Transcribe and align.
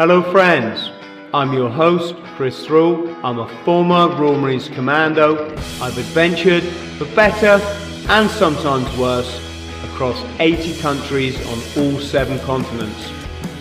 Hello, 0.00 0.22
friends. 0.32 0.90
I'm 1.34 1.52
your 1.52 1.68
host, 1.68 2.14
Chris 2.34 2.64
Thrall. 2.64 3.14
I'm 3.22 3.38
a 3.38 3.46
former 3.66 4.08
Royal 4.16 4.40
Marines 4.40 4.66
Commando. 4.66 5.54
I've 5.78 5.98
adventured 5.98 6.62
for 6.96 7.04
better 7.14 7.62
and 8.08 8.30
sometimes 8.30 8.96
worse 8.96 9.38
across 9.84 10.18
80 10.38 10.80
countries 10.80 11.36
on 11.48 11.58
all 11.76 12.00
seven 12.00 12.38
continents. 12.38 13.12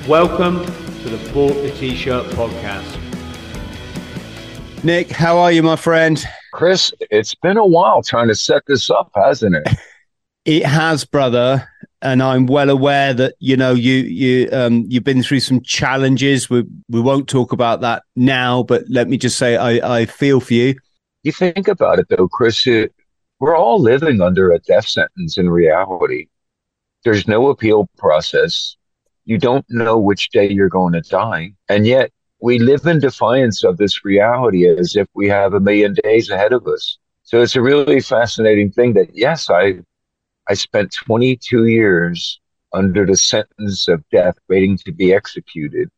Welcome 0.07 0.63
to 0.63 1.09
the 1.09 1.33
Bought 1.33 1.55
the 1.55 1.71
T-Shirt 1.71 2.27
podcast. 2.27 2.97
Nick, 4.85 5.09
how 5.09 5.37
are 5.39 5.51
you, 5.51 5.61
my 5.61 5.75
friend? 5.75 6.23
Chris, 6.53 6.93
it's 7.11 7.35
been 7.35 7.57
a 7.57 7.67
while 7.67 8.01
trying 8.01 8.29
to 8.29 8.35
set 8.35 8.65
this 8.65 8.89
up, 8.89 9.11
hasn't 9.13 9.55
it? 9.57 9.67
It 10.45 10.65
has, 10.65 11.03
brother 11.03 11.67
and 12.01 12.23
I'm 12.23 12.45
well 12.45 12.69
aware 12.69 13.13
that 13.13 13.35
you 13.39 13.57
know 13.57 13.73
you 13.73 13.95
you 13.95 14.49
um, 14.51 14.85
you've 14.87 15.03
been 15.03 15.23
through 15.23 15.41
some 15.41 15.61
challenges. 15.61 16.49
We 16.49 16.63
we 16.89 17.01
won't 17.01 17.27
talk 17.27 17.51
about 17.51 17.81
that 17.81 18.03
now, 18.15 18.63
but 18.63 18.83
let 18.89 19.07
me 19.07 19.17
just 19.17 19.37
say 19.37 19.57
I 19.57 19.99
I 19.99 20.05
feel 20.05 20.39
for 20.39 20.53
you. 20.53 20.75
You 21.23 21.31
think 21.31 21.67
about 21.67 21.99
it 21.99 22.07
though, 22.09 22.27
Chris. 22.27 22.65
It, 22.65 22.93
we're 23.39 23.57
all 23.57 23.81
living 23.81 24.21
under 24.21 24.51
a 24.51 24.59
death 24.59 24.87
sentence 24.87 25.37
in 25.37 25.49
reality. 25.49 26.27
There's 27.03 27.27
no 27.27 27.47
appeal 27.47 27.89
process. 27.97 28.75
You 29.25 29.37
don't 29.37 29.65
know 29.69 29.97
which 29.97 30.29
day 30.29 30.49
you're 30.49 30.69
going 30.69 30.93
to 30.93 31.01
die, 31.01 31.53
and 31.67 31.85
yet 31.85 32.11
we 32.41 32.59
live 32.59 32.85
in 32.85 32.99
defiance 32.99 33.63
of 33.63 33.77
this 33.77 34.05
reality 34.05 34.67
as 34.67 34.95
if 34.95 35.07
we 35.13 35.27
have 35.27 35.53
a 35.53 35.59
million 35.59 35.93
days 36.03 36.29
ahead 36.29 36.53
of 36.53 36.65
us. 36.67 36.97
So 37.23 37.41
it's 37.41 37.55
a 37.55 37.61
really 37.61 37.99
fascinating 37.99 38.71
thing 38.71 38.93
that 38.93 39.09
yes, 39.13 39.49
I 39.49 39.79
I 40.49 40.55
spent 40.55 40.91
22 41.05 41.67
years 41.67 42.39
under 42.73 43.05
the 43.05 43.15
sentence 43.15 43.87
of 43.87 44.03
death 44.09 44.35
waiting 44.47 44.77
to 44.79 44.91
be 44.91 45.13
executed. 45.13 45.89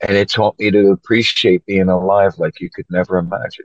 And 0.00 0.16
it 0.16 0.28
taught 0.28 0.58
me 0.58 0.70
to 0.70 0.90
appreciate 0.90 1.64
being 1.64 1.88
alive 1.88 2.34
like 2.38 2.60
you 2.60 2.68
could 2.70 2.84
never 2.90 3.16
imagine. 3.16 3.64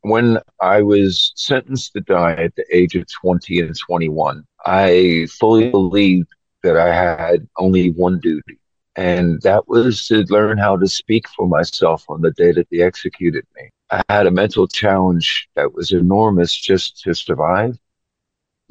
When 0.00 0.38
I 0.60 0.82
was 0.82 1.32
sentenced 1.36 1.92
to 1.92 2.00
die 2.00 2.32
at 2.32 2.56
the 2.56 2.64
age 2.72 2.96
of 2.96 3.06
20 3.20 3.60
and 3.60 3.78
21, 3.78 4.44
I 4.66 5.28
fully 5.30 5.70
believed 5.70 6.28
that 6.64 6.76
I 6.76 6.92
had 6.92 7.46
only 7.56 7.92
one 7.92 8.18
duty. 8.18 8.58
And 8.96 9.40
that 9.42 9.68
was 9.68 10.08
to 10.08 10.24
learn 10.28 10.58
how 10.58 10.76
to 10.76 10.88
speak 10.88 11.28
for 11.28 11.46
myself 11.46 12.04
on 12.08 12.20
the 12.20 12.32
day 12.32 12.50
that 12.52 12.66
they 12.70 12.80
executed 12.80 13.44
me. 13.56 13.70
I 13.92 14.02
had 14.08 14.26
a 14.26 14.32
mental 14.32 14.66
challenge 14.66 15.48
that 15.54 15.72
was 15.72 15.92
enormous 15.92 16.54
just 16.54 17.00
to 17.02 17.14
survive 17.14 17.78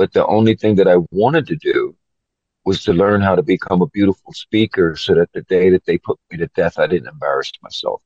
but 0.02 0.14
the 0.14 0.26
only 0.26 0.56
thing 0.56 0.78
that 0.78 0.88
I 0.88 0.96
wanted 1.12 1.46
to 1.46 1.56
do 1.56 1.96
was 2.66 2.84
to 2.86 2.92
learn 2.92 3.22
how 3.22 3.36
to 3.36 3.44
become 3.44 3.84
a 3.84 3.86
beautiful 3.86 4.34
speaker 4.34 4.96
so 4.96 5.14
that 5.14 5.32
the 5.32 5.44
day 5.44 5.70
that 5.70 5.86
they 5.86 6.00
put 6.00 6.18
me 6.32 6.40
to 6.40 6.48
death, 6.56 6.80
I 6.80 6.88
didn't 6.88 7.10
embarrass 7.10 7.52
myself. 7.62 8.02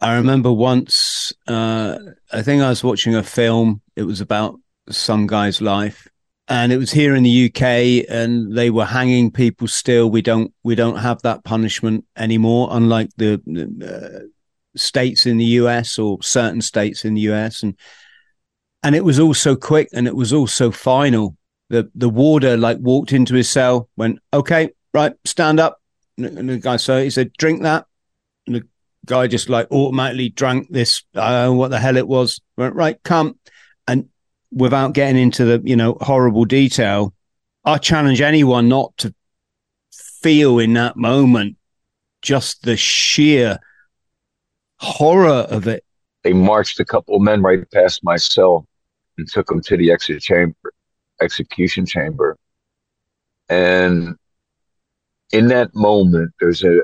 I 0.00 0.14
remember 0.14 0.50
once, 0.50 1.30
uh, 1.46 1.98
I 2.32 2.40
think 2.40 2.62
I 2.62 2.70
was 2.70 2.82
watching 2.82 3.14
a 3.14 3.22
film. 3.22 3.82
It 3.94 4.04
was 4.04 4.22
about 4.22 4.58
some 4.88 5.26
guy's 5.26 5.60
life, 5.60 6.08
and 6.48 6.72
it 6.72 6.78
was 6.78 6.92
here 6.92 7.14
in 7.14 7.24
the 7.24 7.52
UK, 7.52 8.06
and 8.08 8.56
they 8.56 8.70
were 8.70 8.86
hanging 8.86 9.30
people 9.30 9.68
still. 9.68 10.10
We 10.10 10.22
don't, 10.22 10.50
we 10.62 10.74
don't 10.74 10.96
have 10.96 11.20
that 11.22 11.44
punishment 11.44 12.06
anymore, 12.16 12.68
unlike 12.70 13.10
the 13.18 13.34
uh, 13.84 14.28
states 14.78 15.26
in 15.26 15.36
the 15.36 15.60
US 15.60 15.98
or 15.98 16.22
certain 16.22 16.62
states 16.62 17.04
in 17.04 17.12
the 17.12 17.32
US. 17.32 17.62
And 17.62 17.76
and 18.82 18.94
it 18.94 19.04
was 19.04 19.18
all 19.18 19.34
so 19.34 19.56
quick 19.56 19.88
and 19.92 20.06
it 20.06 20.16
was 20.16 20.32
all 20.32 20.46
so 20.46 20.70
final. 20.70 21.36
The 21.68 21.90
the 21.94 22.08
warder 22.08 22.56
like 22.56 22.78
walked 22.80 23.12
into 23.12 23.34
his 23.34 23.48
cell, 23.48 23.88
went, 23.96 24.18
"Okay, 24.32 24.70
right, 24.92 25.14
stand 25.24 25.60
up." 25.60 25.80
And 26.18 26.48
the 26.48 26.58
guy 26.58 26.76
so 26.76 27.02
he 27.02 27.10
said, 27.10 27.32
"Drink 27.38 27.62
that." 27.62 27.86
And 28.46 28.56
the 28.56 28.68
guy 29.06 29.26
just 29.26 29.48
like 29.48 29.70
automatically 29.70 30.28
drank 30.28 30.68
this. 30.70 31.02
I 31.14 31.30
don't 31.30 31.44
know 31.44 31.52
what 31.54 31.70
the 31.70 31.78
hell 31.78 31.96
it 31.96 32.08
was. 32.08 32.40
Went 32.56 32.74
right, 32.74 33.02
come, 33.02 33.38
and 33.88 34.08
without 34.50 34.92
getting 34.92 35.20
into 35.20 35.44
the 35.44 35.62
you 35.64 35.76
know 35.76 35.96
horrible 36.00 36.44
detail, 36.44 37.14
I 37.64 37.78
challenge 37.78 38.20
anyone 38.20 38.68
not 38.68 38.96
to 38.98 39.14
feel 40.22 40.58
in 40.58 40.74
that 40.74 40.96
moment 40.96 41.56
just 42.20 42.62
the 42.62 42.76
sheer 42.76 43.58
horror 44.78 45.46
of 45.50 45.66
it. 45.66 45.84
They 46.22 46.32
marched 46.32 46.78
a 46.78 46.84
couple 46.84 47.16
of 47.16 47.22
men 47.22 47.42
right 47.42 47.68
past 47.70 48.04
my 48.04 48.16
cell 48.16 48.66
and 49.18 49.28
took 49.28 49.50
him 49.50 49.60
to 49.62 49.76
the 49.76 49.90
exit 49.92 50.22
chamber, 50.22 50.72
execution 51.20 51.86
chamber. 51.86 52.36
And 53.48 54.16
in 55.32 55.48
that 55.48 55.74
moment, 55.74 56.32
there's 56.40 56.62
a 56.64 56.80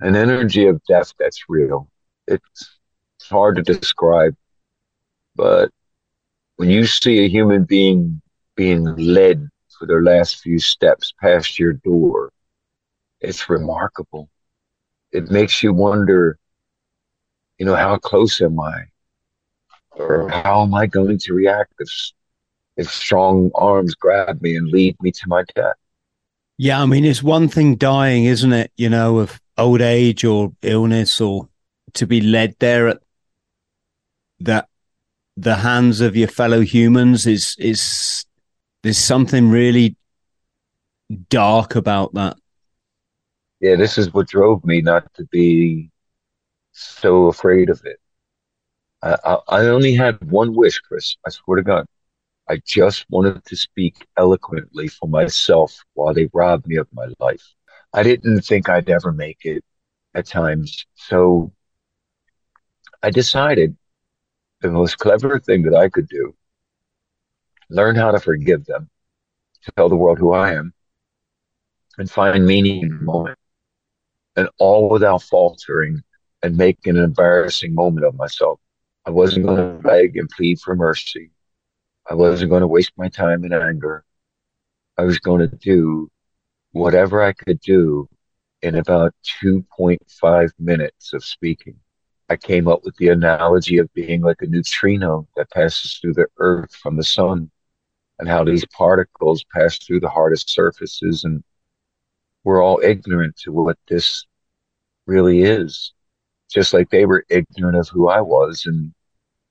an 0.00 0.16
energy 0.16 0.66
of 0.66 0.82
death 0.84 1.12
that's 1.18 1.44
real. 1.48 1.88
It's, 2.26 2.78
it's 3.16 3.28
hard 3.28 3.56
to 3.56 3.62
describe, 3.62 4.34
but 5.36 5.70
when 6.56 6.70
you 6.70 6.84
see 6.86 7.24
a 7.24 7.28
human 7.28 7.64
being 7.64 8.20
being 8.56 8.84
led 8.96 9.48
for 9.78 9.86
their 9.86 10.02
last 10.02 10.40
few 10.40 10.58
steps 10.58 11.12
past 11.20 11.58
your 11.58 11.72
door, 11.72 12.32
it's 13.20 13.48
remarkable. 13.48 14.28
It 15.12 15.30
makes 15.30 15.62
you 15.62 15.72
wonder, 15.72 16.38
you 17.58 17.66
know, 17.66 17.74
how 17.74 17.96
close 17.98 18.40
am 18.40 18.60
I? 18.60 18.84
Or 19.96 20.28
how 20.28 20.62
am 20.62 20.74
I 20.74 20.86
going 20.86 21.18
to 21.18 21.34
react 21.34 21.72
if 21.78 22.12
if 22.76 22.90
strong 22.90 23.50
arms 23.54 23.94
grab 23.94 24.40
me 24.40 24.56
and 24.56 24.68
lead 24.68 24.96
me 25.02 25.10
to 25.12 25.28
my 25.28 25.44
death? 25.54 25.76
Yeah, 26.58 26.82
I 26.82 26.86
mean, 26.86 27.04
it's 27.04 27.22
one 27.22 27.48
thing 27.48 27.76
dying, 27.76 28.24
isn't 28.24 28.52
it? 28.52 28.72
You 28.76 28.88
know, 28.88 29.18
of 29.18 29.40
old 29.58 29.80
age 29.80 30.24
or 30.24 30.52
illness, 30.62 31.20
or 31.20 31.48
to 31.94 32.06
be 32.06 32.20
led 32.20 32.54
there 32.58 32.88
at 32.88 32.98
that 34.40 34.68
the 35.36 35.56
hands 35.56 36.00
of 36.00 36.16
your 36.16 36.28
fellow 36.28 36.60
humans 36.60 37.26
is 37.26 37.56
is 37.58 38.24
there's 38.82 38.98
something 38.98 39.50
really 39.50 39.96
dark 41.28 41.74
about 41.74 42.14
that. 42.14 42.36
Yeah, 43.60 43.76
this 43.76 43.96
is 43.96 44.12
what 44.12 44.28
drove 44.28 44.64
me 44.64 44.80
not 44.80 45.12
to 45.14 45.24
be 45.26 45.90
so 46.72 47.26
afraid 47.26 47.70
of 47.70 47.80
it. 47.84 48.00
I, 49.02 49.38
I 49.48 49.60
only 49.66 49.94
had 49.94 50.30
one 50.30 50.54
wish, 50.54 50.78
Chris. 50.78 51.16
I 51.26 51.30
swear 51.30 51.56
to 51.56 51.62
God. 51.62 51.86
I 52.48 52.60
just 52.66 53.06
wanted 53.10 53.44
to 53.44 53.56
speak 53.56 54.06
eloquently 54.16 54.88
for 54.88 55.08
myself 55.08 55.84
while 55.94 56.12
they 56.14 56.28
robbed 56.32 56.66
me 56.66 56.76
of 56.76 56.88
my 56.92 57.08
life. 57.18 57.42
I 57.92 58.02
didn't 58.02 58.42
think 58.42 58.68
I'd 58.68 58.88
ever 58.90 59.12
make 59.12 59.44
it 59.44 59.64
at 60.14 60.26
times. 60.26 60.86
So 60.94 61.52
I 63.02 63.10
decided 63.10 63.76
the 64.60 64.70
most 64.70 64.98
clever 64.98 65.38
thing 65.40 65.62
that 65.62 65.74
I 65.74 65.88
could 65.88 66.08
do, 66.08 66.34
learn 67.70 67.96
how 67.96 68.12
to 68.12 68.20
forgive 68.20 68.64
them, 68.64 68.88
tell 69.76 69.88
the 69.88 69.96
world 69.96 70.18
who 70.18 70.32
I 70.32 70.52
am, 70.52 70.72
and 71.98 72.10
find 72.10 72.46
meaning 72.46 72.82
in 72.82 72.88
the 72.98 73.04
moment. 73.04 73.38
And 74.36 74.48
all 74.58 74.88
without 74.88 75.22
faltering 75.22 76.02
and 76.42 76.56
making 76.56 76.96
an 76.96 77.04
embarrassing 77.04 77.74
moment 77.74 78.06
of 78.06 78.14
myself. 78.14 78.60
I 79.04 79.10
wasn't 79.10 79.46
going 79.46 79.56
to 79.56 79.82
beg 79.82 80.16
and 80.16 80.28
plead 80.28 80.60
for 80.60 80.76
mercy. 80.76 81.30
I 82.08 82.14
wasn't 82.14 82.50
going 82.50 82.60
to 82.60 82.68
waste 82.68 82.92
my 82.96 83.08
time 83.08 83.44
in 83.44 83.52
anger. 83.52 84.04
I 84.96 85.02
was 85.02 85.18
going 85.18 85.40
to 85.40 85.56
do 85.56 86.10
whatever 86.72 87.22
I 87.22 87.32
could 87.32 87.60
do 87.60 88.08
in 88.62 88.76
about 88.76 89.12
2.5 89.42 90.50
minutes 90.58 91.12
of 91.12 91.24
speaking. 91.24 91.76
I 92.28 92.36
came 92.36 92.68
up 92.68 92.84
with 92.84 92.96
the 92.96 93.08
analogy 93.08 93.78
of 93.78 93.92
being 93.92 94.22
like 94.22 94.40
a 94.40 94.46
neutrino 94.46 95.26
that 95.36 95.50
passes 95.50 95.98
through 95.98 96.14
the 96.14 96.28
earth 96.38 96.74
from 96.74 96.96
the 96.96 97.02
sun 97.02 97.50
and 98.18 98.28
how 98.28 98.44
these 98.44 98.64
particles 98.66 99.44
pass 99.52 99.78
through 99.78 100.00
the 100.00 100.08
hardest 100.08 100.48
surfaces. 100.48 101.24
And 101.24 101.42
we're 102.44 102.62
all 102.62 102.80
ignorant 102.82 103.36
to 103.38 103.52
what 103.52 103.78
this 103.88 104.26
really 105.06 105.42
is 105.42 105.92
just 106.52 106.74
like 106.74 106.90
they 106.90 107.06
were 107.06 107.24
ignorant 107.30 107.78
of 107.78 107.88
who 107.88 108.08
I 108.08 108.20
was 108.20 108.64
and 108.66 108.92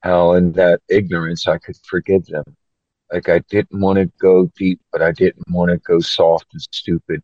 how 0.01 0.33
in 0.33 0.51
that 0.53 0.81
ignorance 0.89 1.47
I 1.47 1.57
could 1.57 1.77
forgive 1.85 2.25
them. 2.27 2.43
Like 3.11 3.29
I 3.29 3.39
didn't 3.49 3.81
want 3.81 3.97
to 3.99 4.05
go 4.19 4.51
deep, 4.57 4.81
but 4.91 5.01
I 5.01 5.11
didn't 5.11 5.49
want 5.49 5.71
to 5.71 5.77
go 5.77 5.99
soft 5.99 6.47
and 6.53 6.61
stupid. 6.61 7.23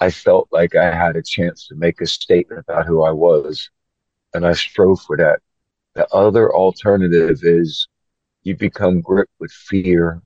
I 0.00 0.10
felt 0.10 0.48
like 0.52 0.74
I 0.74 0.94
had 0.94 1.16
a 1.16 1.22
chance 1.22 1.68
to 1.68 1.76
make 1.76 2.00
a 2.00 2.06
statement 2.06 2.60
about 2.60 2.86
who 2.86 3.02
I 3.02 3.12
was, 3.12 3.70
and 4.34 4.46
I 4.46 4.52
strove 4.52 5.00
for 5.02 5.16
that. 5.18 5.40
The 5.94 6.06
other 6.14 6.52
alternative 6.52 7.40
is 7.42 7.88
you 8.42 8.56
become 8.56 9.00
gripped 9.00 9.34
with 9.38 9.52
fear 9.52 10.22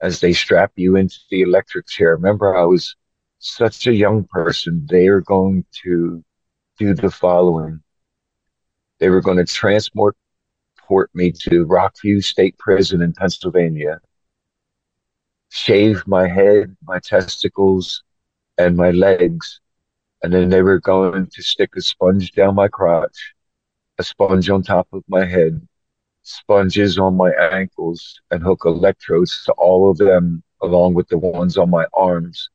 as 0.00 0.20
they 0.20 0.32
strap 0.32 0.72
you 0.76 0.96
into 0.96 1.18
the 1.30 1.42
electric 1.42 1.86
chair. 1.86 2.16
Remember, 2.16 2.56
I 2.56 2.64
was 2.64 2.96
such 3.38 3.86
a 3.86 3.94
young 3.94 4.24
person. 4.24 4.86
They 4.90 5.08
are 5.08 5.20
going 5.20 5.64
to 5.84 6.24
do 6.80 6.94
the 6.94 7.10
following. 7.10 7.82
They 9.00 9.10
were 9.10 9.20
going 9.20 9.36
to 9.36 9.44
transport 9.44 10.16
me 11.14 11.30
to 11.32 11.66
Rockview 11.66 12.24
State 12.24 12.58
Prison 12.58 13.02
in 13.02 13.12
Pennsylvania, 13.12 14.00
shave 15.50 16.06
my 16.06 16.26
head, 16.26 16.76
my 16.82 16.98
testicles, 16.98 18.02
and 18.58 18.76
my 18.76 18.90
legs, 18.92 19.60
And 20.22 20.32
then 20.32 20.48
they 20.50 20.62
were 20.62 20.80
going 20.80 21.26
to 21.26 21.42
stick 21.42 21.70
a 21.76 21.82
sponge 21.82 22.32
down 22.32 22.54
my 22.54 22.68
crotch, 22.68 23.34
a 23.98 24.02
sponge 24.04 24.50
on 24.50 24.62
top 24.62 24.88
of 24.92 25.04
my 25.08 25.24
head, 25.26 25.66
sponges 26.22 26.98
on 26.98 27.16
my 27.16 27.32
ankles, 27.32 28.20
and 28.30 28.42
hook 28.42 28.62
electrodes 28.66 29.44
to 29.44 29.52
all 29.52 29.90
of 29.90 29.98
them 29.98 30.42
along 30.62 30.94
with 30.94 31.08
the 31.08 31.18
ones 31.18 31.58
on 31.58 31.70
my 31.70 31.86
arms. 31.94 32.50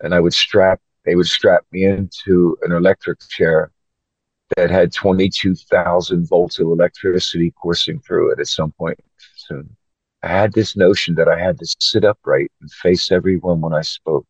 And 0.00 0.14
I 0.14 0.20
would 0.20 0.34
strap, 0.34 0.80
they 1.04 1.14
would 1.16 1.26
strap 1.26 1.64
me 1.72 1.84
into 1.84 2.56
an 2.62 2.72
electric 2.72 3.18
chair 3.28 3.70
that 4.56 4.70
had 4.70 4.92
22,000 4.92 6.28
volts 6.28 6.58
of 6.58 6.66
electricity 6.66 7.52
coursing 7.52 8.00
through 8.00 8.32
it 8.32 8.40
at 8.40 8.46
some 8.46 8.72
point 8.72 8.98
soon. 9.36 9.76
I 10.22 10.28
had 10.28 10.52
this 10.52 10.76
notion 10.76 11.14
that 11.16 11.28
I 11.28 11.38
had 11.38 11.58
to 11.58 11.76
sit 11.80 12.04
upright 12.04 12.52
and 12.60 12.70
face 12.70 13.10
everyone 13.10 13.60
when 13.60 13.72
I 13.72 13.80
spoke. 13.82 14.26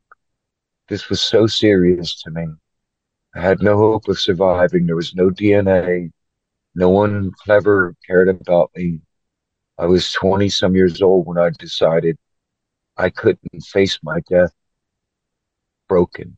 This 0.88 1.08
was 1.08 1.20
so 1.20 1.46
serious 1.46 2.22
to 2.22 2.30
me. 2.30 2.46
I 3.34 3.40
had 3.40 3.62
no 3.62 3.76
hope 3.76 4.08
of 4.08 4.18
surviving. 4.18 4.86
There 4.86 4.96
was 4.96 5.14
no 5.14 5.30
DNA. 5.30 6.12
No 6.74 6.88
one 6.88 7.32
clever 7.44 7.94
cared 8.06 8.28
about 8.28 8.70
me. 8.76 9.00
I 9.78 9.86
was 9.86 10.12
20 10.12 10.48
some 10.48 10.74
years 10.76 11.02
old 11.02 11.26
when 11.26 11.38
I 11.38 11.50
decided 11.50 12.16
I 12.96 13.10
couldn't 13.10 13.64
face 13.64 13.98
my 14.02 14.20
death 14.28 14.52
broken. 15.88 16.36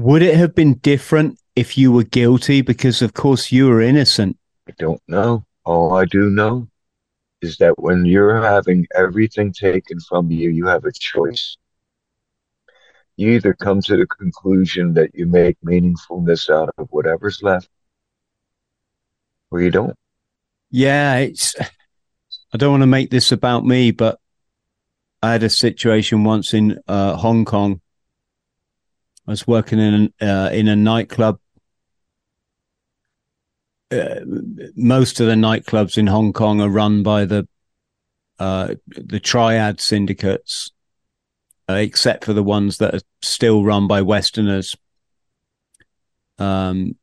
Would 0.00 0.22
it 0.22 0.34
have 0.34 0.54
been 0.54 0.74
different 0.78 1.38
if 1.54 1.76
you 1.76 1.92
were 1.92 2.04
guilty? 2.04 2.62
Because, 2.62 3.02
of 3.02 3.12
course, 3.12 3.52
you 3.52 3.66
were 3.66 3.82
innocent. 3.82 4.38
I 4.66 4.72
don't 4.78 5.02
know. 5.06 5.44
All 5.66 5.94
I 5.94 6.06
do 6.06 6.30
know 6.30 6.68
is 7.42 7.58
that 7.58 7.78
when 7.78 8.06
you're 8.06 8.40
having 8.40 8.86
everything 8.96 9.52
taken 9.52 10.00
from 10.00 10.30
you, 10.30 10.48
you 10.48 10.66
have 10.66 10.86
a 10.86 10.92
choice. 10.92 11.58
You 13.16 13.32
either 13.32 13.52
come 13.52 13.82
to 13.82 13.98
the 13.98 14.06
conclusion 14.06 14.94
that 14.94 15.14
you 15.14 15.26
make 15.26 15.58
meaningfulness 15.62 16.48
out 16.48 16.70
of 16.78 16.88
whatever's 16.88 17.42
left, 17.42 17.68
or 19.50 19.60
you 19.60 19.70
don't. 19.70 19.94
Yeah, 20.70 21.16
it's. 21.16 21.54
I 22.54 22.56
don't 22.56 22.70
want 22.70 22.82
to 22.84 22.86
make 22.86 23.10
this 23.10 23.32
about 23.32 23.66
me, 23.66 23.90
but 23.90 24.18
I 25.22 25.32
had 25.32 25.42
a 25.42 25.50
situation 25.50 26.24
once 26.24 26.54
in 26.54 26.80
uh, 26.88 27.16
Hong 27.16 27.44
Kong. 27.44 27.82
I 29.26 29.32
was 29.32 29.46
working 29.46 29.78
in 29.78 30.12
uh, 30.20 30.50
in 30.52 30.68
a 30.68 30.76
nightclub. 30.76 31.38
Uh, 33.92 34.20
most 34.76 35.20
of 35.20 35.26
the 35.26 35.34
nightclubs 35.34 35.98
in 35.98 36.06
Hong 36.06 36.32
Kong 36.32 36.60
are 36.60 36.68
run 36.68 37.02
by 37.02 37.24
the 37.24 37.46
uh, 38.38 38.74
the 38.86 39.20
triad 39.20 39.80
syndicates, 39.80 40.72
uh, 41.68 41.74
except 41.74 42.24
for 42.24 42.32
the 42.32 42.42
ones 42.42 42.78
that 42.78 42.94
are 42.94 43.00
still 43.22 43.64
run 43.64 43.86
by 43.86 44.00
Westerners. 44.00 44.76
Um, 46.38 46.96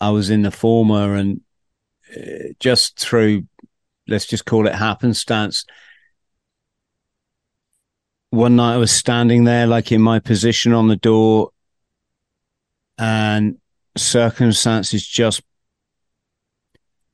I 0.00 0.10
was 0.10 0.30
in 0.30 0.42
the 0.42 0.50
former, 0.50 1.14
and 1.14 1.42
uh, 2.16 2.54
just 2.58 2.98
through, 2.98 3.46
let's 4.08 4.26
just 4.26 4.46
call 4.46 4.66
it 4.66 4.74
happenstance, 4.74 5.66
one 8.30 8.56
night 8.56 8.74
I 8.74 8.78
was 8.78 8.92
standing 8.92 9.44
there, 9.44 9.66
like 9.66 9.92
in 9.92 10.00
my 10.00 10.20
position 10.20 10.72
on 10.72 10.88
the 10.88 10.96
door, 10.96 11.50
and 12.96 13.58
circumstances 13.96 15.06
just 15.06 15.42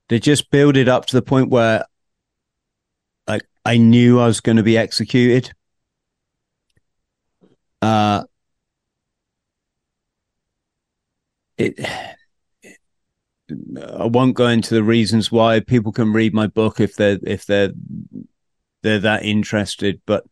they 0.09 0.19
just 0.19 0.51
build 0.51 0.77
it 0.77 0.89
up 0.89 1.07
to 1.07 1.17
the 1.17 1.23
point 1.23 1.49
where 1.49 1.85
like 3.27 3.43
I 3.65 3.79
knew 3.79 4.21
I 4.21 4.27
was 4.27 4.41
going 4.41 4.57
to 4.57 4.63
be 4.63 4.77
executed. 4.77 5.53
Uh 7.81 8.25
it, 11.57 11.75
it 12.63 12.79
I 13.49 14.07
won't 14.07 14.35
go 14.35 14.49
into 14.49 14.75
the 14.75 14.83
reasons 14.83 15.31
why 15.31 15.61
people 15.61 15.93
can 15.93 16.13
read 16.13 16.35
my 16.35 16.47
book 16.47 16.81
if 16.81 16.97
they're 16.97 17.19
if 17.23 17.47
they're 17.47 17.73
they're 18.83 18.99
that 19.01 19.25
interested, 19.25 20.01
but 20.07 20.25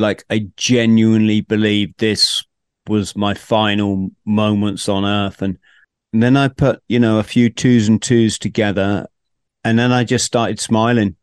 like 0.00 0.24
I 0.30 0.48
genuinely 0.56 1.42
believe 1.42 1.96
this 1.98 2.42
was 2.88 3.14
my 3.14 3.34
final 3.34 4.10
moments 4.24 4.88
on 4.88 5.04
earth 5.04 5.42
and, 5.42 5.58
and 6.12 6.22
then 6.22 6.36
I 6.36 6.48
put, 6.48 6.82
you 6.88 6.98
know, 6.98 7.18
a 7.18 7.22
few 7.22 7.50
twos 7.50 7.86
and 7.86 8.00
twos 8.00 8.38
together 8.38 9.06
and 9.62 9.78
then 9.78 9.92
I 9.92 10.04
just 10.04 10.24
started 10.24 10.58
smiling. 10.58 11.16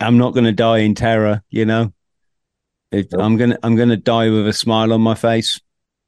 I'm 0.00 0.18
not 0.18 0.34
going 0.34 0.44
to 0.44 0.52
die 0.52 0.78
in 0.78 0.94
terror, 0.94 1.42
you 1.48 1.64
know. 1.64 1.92
It, 2.92 3.08
nope. 3.12 3.22
I'm 3.22 3.36
gonna 3.36 3.58
I'm 3.62 3.74
gonna 3.74 3.96
die 3.96 4.28
with 4.30 4.46
a 4.46 4.52
smile 4.52 4.92
on 4.92 5.00
my 5.00 5.14
face. 5.14 5.60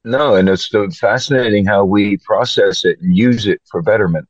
No, 0.05 0.37
and 0.37 0.49
it's 0.49 0.71
so 0.71 0.89
fascinating 0.91 1.67
how 1.67 1.85
we 1.85 2.19
process 2.19 2.85
it 2.85 3.01
and 3.01 3.17
use 3.17 3.47
it 3.47 3.61
for 3.69 3.83
betterment. 3.83 4.29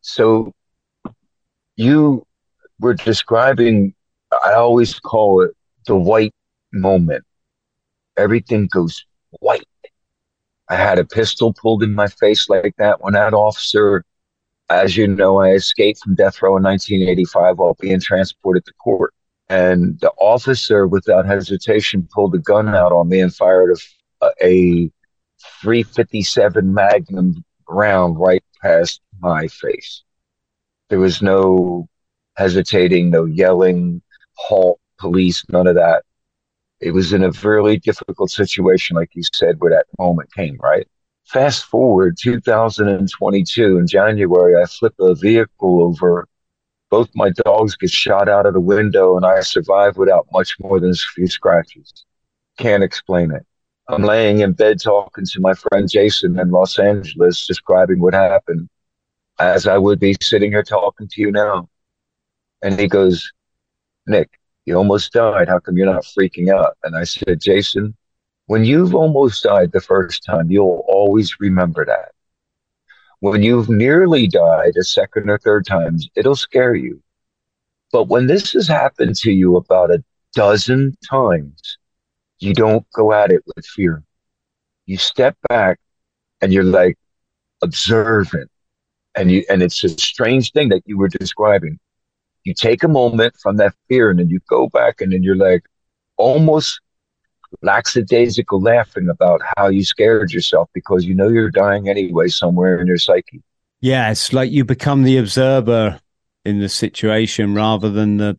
So 0.00 0.52
you 1.76 2.24
were 2.78 2.94
describing 2.94 3.94
I 4.44 4.52
always 4.52 4.98
call 5.00 5.42
it 5.42 5.52
the 5.86 5.96
white 5.96 6.34
moment. 6.74 7.24
Everything 8.16 8.66
goes 8.66 9.04
white. 9.40 9.66
I 10.68 10.76
had 10.76 10.98
a 10.98 11.04
pistol 11.04 11.52
pulled 11.52 11.82
in 11.82 11.94
my 11.94 12.06
face 12.06 12.48
like 12.48 12.74
that 12.78 13.02
when 13.02 13.14
that 13.14 13.34
officer, 13.34 14.04
as 14.70 14.96
you 14.96 15.06
know, 15.06 15.38
I 15.38 15.50
escaped 15.50 16.00
from 16.00 16.14
death 16.14 16.40
row 16.40 16.56
in 16.56 16.62
1985 16.62 17.58
while 17.58 17.76
being 17.80 18.00
transported 18.00 18.64
to 18.64 18.72
court. 18.74 19.12
And 19.48 20.00
the 20.00 20.10
officer, 20.12 20.86
without 20.86 21.26
hesitation, 21.26 22.08
pulled 22.12 22.34
a 22.34 22.38
gun 22.38 22.74
out 22.74 22.92
on 22.92 23.08
me 23.08 23.20
and 23.20 23.34
fired 23.34 23.76
a, 24.22 24.30
a 24.42 24.90
357 25.60 26.72
Magnum 26.72 27.44
round 27.68 28.18
right 28.18 28.42
past 28.62 29.02
my 29.20 29.46
face. 29.48 30.02
There 30.88 30.98
was 30.98 31.20
no 31.20 31.88
hesitating, 32.36 33.10
no 33.10 33.26
yelling, 33.26 34.00
halt, 34.34 34.80
police, 34.98 35.44
none 35.50 35.66
of 35.66 35.74
that 35.74 36.04
it 36.84 36.92
was 36.92 37.14
in 37.14 37.22
a 37.22 37.30
very 37.30 37.78
difficult 37.78 38.30
situation, 38.30 38.94
like 38.94 39.08
you 39.14 39.22
said, 39.32 39.58
where 39.58 39.70
that 39.70 39.86
moment 39.98 40.30
came, 40.34 40.58
right? 40.62 40.86
Fast 41.24 41.64
forward 41.64 42.18
2022 42.20 43.78
in 43.78 43.86
January, 43.86 44.62
I 44.62 44.66
flip 44.66 44.92
a 45.00 45.14
vehicle 45.14 45.82
over. 45.82 46.28
Both 46.90 47.08
my 47.14 47.30
dogs 47.30 47.74
get 47.74 47.88
shot 47.88 48.28
out 48.28 48.44
of 48.44 48.52
the 48.52 48.60
window 48.60 49.16
and 49.16 49.24
I 49.24 49.40
survive 49.40 49.96
without 49.96 50.28
much 50.30 50.56
more 50.60 50.78
than 50.78 50.90
a 50.90 51.10
few 51.14 51.26
scratches. 51.26 52.04
Can't 52.58 52.84
explain 52.84 53.30
it. 53.30 53.46
I'm 53.88 54.02
laying 54.02 54.40
in 54.40 54.52
bed 54.52 54.78
talking 54.82 55.24
to 55.24 55.40
my 55.40 55.54
friend 55.54 55.88
Jason 55.90 56.38
in 56.38 56.50
Los 56.50 56.78
Angeles, 56.78 57.46
describing 57.46 57.98
what 57.98 58.12
happened 58.12 58.68
as 59.38 59.66
I 59.66 59.78
would 59.78 59.98
be 59.98 60.14
sitting 60.20 60.52
here 60.52 60.62
talking 60.62 61.08
to 61.08 61.20
you 61.22 61.32
now. 61.32 61.70
And 62.62 62.78
he 62.78 62.88
goes, 62.88 63.32
Nick, 64.06 64.28
you 64.66 64.76
almost 64.76 65.12
died. 65.12 65.48
How 65.48 65.58
come 65.58 65.76
you're 65.76 65.92
not 65.92 66.04
freaking 66.04 66.52
out? 66.52 66.76
And 66.84 66.96
I 66.96 67.04
said, 67.04 67.40
Jason, 67.40 67.94
when 68.46 68.64
you've 68.64 68.94
almost 68.94 69.42
died 69.42 69.72
the 69.72 69.80
first 69.80 70.24
time, 70.24 70.50
you'll 70.50 70.84
always 70.86 71.38
remember 71.40 71.84
that. 71.84 72.12
When 73.20 73.42
you've 73.42 73.68
nearly 73.68 74.26
died 74.26 74.76
a 74.78 74.84
second 74.84 75.30
or 75.30 75.38
third 75.38 75.66
times, 75.66 76.08
it'll 76.14 76.36
scare 76.36 76.74
you. 76.74 77.02
But 77.92 78.08
when 78.08 78.26
this 78.26 78.52
has 78.52 78.68
happened 78.68 79.16
to 79.16 79.30
you 79.30 79.56
about 79.56 79.90
a 79.90 80.04
dozen 80.34 80.96
times, 81.08 81.78
you 82.38 82.52
don't 82.52 82.86
go 82.92 83.12
at 83.12 83.30
it 83.30 83.42
with 83.54 83.64
fear. 83.66 84.02
You 84.86 84.98
step 84.98 85.36
back 85.48 85.78
and 86.40 86.52
you're 86.52 86.64
like 86.64 86.98
observant. 87.62 88.50
And 89.14 89.30
you, 89.30 89.44
and 89.48 89.62
it's 89.62 89.82
a 89.84 89.88
strange 89.90 90.50
thing 90.52 90.68
that 90.70 90.82
you 90.86 90.98
were 90.98 91.08
describing 91.08 91.78
you 92.44 92.54
take 92.54 92.82
a 92.82 92.88
moment 92.88 93.34
from 93.42 93.56
that 93.56 93.74
fear 93.88 94.10
and 94.10 94.18
then 94.18 94.28
you 94.28 94.40
go 94.48 94.68
back 94.68 95.00
and 95.00 95.12
then 95.12 95.22
you're 95.22 95.36
like 95.36 95.64
almost 96.16 96.80
lackadaisical 97.62 98.60
laughing 98.60 99.08
about 99.08 99.40
how 99.56 99.68
you 99.68 99.84
scared 99.84 100.32
yourself 100.32 100.68
because 100.74 101.04
you 101.04 101.14
know 101.14 101.28
you're 101.28 101.50
dying 101.50 101.88
anyway 101.88 102.28
somewhere 102.28 102.80
in 102.80 102.86
your 102.86 102.98
psyche. 102.98 103.42
Yeah, 103.80 104.10
it's 104.10 104.32
like 104.32 104.50
you 104.50 104.64
become 104.64 105.02
the 105.02 105.18
observer 105.18 106.00
in 106.44 106.60
the 106.60 106.68
situation 106.68 107.54
rather 107.54 107.90
than 107.90 108.18
the 108.18 108.38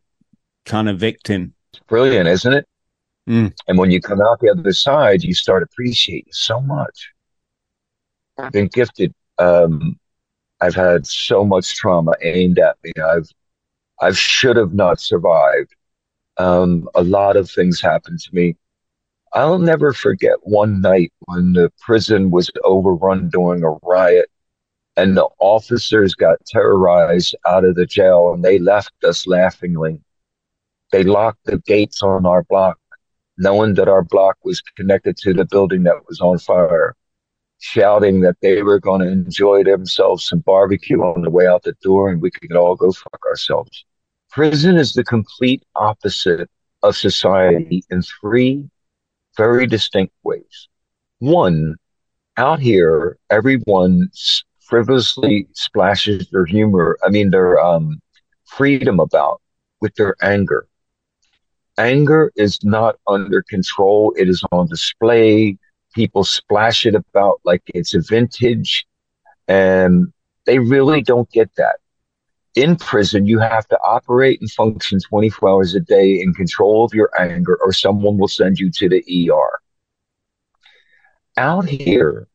kind 0.65 0.89
of 0.89 0.99
victim. 0.99 1.53
It's 1.73 1.81
brilliant, 1.87 2.27
isn't 2.27 2.53
it? 2.53 2.67
Mm. 3.27 3.53
And 3.67 3.77
when 3.77 3.91
you 3.91 4.01
come 4.01 4.21
out 4.21 4.39
the 4.39 4.49
other 4.49 4.73
side, 4.73 5.23
you 5.23 5.33
start 5.33 5.63
appreciating 5.63 6.31
so 6.31 6.61
much. 6.61 7.11
I've 8.37 8.51
been 8.51 8.67
gifted. 8.67 9.13
Um, 9.39 9.99
I've 10.61 10.75
had 10.75 11.05
so 11.05 11.43
much 11.43 11.75
trauma 11.75 12.13
aimed 12.21 12.59
at 12.59 12.77
me. 12.83 12.91
I've 13.03 13.29
I 13.99 14.11
should 14.11 14.57
have 14.57 14.73
not 14.73 14.99
survived. 14.99 15.75
Um, 16.37 16.89
a 16.95 17.03
lot 17.03 17.37
of 17.37 17.49
things 17.49 17.81
happened 17.81 18.19
to 18.19 18.35
me. 18.35 18.57
I'll 19.33 19.59
never 19.59 19.93
forget 19.93 20.35
one 20.43 20.81
night 20.81 21.11
when 21.25 21.53
the 21.53 21.71
prison 21.79 22.31
was 22.31 22.49
overrun 22.63 23.29
during 23.29 23.63
a 23.63 23.71
riot 23.83 24.29
and 24.97 25.15
the 25.15 25.27
officers 25.39 26.15
got 26.15 26.45
terrorized 26.45 27.35
out 27.45 27.65
of 27.65 27.75
the 27.75 27.85
jail 27.85 28.33
and 28.33 28.43
they 28.43 28.59
left 28.59 28.93
us 29.03 29.27
laughingly. 29.27 30.01
They 30.91 31.03
locked 31.03 31.45
the 31.45 31.57
gates 31.57 32.01
on 32.01 32.25
our 32.25 32.43
block, 32.43 32.79
knowing 33.37 33.73
that 33.73 33.89
our 33.89 34.03
block 34.03 34.37
was 34.43 34.61
connected 34.61 35.17
to 35.17 35.33
the 35.33 35.45
building 35.45 35.83
that 35.83 36.07
was 36.07 36.21
on 36.21 36.37
fire. 36.37 36.95
Shouting 37.59 38.21
that 38.21 38.37
they 38.41 38.61
were 38.61 38.79
going 38.79 39.01
to 39.01 39.07
enjoy 39.07 39.63
themselves 39.63 40.27
some 40.27 40.39
barbecue 40.39 41.01
on 41.01 41.21
the 41.21 41.29
way 41.29 41.47
out 41.47 41.63
the 41.63 41.75
door 41.81 42.09
and 42.09 42.21
we 42.21 42.31
could 42.31 42.55
all 42.55 42.75
go 42.75 42.91
fuck 42.91 43.19
ourselves. 43.25 43.85
Prison 44.29 44.75
is 44.75 44.93
the 44.93 45.03
complete 45.03 45.63
opposite 45.75 46.49
of 46.83 46.95
society 46.95 47.83
in 47.89 48.01
three 48.01 48.69
very 49.37 49.67
distinct 49.67 50.13
ways. 50.23 50.67
One, 51.19 51.75
out 52.37 52.59
here, 52.59 53.17
everyone 53.29 54.09
frivolously 54.59 55.47
splashes 55.53 56.27
their 56.29 56.45
humor, 56.45 56.97
I 57.05 57.09
mean, 57.09 57.29
their 57.31 57.59
um, 57.59 58.01
freedom 58.45 58.99
about 58.99 59.41
with 59.81 59.95
their 59.95 60.15
anger. 60.21 60.67
Anger 61.77 62.31
is 62.35 62.63
not 62.63 62.95
under 63.07 63.43
control. 63.43 64.13
It 64.17 64.29
is 64.29 64.43
on 64.51 64.67
display. 64.67 65.57
People 65.95 66.25
splash 66.25 66.85
it 66.85 66.93
about 66.93 67.39
like 67.45 67.63
it's 67.67 67.93
a 67.95 68.01
vintage 68.01 68.85
and 69.47 70.11
they 70.45 70.59
really 70.59 71.01
don't 71.01 71.29
get 71.31 71.49
that. 71.55 71.77
In 72.55 72.75
prison, 72.75 73.25
you 73.25 73.39
have 73.39 73.67
to 73.69 73.79
operate 73.79 74.41
and 74.41 74.51
function 74.51 74.99
24 74.99 75.49
hours 75.49 75.75
a 75.75 75.79
day 75.79 76.21
in 76.21 76.33
control 76.33 76.83
of 76.85 76.93
your 76.93 77.09
anger 77.19 77.57
or 77.63 77.71
someone 77.71 78.17
will 78.17 78.27
send 78.27 78.59
you 78.59 78.69
to 78.71 78.89
the 78.89 79.29
ER. 79.29 79.59
Out 81.37 81.65
here, 81.67 82.27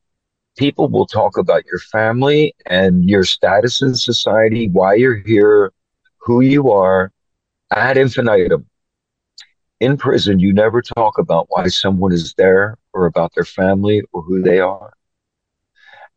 people 0.59 0.89
will 0.89 1.07
talk 1.07 1.37
about 1.39 1.65
your 1.67 1.79
family 1.79 2.55
and 2.67 3.09
your 3.09 3.25
status 3.25 3.83
in 3.83 3.95
society, 3.95 4.69
why 4.69 4.95
you're 4.95 5.23
here, 5.27 5.73
who 6.19 6.41
you 6.41 6.71
are 6.71 7.13
ad 7.71 7.97
infinitum. 7.97 8.67
In 9.81 9.97
prison, 9.97 10.39
you 10.39 10.53
never 10.53 10.83
talk 10.83 11.19
about 11.19 11.47
why 11.49 11.69
someone 11.69 12.13
is 12.13 12.35
there 12.35 12.77
or 12.93 13.07
about 13.07 13.35
their 13.35 13.45
family 13.45 14.03
or 14.13 14.23
who 14.23 14.43
they 14.43 14.61
are. 14.61 14.93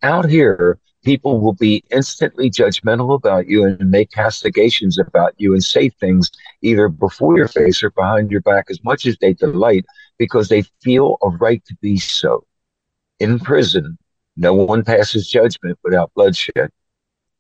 Out 0.02 0.30
here, 0.30 0.80
people 1.04 1.40
will 1.40 1.54
be 1.54 1.84
instantly 1.92 2.50
judgmental 2.50 3.16
about 3.16 3.48
you 3.48 3.64
and 3.66 3.92
make 3.92 4.12
castigations 4.12 4.98
about 4.98 5.34
you 5.38 5.54
and 5.54 5.64
say 5.64 5.90
things 5.90 6.32
either 6.62 6.88
before 6.88 7.38
your 7.38 7.48
face 7.48 7.84
or 7.84 7.92
behind 7.92 8.32
your 8.32 8.42
back 8.42 8.66
as 8.70 8.84
much 8.84 9.06
as 9.06 9.18
they 9.20 9.34
delight 9.34 9.86
because 10.18 10.50
they 10.50 10.64
feel 10.82 11.18
a 11.22 11.30
right 11.30 11.64
to 11.66 11.76
be 11.82 11.98
so. 11.98 12.46
In 13.20 13.40
prison, 13.40 13.98
no 14.36 14.54
one 14.54 14.84
passes 14.84 15.28
judgment 15.28 15.78
without 15.84 16.12
bloodshed. 16.16 16.70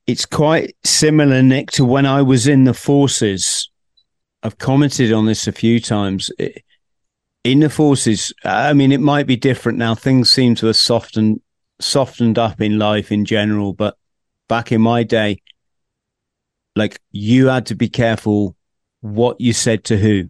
It's 0.05 0.25
quite 0.25 0.75
similar, 0.83 1.41
Nick, 1.41 1.71
to 1.71 1.85
when 1.85 2.05
I 2.05 2.21
was 2.21 2.47
in 2.47 2.65
the 2.65 2.73
forces. 2.73 3.69
I've 4.43 4.57
commented 4.57 5.13
on 5.13 5.25
this 5.25 5.47
a 5.47 5.53
few 5.53 5.79
times. 5.79 6.29
In 7.43 7.59
the 7.59 7.69
forces, 7.69 8.33
I 8.45 8.73
mean, 8.73 8.91
it 8.91 9.01
might 9.01 9.27
be 9.27 9.35
different 9.35 9.77
now. 9.77 9.95
Things 9.95 10.29
seem 10.29 10.55
to 10.55 10.67
have 10.67 10.77
softened 10.77 11.41
softened 11.79 12.39
up 12.39 12.62
in 12.62 12.79
life 12.79 13.12
in 13.12 13.25
general, 13.25 13.73
but 13.73 13.97
back 14.47 14.71
in 14.71 14.81
my 14.81 15.03
day, 15.03 15.41
like 16.75 17.00
you 17.12 17.47
had 17.47 17.65
to 17.67 17.75
be 17.75 17.89
careful 17.89 18.55
what 19.01 19.39
you 19.41 19.53
said 19.53 19.83
to 19.85 19.97
who. 19.97 20.29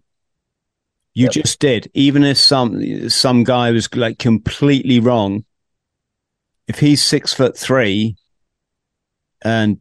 You 1.16 1.24
yep. 1.24 1.32
just 1.32 1.60
did. 1.60 1.88
Even 1.94 2.24
if 2.24 2.36
some 2.36 3.08
some 3.08 3.44
guy 3.44 3.70
was 3.70 3.92
like 3.94 4.18
completely 4.18 4.98
wrong, 4.98 5.44
if 6.66 6.80
he's 6.80 7.02
six 7.02 7.32
foot 7.32 7.56
three 7.56 8.16
and 9.42 9.78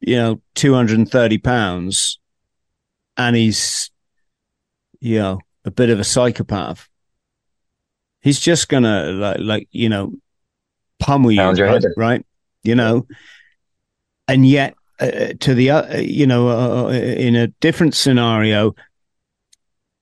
you 0.00 0.16
know 0.16 0.40
230 0.54 1.38
pounds 1.38 2.18
and 3.16 3.36
he's 3.36 3.90
you 5.00 5.18
know 5.18 5.40
a 5.64 5.70
bit 5.70 5.90
of 5.90 5.98
a 5.98 6.04
psychopath 6.04 6.88
he's 8.20 8.40
just 8.40 8.68
gonna 8.68 9.12
like 9.12 9.38
like 9.40 9.68
you 9.70 9.88
know 9.88 10.12
pummel 10.98 11.30
you 11.30 11.40
right, 11.40 11.84
right, 11.96 12.26
you 12.62 12.74
know 12.74 13.06
and 14.28 14.46
yet 14.46 14.74
uh, 15.00 15.32
to 15.40 15.54
the 15.54 15.70
uh, 15.70 15.96
you 15.98 16.26
know 16.26 16.48
uh, 16.48 16.84
uh, 16.84 16.88
in 16.90 17.34
a 17.34 17.48
different 17.60 17.94
scenario 17.94 18.74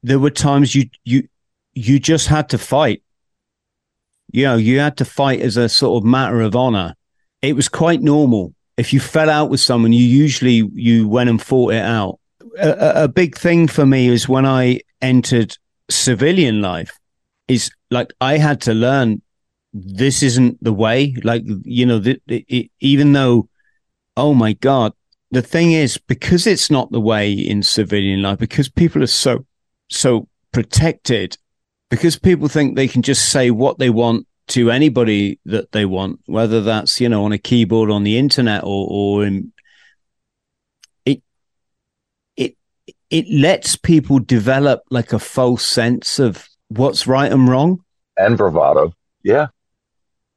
there 0.02 0.18
were 0.18 0.30
times 0.30 0.74
you 0.74 0.88
you 1.04 1.28
you 1.74 1.98
just 1.98 2.28
had 2.28 2.48
to 2.50 2.58
fight 2.58 3.02
you 4.32 4.44
know, 4.44 4.56
you 4.56 4.80
had 4.80 4.96
to 4.96 5.04
fight 5.04 5.40
as 5.40 5.56
a 5.56 5.68
sort 5.68 6.02
of 6.02 6.08
matter 6.08 6.40
of 6.40 6.56
honor. 6.56 6.94
It 7.42 7.54
was 7.54 7.68
quite 7.68 8.00
normal. 8.00 8.54
If 8.78 8.92
you 8.92 8.98
fell 8.98 9.28
out 9.28 9.50
with 9.50 9.60
someone, 9.60 9.92
you 9.92 10.04
usually 10.04 10.68
you 10.74 11.06
went 11.06 11.28
and 11.28 11.40
fought 11.40 11.74
it 11.74 11.82
out. 11.82 12.18
A, 12.58 13.04
a 13.04 13.08
big 13.08 13.36
thing 13.36 13.68
for 13.68 13.84
me 13.84 14.08
is 14.08 14.28
when 14.28 14.46
I 14.46 14.80
entered 15.02 15.56
civilian 15.90 16.62
life 16.62 16.98
is 17.48 17.70
like 17.90 18.12
I 18.20 18.38
had 18.38 18.60
to 18.62 18.74
learn 18.74 19.20
this 19.72 20.22
isn't 20.22 20.62
the 20.62 20.72
way. 20.72 21.14
Like 21.22 21.42
you 21.64 21.86
know, 21.86 21.98
the, 21.98 22.20
it, 22.26 22.70
even 22.80 23.12
though, 23.12 23.48
oh 24.16 24.32
my 24.32 24.54
god, 24.54 24.92
the 25.30 25.42
thing 25.42 25.72
is 25.72 25.98
because 25.98 26.46
it's 26.46 26.70
not 26.70 26.90
the 26.92 27.00
way 27.00 27.32
in 27.32 27.62
civilian 27.62 28.22
life 28.22 28.38
because 28.38 28.68
people 28.68 29.02
are 29.02 29.06
so 29.06 29.44
so 29.90 30.28
protected 30.52 31.36
because 31.90 32.18
people 32.18 32.48
think 32.48 32.74
they 32.74 32.88
can 32.88 33.02
just 33.02 33.28
say 33.28 33.50
what 33.50 33.78
they 33.78 33.90
want 33.90 34.26
to 34.48 34.70
anybody 34.70 35.38
that 35.46 35.72
they 35.72 35.84
want, 35.84 36.20
whether 36.26 36.60
that's, 36.60 37.00
you 37.00 37.08
know, 37.08 37.24
on 37.24 37.32
a 37.32 37.38
keyboard 37.38 37.90
on 37.90 38.02
the 38.02 38.18
internet 38.18 38.62
or, 38.64 38.86
or 38.90 39.24
in, 39.24 39.52
it, 41.04 41.22
it, 42.36 42.56
it 43.12 43.26
lets 43.30 43.76
people 43.76 44.18
develop 44.18 44.82
like 44.90 45.12
a 45.12 45.18
false 45.18 45.64
sense 45.64 46.18
of 46.18 46.48
what's 46.68 47.06
right 47.06 47.30
and 47.30 47.48
wrong. 47.48 47.84
And 48.16 48.36
bravado. 48.36 48.92
Yeah. 49.22 49.48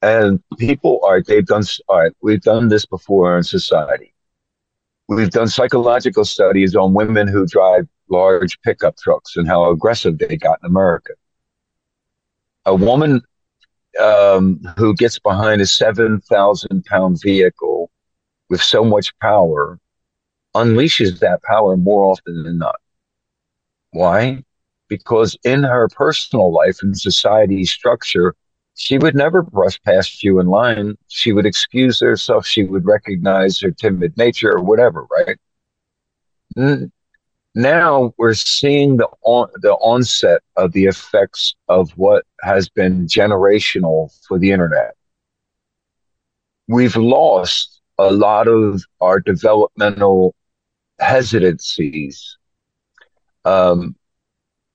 And 0.01 0.43
people 0.59 0.99
are, 1.03 1.21
they've 1.21 1.45
done, 1.45 1.63
all 1.87 2.01
right, 2.01 2.11
we've 2.21 2.41
done 2.41 2.67
this 2.67 2.85
before 2.85 3.37
in 3.37 3.43
society. 3.43 4.13
We've 5.07 5.31
done 5.31 5.47
psychological 5.47 6.25
studies 6.25 6.75
on 6.75 6.93
women 6.93 7.27
who 7.27 7.47
drive 7.47 7.87
large 8.09 8.59
pickup 8.61 8.97
trucks 8.97 9.35
and 9.35 9.47
how 9.47 9.71
aggressive 9.71 10.19
they 10.19 10.37
got 10.37 10.59
in 10.61 10.67
America 10.67 11.13
a 12.65 12.75
woman 12.75 13.21
um, 14.01 14.59
who 14.77 14.93
gets 14.95 15.19
behind 15.19 15.61
a 15.61 15.65
7,000 15.65 16.85
pound 16.85 17.21
vehicle 17.21 17.89
with 18.49 18.61
so 18.61 18.83
much 18.83 19.17
power 19.19 19.79
unleashes 20.55 21.19
that 21.19 21.43
power 21.43 21.77
more 21.77 22.05
often 22.05 22.43
than 22.43 22.57
not. 22.57 22.77
Why? 23.91 24.43
Because 24.87 25.37
in 25.43 25.63
her 25.63 25.87
personal 25.89 26.51
life 26.51 26.79
and 26.81 26.97
society 26.97 27.65
structure, 27.65 28.35
she 28.75 28.97
would 28.97 29.15
never 29.15 29.41
brush 29.41 29.81
past 29.83 30.23
you 30.23 30.39
in 30.39 30.47
line. 30.47 30.95
She 31.07 31.31
would 31.31 31.45
excuse 31.45 31.99
herself. 31.99 32.45
She 32.45 32.63
would 32.63 32.85
recognize 32.85 33.59
her 33.61 33.71
timid 33.71 34.17
nature 34.17 34.51
or 34.51 34.63
whatever, 34.63 35.07
right? 35.11 35.37
now 37.55 38.13
we're 38.17 38.33
seeing 38.33 38.97
the 38.97 39.07
on, 39.23 39.49
the 39.61 39.73
onset 39.73 40.41
of 40.57 40.71
the 40.73 40.85
effects 40.85 41.55
of 41.67 41.89
what 41.91 42.25
has 42.41 42.69
been 42.69 43.07
generational 43.07 44.13
for 44.27 44.37
the 44.37 44.51
internet. 44.51 44.93
We've 46.67 46.95
lost 46.95 47.81
a 47.97 48.11
lot 48.11 48.47
of 48.47 48.83
our 48.99 49.19
developmental 49.19 50.35
hesitancies. 50.99 52.37
Um, 53.43 53.95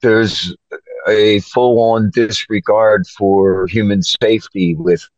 there's 0.02 0.54
a 1.08 1.40
full-on 1.40 2.10
disregard 2.10 3.06
for 3.06 3.66
human 3.66 4.02
safety 4.02 4.74
with 4.74 5.08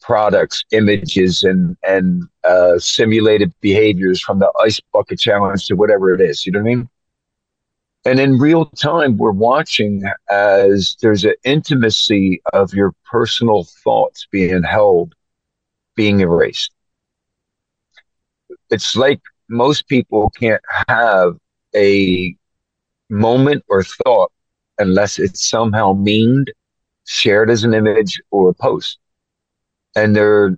products, 0.00 0.64
images, 0.72 1.42
and 1.42 1.76
and 1.82 2.22
uh, 2.44 2.78
simulated 2.78 3.52
behaviors 3.60 4.20
from 4.20 4.38
the 4.38 4.50
ice 4.60 4.80
bucket 4.92 5.18
challenge 5.18 5.66
to 5.66 5.74
whatever 5.74 6.14
it 6.14 6.20
is. 6.20 6.46
You 6.46 6.52
know 6.52 6.60
what 6.60 6.70
I 6.70 6.74
mean? 6.74 6.88
And 8.04 8.20
in 8.20 8.38
real 8.38 8.66
time, 8.66 9.18
we're 9.18 9.32
watching 9.32 10.02
as 10.30 10.96
there's 11.02 11.24
an 11.24 11.34
intimacy 11.44 12.40
of 12.52 12.72
your 12.72 12.92
personal 13.04 13.64
thoughts 13.84 14.26
being 14.30 14.62
held, 14.62 15.14
being 15.94 16.20
erased. 16.20 16.72
It's 18.70 18.96
like 18.96 19.20
most 19.48 19.88
people 19.88 20.30
can't 20.30 20.62
have 20.88 21.36
a 21.74 22.34
moment 23.10 23.64
or 23.68 23.82
thought 23.82 24.32
unless 24.78 25.18
it's 25.18 25.48
somehow 25.48 25.92
meaned, 25.92 26.52
shared 27.06 27.50
as 27.50 27.64
an 27.64 27.74
image 27.74 28.20
or 28.30 28.50
a 28.50 28.54
post. 28.54 28.98
And 29.96 30.14
they're 30.14 30.56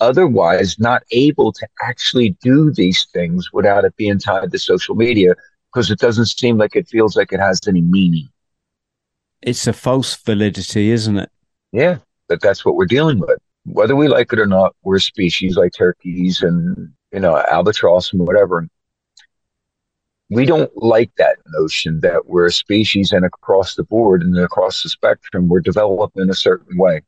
otherwise 0.00 0.78
not 0.78 1.02
able 1.12 1.52
to 1.52 1.66
actually 1.80 2.30
do 2.42 2.72
these 2.72 3.06
things 3.12 3.52
without 3.52 3.84
it 3.84 3.96
being 3.96 4.18
tied 4.18 4.50
to 4.50 4.58
social 4.58 4.94
media 4.94 5.34
because 5.72 5.90
it 5.90 5.98
doesn't 5.98 6.26
seem 6.26 6.58
like 6.58 6.74
it 6.74 6.88
feels 6.88 7.16
like 7.16 7.32
it 7.32 7.40
has 7.40 7.60
any 7.68 7.82
meaning. 7.82 8.28
It's 9.40 9.66
a 9.66 9.72
false 9.72 10.16
validity, 10.16 10.90
isn't 10.90 11.18
it? 11.18 11.30
Yeah, 11.72 11.98
but 12.28 12.40
that's 12.40 12.64
what 12.64 12.74
we're 12.74 12.86
dealing 12.86 13.18
with. 13.20 13.38
Whether 13.64 13.96
we 13.96 14.08
like 14.08 14.32
it 14.32 14.38
or 14.38 14.46
not, 14.46 14.74
we're 14.82 14.98
species 14.98 15.56
like 15.56 15.72
turkeys 15.72 16.42
and, 16.42 16.92
you 17.12 17.20
know, 17.20 17.36
albatross 17.50 18.12
and 18.12 18.26
whatever. 18.26 18.66
We 20.30 20.46
don't 20.46 20.70
like 20.76 21.12
that 21.16 21.36
notion 21.48 22.00
that 22.00 22.26
we're 22.26 22.46
a 22.46 22.52
species 22.52 23.12
and 23.12 23.24
across 23.24 23.74
the 23.74 23.84
board 23.84 24.22
and 24.22 24.36
across 24.38 24.82
the 24.82 24.88
spectrum, 24.88 25.48
we're 25.48 25.60
developed 25.60 26.18
in 26.18 26.30
a 26.30 26.34
certain 26.34 26.76
way. 26.78 27.02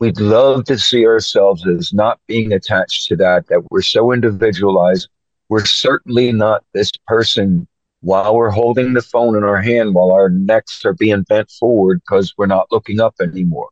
we'd 0.00 0.20
love 0.20 0.64
to 0.66 0.78
see 0.78 1.06
ourselves 1.06 1.66
as 1.66 1.92
not 1.92 2.20
being 2.26 2.52
attached 2.52 3.08
to 3.08 3.16
that, 3.16 3.46
that 3.48 3.62
we're 3.70 3.82
so 3.82 4.12
individualized. 4.12 5.08
We're 5.48 5.64
certainly 5.66 6.32
not 6.32 6.64
this 6.72 6.90
person 7.06 7.68
while 8.00 8.34
we're 8.36 8.50
holding 8.50 8.92
the 8.92 9.02
phone 9.02 9.36
in 9.36 9.44
our 9.44 9.62
hand 9.62 9.94
while 9.94 10.12
our 10.12 10.28
necks 10.28 10.84
are 10.84 10.92
being 10.94 11.22
bent 11.22 11.50
forward 11.50 12.02
because 12.04 12.34
we're 12.36 12.46
not 12.46 12.66
looking 12.70 13.00
up 13.00 13.14
anymore. 13.20 13.68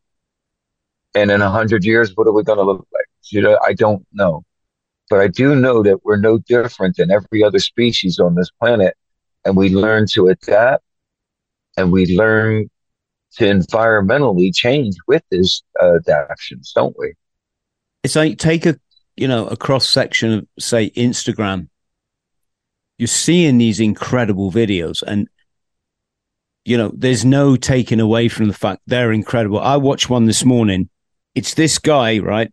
And 1.15 1.31
in 1.31 1.43
a 1.43 1.51
hundred 1.51 1.85
years, 1.85 2.13
what 2.15 2.27
are 2.27 2.33
we 2.33 2.43
going 2.43 2.59
to 2.59 2.65
look 2.65 2.87
like? 2.93 3.07
You 3.31 3.43
know, 3.43 3.59
I 3.65 3.73
don't 3.75 4.07
know, 4.13 4.45
but 5.11 5.21
I 5.21 5.29
do 5.29 5.55
know 5.55 5.83
that 5.83 6.05
we're 6.05 6.17
no 6.17 6.39
different 6.39 6.97
than 6.97 7.11
every 7.11 7.43
other 7.43 7.59
species 7.59 8.19
on 8.19 8.35
this 8.35 8.51
planet. 8.51 8.97
And 9.45 9.57
we 9.57 9.71
learn 9.71 10.07
to 10.13 10.29
adapt 10.29 10.85
and 11.77 11.93
we 11.93 12.17
learn 12.17 12.71
to 13.35 13.45
environmentally 13.45 14.55
change 14.55 14.97
with 15.07 15.23
these 15.31 15.63
uh, 15.81 15.99
adaptations, 16.07 16.73
don't 16.75 16.97
we? 16.99 17.15
It's 18.03 18.17
like 18.17 18.39
take 18.39 18.67
a, 18.67 18.77
you 19.17 19.29
know, 19.29 19.47
a 19.47 19.57
cross 19.57 19.89
section 19.89 20.33
of 20.33 20.47
say 20.59 20.91
Instagram 20.91 21.69
you're 23.03 23.09
seeing 23.09 23.59
these 23.59 23.81
incredible 23.81 24.53
videos 24.53 25.03
and 25.03 25.29
you 26.65 26.77
know 26.77 26.89
there's 26.95 27.25
no 27.25 27.57
taking 27.57 27.99
away 27.99 28.29
from 28.29 28.47
the 28.47 28.55
fact 28.55 28.81
they're 28.87 29.11
incredible 29.11 29.59
i 29.59 29.77
watched 29.77 30.09
one 30.09 30.27
this 30.27 30.45
morning 30.45 30.89
it's 31.35 31.55
this 31.55 31.79
guy 31.79 32.19
right? 32.19 32.53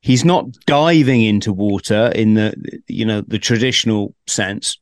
He's 0.00 0.24
not 0.24 0.52
diving 0.66 1.22
into 1.22 1.52
water 1.52 2.12
in 2.14 2.34
the 2.34 2.80
you 2.88 3.04
know 3.04 3.22
the 3.22 3.38
traditional 3.38 4.14
sense. 4.26 4.78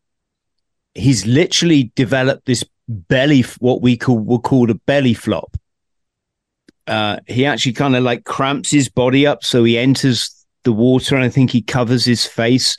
He's 0.94 1.24
literally 1.26 1.92
developed 1.94 2.46
this 2.46 2.64
belly 2.88 3.42
what 3.58 3.82
we 3.82 3.96
call 3.96 4.18
would 4.18 4.42
call 4.42 4.70
a 4.70 4.74
belly 4.74 5.14
flop. 5.14 5.56
Uh, 6.86 7.18
he 7.28 7.46
actually 7.46 7.72
kind 7.72 7.94
of 7.94 8.02
like 8.02 8.24
cramps 8.24 8.70
his 8.70 8.88
body 8.88 9.24
up 9.24 9.44
so 9.44 9.62
he 9.62 9.78
enters 9.78 10.44
the 10.64 10.72
water 10.72 11.14
and 11.14 11.24
i 11.24 11.28
think 11.28 11.50
he 11.50 11.62
covers 11.62 12.04
his 12.04 12.26
face. 12.26 12.76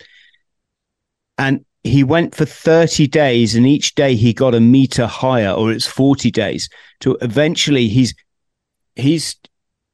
And 1.37 1.65
he 1.83 2.03
went 2.03 2.33
for 2.33 2.45
30 2.45 3.07
days 3.07 3.55
and 3.55 3.67
each 3.67 3.95
day 3.95 4.15
he 4.15 4.33
got 4.33 4.55
a 4.55 4.59
meter 4.59 5.05
higher 5.05 5.51
or 5.51 5.71
it's 5.71 5.85
40 5.85 6.31
days 6.31 6.69
to 7.01 7.17
eventually 7.21 7.89
he's 7.89 8.13
he's 8.95 9.35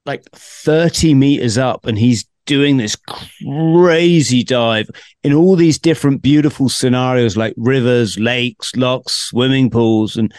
like 0.09 0.23
30 0.33 1.13
meters 1.13 1.57
up 1.57 1.85
and 1.85 1.97
he's 1.97 2.25
doing 2.45 2.77
this 2.77 2.95
crazy 2.95 4.43
dive 4.43 4.89
in 5.23 5.33
all 5.33 5.55
these 5.55 5.77
different 5.77 6.21
beautiful 6.21 6.67
scenarios 6.67 7.37
like 7.37 7.53
rivers 7.57 8.17
lakes 8.17 8.75
locks 8.75 9.13
swimming 9.13 9.69
pools 9.69 10.17
and 10.17 10.33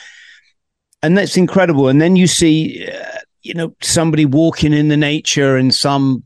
and 1.03 1.17
that's 1.17 1.37
incredible. 1.37 1.89
And 1.89 2.01
then 2.01 2.17
you 2.17 2.27
see 2.27 2.87
uh, 2.87 3.19
you 3.43 3.55
know 3.55 3.75
somebody 3.83 4.27
walking 4.27 4.73
in 4.73 4.89
the 4.89 4.97
nature 4.97 5.57
in 5.57 5.71
some 5.71 6.25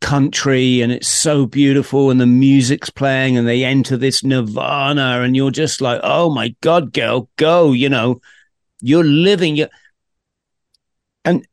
country 0.00 0.80
and 0.80 0.90
it's 0.90 1.08
so 1.08 1.46
beautiful 1.46 2.10
and 2.10 2.20
the 2.20 2.26
music's 2.26 2.90
playing 2.90 3.36
and 3.36 3.46
they 3.46 3.64
enter 3.64 3.96
this 3.96 4.24
nirvana 4.24 5.20
and 5.22 5.36
you're 5.36 5.52
just 5.52 5.80
like 5.80 6.00
oh 6.02 6.28
my 6.28 6.52
god 6.60 6.92
girl 6.92 7.28
go 7.36 7.72
you 7.72 7.88
know. 7.88 8.20
You're 8.84 9.04
living 9.04 9.54
your 9.54 9.68
and 11.24 11.46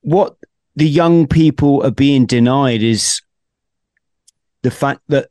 what 0.00 0.36
the 0.76 0.88
young 0.88 1.26
people 1.26 1.84
are 1.84 1.90
being 1.90 2.26
denied 2.26 2.82
is 2.82 3.20
the 4.62 4.70
fact 4.70 5.00
that 5.08 5.28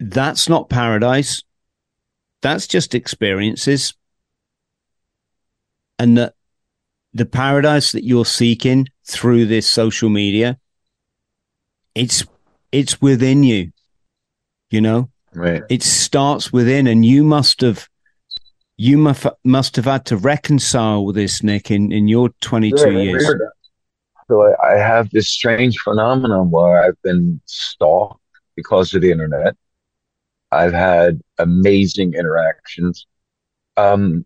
that's 0.00 0.48
not 0.48 0.68
paradise. 0.68 1.42
That's 2.42 2.66
just 2.66 2.94
experiences. 2.94 3.94
And 5.98 6.18
that 6.18 6.34
the 7.12 7.24
paradise 7.24 7.92
that 7.92 8.04
you're 8.04 8.24
seeking 8.24 8.88
through 9.04 9.46
this 9.46 9.68
social 9.68 10.10
media 10.10 10.58
it's 11.94 12.24
it's 12.72 13.00
within 13.00 13.44
you 13.44 13.70
you 14.70 14.80
know? 14.80 15.08
Right. 15.32 15.62
It 15.70 15.82
starts 15.82 16.52
within 16.52 16.86
and 16.88 17.06
you 17.06 17.22
must 17.22 17.60
have 17.60 17.88
you 18.76 18.98
must 18.98 19.26
must 19.44 19.76
have 19.76 19.84
had 19.84 20.04
to 20.06 20.16
reconcile 20.16 21.04
with 21.04 21.14
this 21.14 21.42
nick 21.44 21.70
in 21.70 21.92
in 21.92 22.08
your 22.08 22.30
22 22.40 22.92
yeah, 22.92 22.98
years 22.98 23.34
so 24.28 24.42
I, 24.42 24.74
I 24.74 24.78
have 24.78 25.10
this 25.10 25.28
strange 25.28 25.78
phenomenon 25.78 26.50
where 26.50 26.82
i've 26.82 27.00
been 27.02 27.40
stalked 27.46 28.20
because 28.56 28.94
of 28.94 29.02
the 29.02 29.10
internet. 29.10 29.56
I've 30.52 30.72
had 30.72 31.20
amazing 31.38 32.14
interactions. 32.14 33.06
Um 33.76 34.24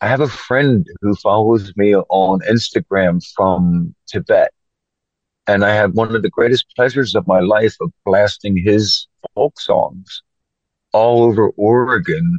i 0.00 0.08
have 0.08 0.20
a 0.20 0.28
friend 0.28 0.86
who 1.00 1.14
follows 1.16 1.72
me 1.76 1.94
on 1.96 2.40
instagram 2.40 3.24
from 3.34 3.94
tibet. 4.06 4.52
And 5.46 5.64
I 5.64 5.74
had 5.74 5.94
one 5.94 6.14
of 6.14 6.22
the 6.22 6.30
greatest 6.30 6.66
pleasures 6.76 7.14
of 7.14 7.26
my 7.26 7.40
life 7.40 7.76
of 7.80 7.92
blasting 8.04 8.56
his 8.56 9.08
folk 9.34 9.60
songs 9.60 10.22
all 10.92 11.22
over 11.24 11.50
Oregon 11.50 12.38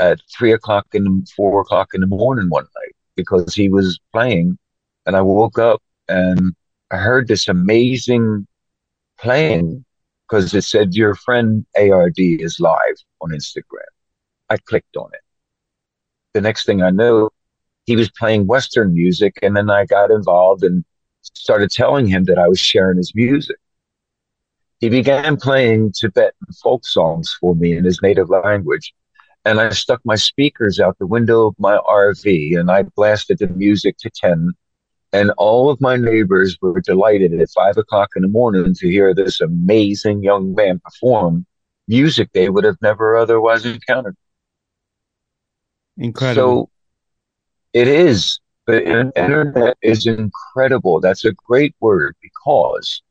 at 0.00 0.20
three 0.36 0.52
o'clock 0.52 0.86
and 0.94 1.28
four 1.30 1.60
o'clock 1.62 1.90
in 1.94 2.00
the 2.02 2.06
morning 2.06 2.48
one 2.50 2.64
night 2.64 2.94
because 3.16 3.54
he 3.54 3.68
was 3.68 3.98
playing. 4.12 4.58
And 5.06 5.16
I 5.16 5.22
woke 5.22 5.58
up 5.58 5.82
and 6.12 6.54
I 6.90 6.98
heard 6.98 7.26
this 7.26 7.48
amazing 7.48 8.46
playing 9.18 9.84
because 10.28 10.54
it 10.54 10.62
said 10.62 10.94
your 10.94 11.14
friend 11.14 11.64
ARD 11.76 12.18
is 12.18 12.60
live 12.60 12.96
on 13.20 13.30
Instagram. 13.30 13.92
I 14.50 14.56
clicked 14.58 14.96
on 14.96 15.10
it. 15.12 15.20
The 16.34 16.40
next 16.40 16.66
thing 16.66 16.82
I 16.82 16.90
know, 16.90 17.30
he 17.86 17.96
was 17.96 18.10
playing 18.10 18.46
Western 18.46 18.94
music 18.94 19.38
and 19.42 19.56
then 19.56 19.70
I 19.70 19.86
got 19.86 20.10
involved 20.10 20.64
and 20.64 20.84
started 21.22 21.70
telling 21.70 22.06
him 22.06 22.24
that 22.24 22.38
I 22.38 22.48
was 22.48 22.60
sharing 22.60 22.98
his 22.98 23.14
music. 23.14 23.56
He 24.80 24.88
began 24.88 25.36
playing 25.36 25.92
Tibetan 25.92 26.48
folk 26.62 26.84
songs 26.84 27.36
for 27.40 27.54
me 27.54 27.76
in 27.76 27.84
his 27.84 28.02
native 28.02 28.28
language. 28.30 28.92
And 29.44 29.60
I 29.60 29.70
stuck 29.70 30.00
my 30.04 30.14
speakers 30.16 30.78
out 30.80 30.98
the 30.98 31.06
window 31.06 31.46
of 31.46 31.54
my 31.58 31.78
RV 31.78 32.58
and 32.58 32.70
I 32.70 32.82
blasted 32.82 33.38
the 33.38 33.48
music 33.48 33.96
to 33.98 34.10
10. 34.10 34.50
And 35.12 35.30
all 35.36 35.68
of 35.68 35.80
my 35.80 35.96
neighbors 35.96 36.56
were 36.62 36.80
delighted 36.80 37.38
at 37.38 37.50
five 37.50 37.76
o'clock 37.76 38.10
in 38.16 38.22
the 38.22 38.28
morning 38.28 38.74
to 38.74 38.88
hear 38.88 39.14
this 39.14 39.40
amazing 39.40 40.22
young 40.22 40.54
man 40.54 40.80
perform 40.80 41.44
music 41.86 42.30
they 42.32 42.48
would 42.48 42.64
have 42.64 42.78
never 42.80 43.16
otherwise 43.16 43.66
encountered. 43.66 44.16
Incredible. 45.98 46.70
So 46.70 46.70
it 47.74 47.88
is 47.88 48.40
the 48.66 49.10
internet 49.16 49.76
is 49.82 50.06
incredible. 50.06 51.00
That's 51.00 51.24
a 51.24 51.32
great 51.32 51.74
word 51.80 52.16
because 52.22 53.02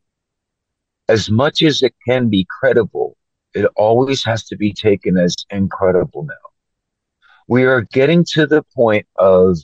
as 1.07 1.29
much 1.29 1.61
as 1.61 1.83
it 1.83 1.93
can 2.07 2.29
be 2.29 2.47
credible, 2.49 3.17
it 3.53 3.65
always 3.75 4.23
has 4.23 4.45
to 4.45 4.55
be 4.55 4.73
taken 4.73 5.17
as 5.17 5.35
incredible 5.49 6.23
now. 6.23 6.33
We 7.47 7.65
are 7.65 7.81
getting 7.81 8.23
to 8.31 8.47
the 8.47 8.63
point 8.75 9.05
of 9.17 9.57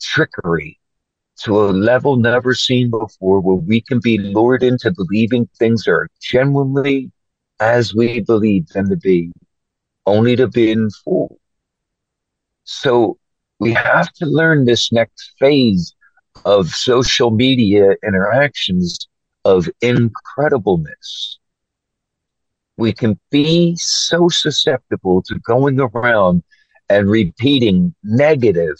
trickery 0.00 0.80
to 1.36 1.64
a 1.64 1.70
level 1.70 2.16
never 2.16 2.54
seen 2.54 2.90
before 2.90 3.40
where 3.40 3.56
we 3.56 3.80
can 3.80 4.00
be 4.00 4.18
lured 4.18 4.62
into 4.62 4.92
believing 4.92 5.48
things 5.58 5.86
are 5.88 6.08
genuinely 6.20 7.10
as 7.60 7.94
we 7.94 8.20
believe 8.20 8.68
them 8.68 8.88
to 8.88 8.96
be, 8.96 9.32
only 10.06 10.36
to 10.36 10.48
be 10.48 10.74
fooled. 11.04 11.38
So 12.64 13.18
we 13.58 13.72
have 13.72 14.12
to 14.14 14.26
learn 14.26 14.64
this 14.64 14.92
next 14.92 15.32
phase 15.38 15.94
of 16.44 16.68
social 16.68 17.30
media 17.30 17.94
interactions 18.04 19.08
of 19.44 19.68
incredibleness. 19.82 21.38
We 22.76 22.92
can 22.92 23.18
be 23.30 23.76
so 23.76 24.28
susceptible 24.28 25.22
to 25.22 25.38
going 25.40 25.78
around 25.80 26.42
and 26.88 27.08
repeating 27.08 27.94
negative, 28.02 28.76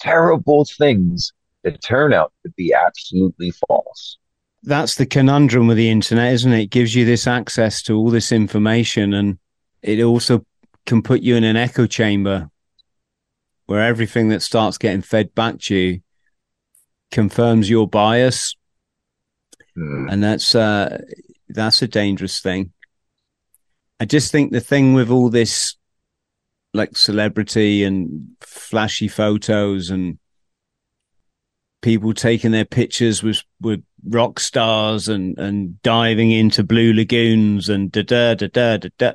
terrible 0.00 0.64
things 0.64 1.32
that 1.66 1.82
turn 1.82 2.12
out 2.12 2.32
to 2.44 2.52
be 2.56 2.72
absolutely 2.72 3.50
false. 3.50 4.18
That's 4.62 4.94
the 4.94 5.04
conundrum 5.04 5.66
with 5.66 5.76
the 5.76 5.90
internet, 5.90 6.32
isn't 6.32 6.52
it? 6.52 6.62
It 6.62 6.70
gives 6.70 6.94
you 6.94 7.04
this 7.04 7.26
access 7.26 7.82
to 7.82 7.96
all 7.96 8.10
this 8.10 8.30
information 8.30 9.12
and 9.12 9.38
it 9.82 10.00
also 10.00 10.46
can 10.86 11.02
put 11.02 11.22
you 11.22 11.34
in 11.34 11.42
an 11.42 11.56
echo 11.56 11.86
chamber 11.86 12.48
where 13.66 13.82
everything 13.82 14.28
that 14.28 14.42
starts 14.42 14.78
getting 14.78 15.02
fed 15.02 15.34
back 15.34 15.58
to 15.62 15.74
you 15.74 16.00
confirms 17.10 17.68
your 17.68 17.88
bias. 17.88 18.54
Mm. 19.76 20.12
And 20.12 20.22
that's 20.22 20.54
uh 20.54 21.02
that's 21.48 21.82
a 21.82 21.88
dangerous 21.88 22.40
thing. 22.40 22.72
I 23.98 24.04
just 24.04 24.30
think 24.30 24.52
the 24.52 24.60
thing 24.60 24.94
with 24.94 25.10
all 25.10 25.30
this 25.30 25.74
like 26.74 26.96
celebrity 26.96 27.82
and 27.82 28.36
flashy 28.40 29.08
photos 29.08 29.90
and 29.90 30.18
people 31.86 32.12
taking 32.12 32.50
their 32.50 32.64
pictures 32.64 33.22
with 33.22 33.44
with 33.60 33.80
rock 34.08 34.40
stars 34.40 35.06
and 35.06 35.38
and 35.38 35.80
diving 35.82 36.32
into 36.32 36.64
blue 36.64 36.92
lagoons 36.92 37.68
and 37.68 37.92
da 37.92 38.02
da 38.02 38.34
da 38.34 38.48
da 38.48 38.76
da 38.78 38.88
da. 38.98 39.12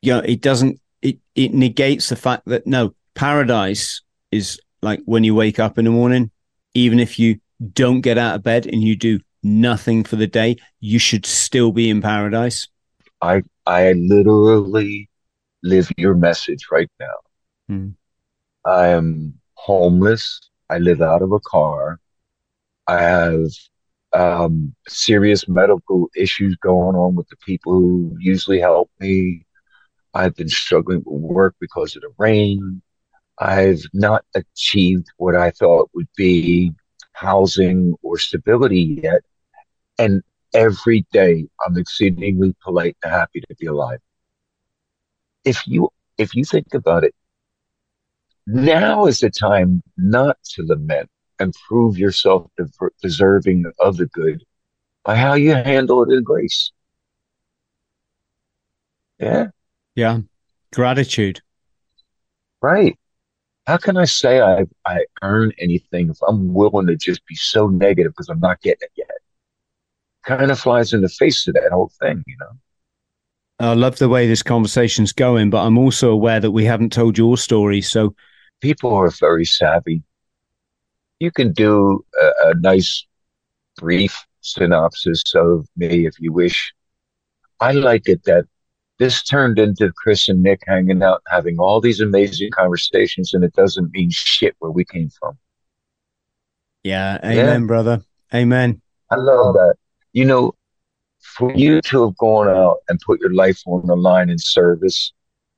You 0.00 0.12
know, 0.12 0.20
it 0.20 0.40
doesn't 0.40 0.80
it, 1.02 1.18
it 1.34 1.52
negates 1.52 2.08
the 2.08 2.14
fact 2.14 2.44
that 2.46 2.68
no, 2.68 2.94
paradise 3.14 4.02
is 4.30 4.60
like 4.80 5.00
when 5.04 5.24
you 5.24 5.34
wake 5.34 5.58
up 5.58 5.76
in 5.76 5.86
the 5.86 5.90
morning, 5.90 6.30
even 6.74 7.00
if 7.00 7.18
you 7.18 7.40
don't 7.72 8.02
get 8.02 8.16
out 8.16 8.36
of 8.36 8.44
bed 8.44 8.66
and 8.66 8.80
you 8.80 8.94
do 8.94 9.18
nothing 9.42 10.04
for 10.04 10.14
the 10.14 10.28
day, 10.28 10.54
you 10.78 11.00
should 11.00 11.26
still 11.26 11.72
be 11.72 11.90
in 11.90 12.00
paradise? 12.00 12.68
I 13.20 13.42
I 13.66 13.90
literally 13.94 15.10
live 15.64 15.90
your 15.96 16.14
message 16.14 16.68
right 16.70 16.90
now. 17.00 17.16
Hmm. 17.68 17.88
I 18.64 18.86
am 18.90 19.40
homeless. 19.54 20.51
I 20.72 20.78
live 20.78 21.02
out 21.02 21.20
of 21.20 21.32
a 21.32 21.40
car. 21.40 22.00
I 22.86 23.02
have 23.02 23.46
um, 24.14 24.74
serious 24.88 25.46
medical 25.46 26.08
issues 26.16 26.56
going 26.56 26.96
on 26.96 27.14
with 27.14 27.28
the 27.28 27.36
people 27.36 27.74
who 27.74 28.16
usually 28.18 28.58
help 28.58 28.90
me. 28.98 29.44
I've 30.14 30.34
been 30.34 30.48
struggling 30.48 31.02
with 31.04 31.20
work 31.22 31.56
because 31.60 31.94
of 31.94 32.02
the 32.02 32.12
rain. 32.18 32.80
I've 33.38 33.82
not 33.92 34.24
achieved 34.34 35.08
what 35.18 35.36
I 35.36 35.50
thought 35.50 35.90
would 35.94 36.08
be 36.16 36.72
housing 37.12 37.94
or 38.02 38.18
stability 38.18 39.00
yet. 39.02 39.20
And 39.98 40.22
every 40.54 41.04
day 41.12 41.46
I'm 41.66 41.76
exceedingly 41.76 42.54
polite 42.64 42.96
and 43.02 43.12
happy 43.12 43.40
to 43.42 43.54
be 43.58 43.66
alive. 43.66 44.00
If 45.44 45.66
you, 45.66 45.90
if 46.16 46.34
you 46.34 46.44
think 46.46 46.72
about 46.72 47.04
it, 47.04 47.14
now 48.46 49.06
is 49.06 49.20
the 49.20 49.30
time 49.30 49.82
not 49.96 50.36
to 50.54 50.64
lament 50.64 51.08
and 51.38 51.54
prove 51.68 51.98
yourself 51.98 52.50
deserving 53.02 53.64
of 53.80 53.96
the 53.96 54.06
good 54.06 54.42
by 55.04 55.16
how 55.16 55.34
you 55.34 55.54
handle 55.54 56.02
it 56.02 56.14
in 56.14 56.22
grace. 56.22 56.72
Yeah. 59.18 59.48
Yeah. 59.94 60.20
Gratitude. 60.72 61.40
Right. 62.60 62.98
How 63.66 63.76
can 63.76 63.96
I 63.96 64.04
say 64.04 64.40
I 64.40 64.66
I 64.84 65.04
earn 65.22 65.52
anything 65.58 66.10
if 66.10 66.18
I'm 66.26 66.52
willing 66.52 66.86
to 66.88 66.96
just 66.96 67.24
be 67.26 67.36
so 67.36 67.68
negative 67.68 68.12
because 68.12 68.28
I'm 68.28 68.40
not 68.40 68.60
getting 68.60 68.82
it 68.82 68.92
yet? 68.96 69.08
Kind 70.24 70.50
of 70.50 70.58
flies 70.58 70.92
in 70.92 71.00
the 71.00 71.08
face 71.08 71.46
of 71.46 71.54
that 71.54 71.70
whole 71.72 71.92
thing, 72.00 72.22
you 72.26 72.36
know. 72.40 72.50
I 73.58 73.74
love 73.74 73.98
the 73.98 74.08
way 74.08 74.26
this 74.26 74.42
conversation's 74.42 75.12
going, 75.12 75.50
but 75.50 75.64
I'm 75.64 75.78
also 75.78 76.10
aware 76.10 76.40
that 76.40 76.50
we 76.50 76.64
haven't 76.64 76.92
told 76.92 77.16
your 77.16 77.36
story. 77.36 77.80
So 77.80 78.14
people 78.62 78.94
are 78.94 79.10
very 79.10 79.44
savvy. 79.44 80.02
You 81.20 81.30
can 81.30 81.52
do 81.52 82.04
a, 82.20 82.48
a 82.48 82.54
nice 82.54 83.06
brief 83.76 84.24
synopsis 84.40 85.22
of 85.34 85.68
me 85.76 86.06
if 86.06 86.18
you 86.18 86.32
wish. 86.32 86.72
I 87.60 87.72
like 87.72 88.08
it 88.08 88.24
that 88.24 88.46
this 88.98 89.22
turned 89.22 89.58
into 89.58 89.92
Chris 89.92 90.28
and 90.28 90.42
Nick 90.42 90.62
hanging 90.66 91.02
out, 91.02 91.22
having 91.26 91.58
all 91.58 91.80
these 91.80 92.00
amazing 92.00 92.50
conversations, 92.52 93.34
and 93.34 93.44
it 93.44 93.52
doesn't 93.54 93.92
mean 93.92 94.10
shit 94.10 94.54
where 94.60 94.70
we 94.70 94.84
came 94.84 95.10
from. 95.10 95.38
Yeah, 96.82 97.18
amen, 97.24 97.62
yeah. 97.62 97.66
brother. 97.66 98.02
Amen. 98.34 98.80
I 99.10 99.16
love 99.16 99.54
that. 99.54 99.74
You 100.12 100.24
know, 100.24 100.54
for 101.20 101.52
you 101.54 101.80
to 101.82 102.06
have 102.06 102.16
gone 102.16 102.48
out 102.48 102.78
and 102.88 102.98
put 103.00 103.20
your 103.20 103.32
life 103.32 103.60
on 103.66 103.86
the 103.86 103.96
line 103.96 104.30
in 104.30 104.38
service, 104.38 105.12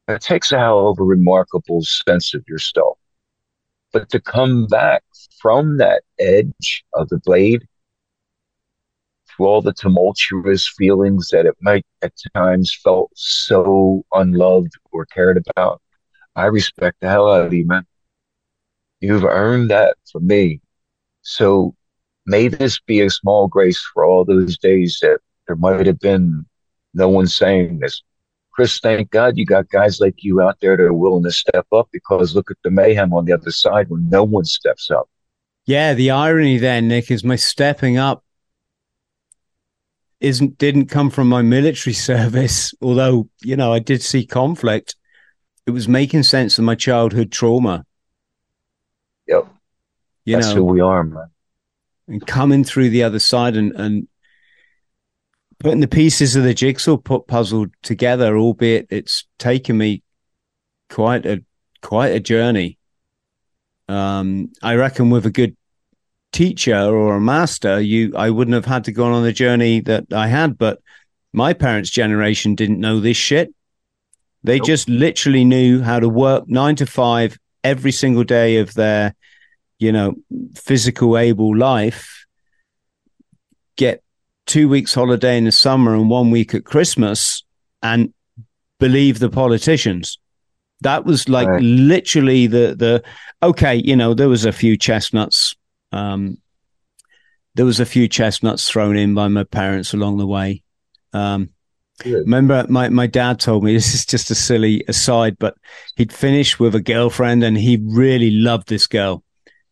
it 0.09 0.21
takes 0.21 0.53
a 0.53 0.59
hell 0.59 0.88
of 0.88 0.99
a 0.99 1.05
remarkable 1.05 1.83
sense 1.83 2.35
of 2.35 2.45
yourself. 2.47 2.99
But 3.93 4.11
to 4.11 4.21
come 4.21 4.67
back 4.67 5.03
from 5.40 5.79
that 5.79 6.03
edge 6.19 6.85
of 6.95 7.09
the 7.09 7.19
blade 7.19 7.67
through 9.29 9.47
all 9.47 9.62
the 9.62 9.73
tumultuous 9.73 10.69
feelings 10.69 11.29
that 11.31 11.47
it 11.47 11.55
might 11.61 11.87
at 12.03 12.12
times 12.35 12.77
felt 12.83 13.11
so 13.14 14.05
unloved 14.12 14.73
or 14.93 15.07
cared 15.07 15.43
about, 15.49 15.81
I 16.37 16.47
respect 16.47 16.99
the 17.01 17.09
hell 17.09 17.33
out 17.33 17.47
of 17.47 17.53
you, 17.53 17.67
man. 17.67 17.87
You've 19.01 19.25
earned 19.25 19.71
that 19.71 19.97
for 20.11 20.21
me. 20.21 20.61
So 21.23 21.75
may 22.27 22.49
this 22.49 22.81
be 22.81 23.01
a 23.01 23.11
small 23.11 23.49
grace 23.49 23.81
for 23.93 24.05
all 24.05 24.25
those 24.25 24.59
days 24.59 24.99
that 25.03 25.21
there 25.47 25.57
might 25.57 25.87
have 25.87 26.01
been 26.01 26.47
no 26.95 27.09
one 27.09 27.27
saying 27.27 27.79
this. 27.81 28.03
Chris, 28.55 28.79
thank 28.79 29.11
God 29.11 29.37
you 29.37 29.45
got 29.45 29.69
guys 29.69 30.01
like 30.01 30.23
you 30.23 30.40
out 30.40 30.59
there 30.61 30.77
that 30.77 30.83
are 30.85 30.93
willing 30.93 31.25
to 31.25 31.33
step 31.33 31.67
up 31.73 31.88
because 31.93 32.37
look 32.37 32.51
at 32.53 32.57
the 32.62 32.71
mayhem 32.71 33.12
on 33.12 33.25
the 33.25 33.33
other 33.33 33.51
side 33.51 33.90
when 33.90 34.09
no 34.09 34.23
one 34.23 34.45
steps 34.45 34.90
up. 34.90 35.09
Yeah, 35.67 35.95
the 35.95 36.11
irony 36.11 36.59
there, 36.59 36.81
Nick, 36.81 37.11
is 37.11 37.25
my 37.25 37.37
stepping 37.37 37.97
up 37.97 38.23
isn't 40.21 40.57
didn't 40.57 40.87
come 40.87 41.11
from 41.11 41.29
my 41.29 41.43
military 41.43 41.93
service, 42.11 42.73
although, 42.81 43.29
you 43.43 43.57
know, 43.57 43.73
I 43.73 43.79
did 43.79 44.03
see 44.03 44.25
conflict. 44.25 44.97
It 45.67 45.71
was 45.71 45.88
making 45.88 46.23
sense 46.23 46.59
of 46.59 46.64
my 46.64 46.75
childhood 46.75 47.33
trauma. 47.33 47.85
Yep. 49.27 49.49
You 50.25 50.37
That's 50.37 50.49
know, 50.49 50.57
who 50.57 50.64
we 50.64 50.81
are, 50.81 51.03
man. 51.03 51.27
And 52.07 52.27
coming 52.27 52.64
through 52.64 52.90
the 52.90 53.03
other 53.03 53.19
side 53.19 53.57
and, 53.57 53.73
and 53.73 54.09
putting 55.59 55.81
the 55.81 55.88
pieces 55.88 56.37
of 56.37 56.45
the 56.45 56.55
jigsaw 56.55 56.97
puzzle 56.97 57.67
together, 57.83 58.37
albeit 58.37 58.87
it's 58.90 59.25
taken 59.38 59.79
me 59.79 60.03
quite 60.90 61.27
a 61.27 61.43
quite 61.81 62.12
a 62.12 62.21
journey. 62.21 62.79
Um, 63.88 64.53
I 64.62 64.75
reckon 64.77 65.11
with 65.11 65.27
a 65.27 65.31
good 65.31 65.57
teacher 66.33 66.77
or 66.77 67.17
a 67.17 67.21
master, 67.21 67.81
you 67.81 68.14
I 68.17 68.31
wouldn't 68.31 68.55
have 68.55 68.64
had 68.64 68.85
to 68.85 68.93
go 68.93 69.05
on 69.05 69.23
the 69.23 69.33
journey 69.33 69.81
that 69.81 70.12
I 70.12 70.29
had. 70.29 70.59
But 70.59 70.81
my 71.33 71.53
parents' 71.53 71.90
generation 71.90 72.55
didn't 72.55 72.81
know 72.81 73.01
this 73.01 73.17
shit. 73.17 73.55
They 74.43 74.59
nope. 74.59 74.67
just 74.67 74.88
literally 74.88 75.45
knew 75.45 75.83
how 75.83 76.01
to 76.01 76.09
work 76.09 76.45
nine 76.47 76.77
to 76.77 76.87
five 76.87 77.38
every 77.64 77.93
single 77.93 78.25
day 78.25 78.59
of 78.59 78.75
their, 78.75 79.14
you 79.79 79.90
know, 79.90 80.14
physical 80.55 81.17
able 81.17 81.57
life, 81.57 82.27
get 83.77 84.04
two 84.47 84.69
weeks 84.69 84.95
holiday 84.95 85.39
in 85.39 85.45
the 85.45 85.53
summer 85.53 85.95
and 85.95 86.11
one 86.11 86.31
week 86.31 86.55
at 86.55 86.65
Christmas 86.65 87.43
and 87.83 88.13
believe 88.79 89.19
the 89.19 89.31
politicians. 89.31 90.19
That 90.81 91.05
was 91.05 91.29
like 91.29 91.49
right. 91.49 91.63
literally 91.63 92.47
the 92.47 92.75
the 92.77 93.03
okay, 93.43 93.77
you 93.77 93.97
know, 93.97 94.15
there 94.15 94.29
was 94.29 94.45
a 94.45 94.53
few 94.53 94.77
chestnuts. 94.77 95.57
Um, 95.93 96.39
there 97.55 97.65
was 97.65 97.81
a 97.81 97.87
few 97.87 98.09
chestnuts 98.09 98.69
thrown 98.69 98.97
in 98.97 99.15
by 99.15 99.29
my 99.29 99.45
parents 99.45 99.95
along 99.95 100.19
the 100.19 100.27
way. 100.27 100.63
Um, 101.13 101.51
remember, 102.05 102.67
my, 102.69 102.89
my 102.89 103.07
dad 103.07 103.39
told 103.39 103.63
me 103.63 103.73
this 103.75 103.95
is 103.95 104.05
just 104.05 104.31
a 104.31 104.35
silly 104.35 104.85
aside, 104.89 105.39
but 105.39 105.57
he'd 105.97 106.13
finished 106.13 106.59
with 106.59 106.75
a 106.75 106.83
girlfriend 106.83 107.45
and 107.45 107.57
he 107.57 107.81
really 107.83 108.33
loved 108.33 108.69
this 108.69 108.87
girl 108.89 109.23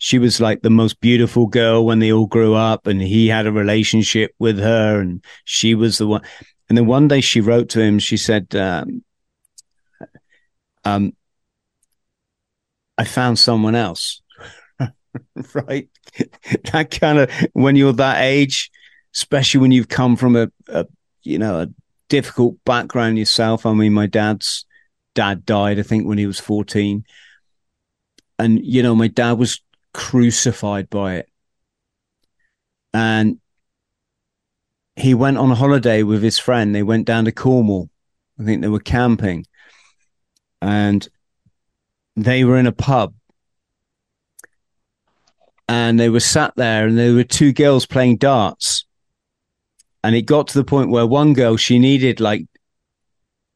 she 0.02 0.18
was 0.18 0.40
like 0.40 0.62
the 0.62 0.68
most 0.70 1.00
beautiful 1.00 1.46
girl 1.46 1.86
when 1.86 2.00
they 2.00 2.10
all 2.10 2.26
grew 2.26 2.54
up 2.54 2.88
and 2.88 3.00
he 3.00 3.28
had 3.28 3.46
a 3.46 3.52
relationship 3.52 4.34
with 4.40 4.58
her 4.58 5.00
and 5.00 5.24
she 5.44 5.76
was 5.76 5.98
the 5.98 6.08
one 6.08 6.22
and 6.68 6.76
then 6.76 6.86
one 6.86 7.06
day 7.06 7.20
she 7.20 7.40
wrote 7.40 7.68
to 7.68 7.80
him 7.80 8.00
she 8.00 8.16
said 8.16 8.52
um, 8.56 9.04
um 10.84 11.12
i 12.98 13.04
found 13.04 13.38
someone 13.38 13.76
else. 13.76 14.20
Right? 15.54 15.88
That 16.72 16.90
kind 16.90 17.18
of 17.18 17.30
when 17.52 17.76
you're 17.76 17.92
that 17.92 18.22
age 18.22 18.72
especially 19.14 19.60
when 19.60 19.70
you've 19.70 19.88
come 19.88 20.16
from 20.16 20.34
a, 20.34 20.50
a 20.68 20.86
you 21.22 21.38
know 21.38 21.60
a 21.60 21.68
difficult 22.08 22.56
background 22.64 23.18
yourself. 23.18 23.66
I 23.66 23.72
mean 23.72 23.92
my 23.92 24.06
dad's 24.06 24.66
dad 25.14 25.44
died 25.44 25.78
i 25.78 25.82
think 25.82 26.06
when 26.06 26.16
he 26.16 26.26
was 26.26 26.40
14 26.40 27.04
and 28.38 28.64
you 28.64 28.82
know 28.82 28.94
my 28.94 29.08
dad 29.08 29.32
was 29.32 29.60
crucified 29.92 30.88
by 30.90 31.16
it. 31.16 31.28
And 32.94 33.38
he 34.96 35.14
went 35.14 35.38
on 35.38 35.50
holiday 35.50 36.02
with 36.02 36.22
his 36.22 36.38
friend. 36.38 36.74
They 36.74 36.82
went 36.82 37.06
down 37.06 37.24
to 37.24 37.32
Cornwall. 37.32 37.88
I 38.38 38.44
think 38.44 38.62
they 38.62 38.68
were 38.68 38.80
camping. 38.80 39.46
And 40.60 41.06
they 42.16 42.44
were 42.44 42.58
in 42.58 42.66
a 42.66 42.72
pub. 42.72 43.14
And 45.68 45.98
they 45.98 46.10
were 46.10 46.20
sat 46.20 46.54
there 46.56 46.86
and 46.86 46.98
there 46.98 47.14
were 47.14 47.24
two 47.24 47.52
girls 47.52 47.86
playing 47.86 48.18
darts. 48.18 48.84
And 50.04 50.14
it 50.14 50.22
got 50.22 50.48
to 50.48 50.58
the 50.58 50.64
point 50.64 50.90
where 50.90 51.06
one 51.06 51.32
girl, 51.32 51.56
she 51.56 51.78
needed 51.78 52.20
like 52.20 52.46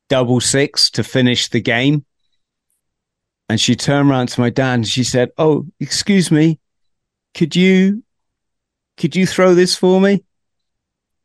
double 0.09 0.40
six 0.40 0.88
to 0.90 1.05
finish 1.05 1.49
the 1.49 1.61
game. 1.61 2.05
And 3.49 3.61
she 3.61 3.77
turned 3.77 4.11
around 4.11 4.29
to 4.29 4.41
my 4.41 4.51
dad 4.51 4.75
and 4.75 4.87
she 4.87 5.05
said, 5.05 5.31
Oh, 5.39 5.67
excuse 5.79 6.31
me, 6.31 6.59
could 7.35 7.55
you, 7.55 8.03
could 8.97 9.15
you 9.15 9.27
throw 9.27 9.55
this 9.55 9.77
for 9.77 10.01
me? 10.01 10.25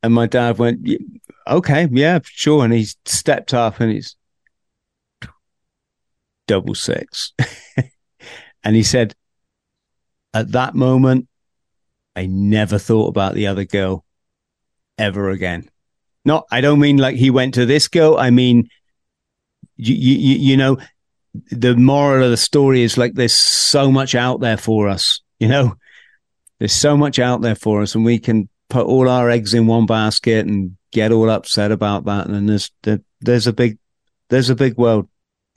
And 0.04 0.14
my 0.14 0.28
dad 0.28 0.58
went, 0.58 0.88
Okay, 1.48 1.88
yeah, 1.92 2.20
sure. 2.24 2.64
And 2.64 2.74
he 2.74 2.88
stepped 3.06 3.54
up 3.54 3.80
and 3.80 3.92
he's 3.92 4.16
double 6.48 6.76
six. 6.76 7.34
and 8.64 8.76
he 8.76 8.84
said, 8.84 9.16
At 10.34 10.52
that 10.52 10.76
moment, 10.76 11.28
I 12.16 12.26
never 12.28 12.78
thought 12.78 13.08
about 13.08 13.34
the 13.34 13.48
other 13.48 13.64
girl 13.64 14.06
ever 14.98 15.30
again. 15.30 15.70
Not, 16.24 16.46
I 16.52 16.62
don't 16.62 16.80
mean 16.80 16.98
like 16.98 17.16
he 17.16 17.32
went 17.32 17.56
to 17.56 17.66
this 17.66 17.88
girl. 17.88 18.18
I 18.18 18.30
mean, 18.30 18.70
you, 19.76 19.96
you, 19.96 20.36
you 20.38 20.58
know, 20.58 20.78
the 21.34 21.76
moral 21.76 22.26
of 22.26 22.32
the 22.32 22.38
story 22.38 22.82
is 22.82 22.98
like 22.98 23.14
there's 23.14 23.34
so 23.34 23.92
much 23.92 24.16
out 24.16 24.42
there 24.42 24.58
for 24.58 24.88
us, 24.88 25.22
you 25.40 25.48
know. 25.48 25.76
there's 26.60 26.74
so 26.74 26.98
much 26.98 27.20
out 27.20 27.42
there 27.42 27.56
for 27.56 27.82
us, 27.82 27.96
and 27.96 28.06
we 28.06 28.20
can 28.20 28.50
put 28.70 28.86
all 28.86 29.10
our 29.10 29.30
eggs 29.30 29.54
in 29.54 29.68
one 29.68 29.86
basket 29.86 30.46
and 30.46 30.78
get 30.92 31.12
all 31.12 31.30
upset 31.30 31.72
about 31.72 32.06
that. 32.06 32.28
And 32.28 32.50
there's 32.50 32.72
there's 33.22 33.48
a 33.48 33.54
big 33.54 33.78
there's 34.30 34.50
a 34.50 34.56
big 34.56 34.78
world. 34.78 35.08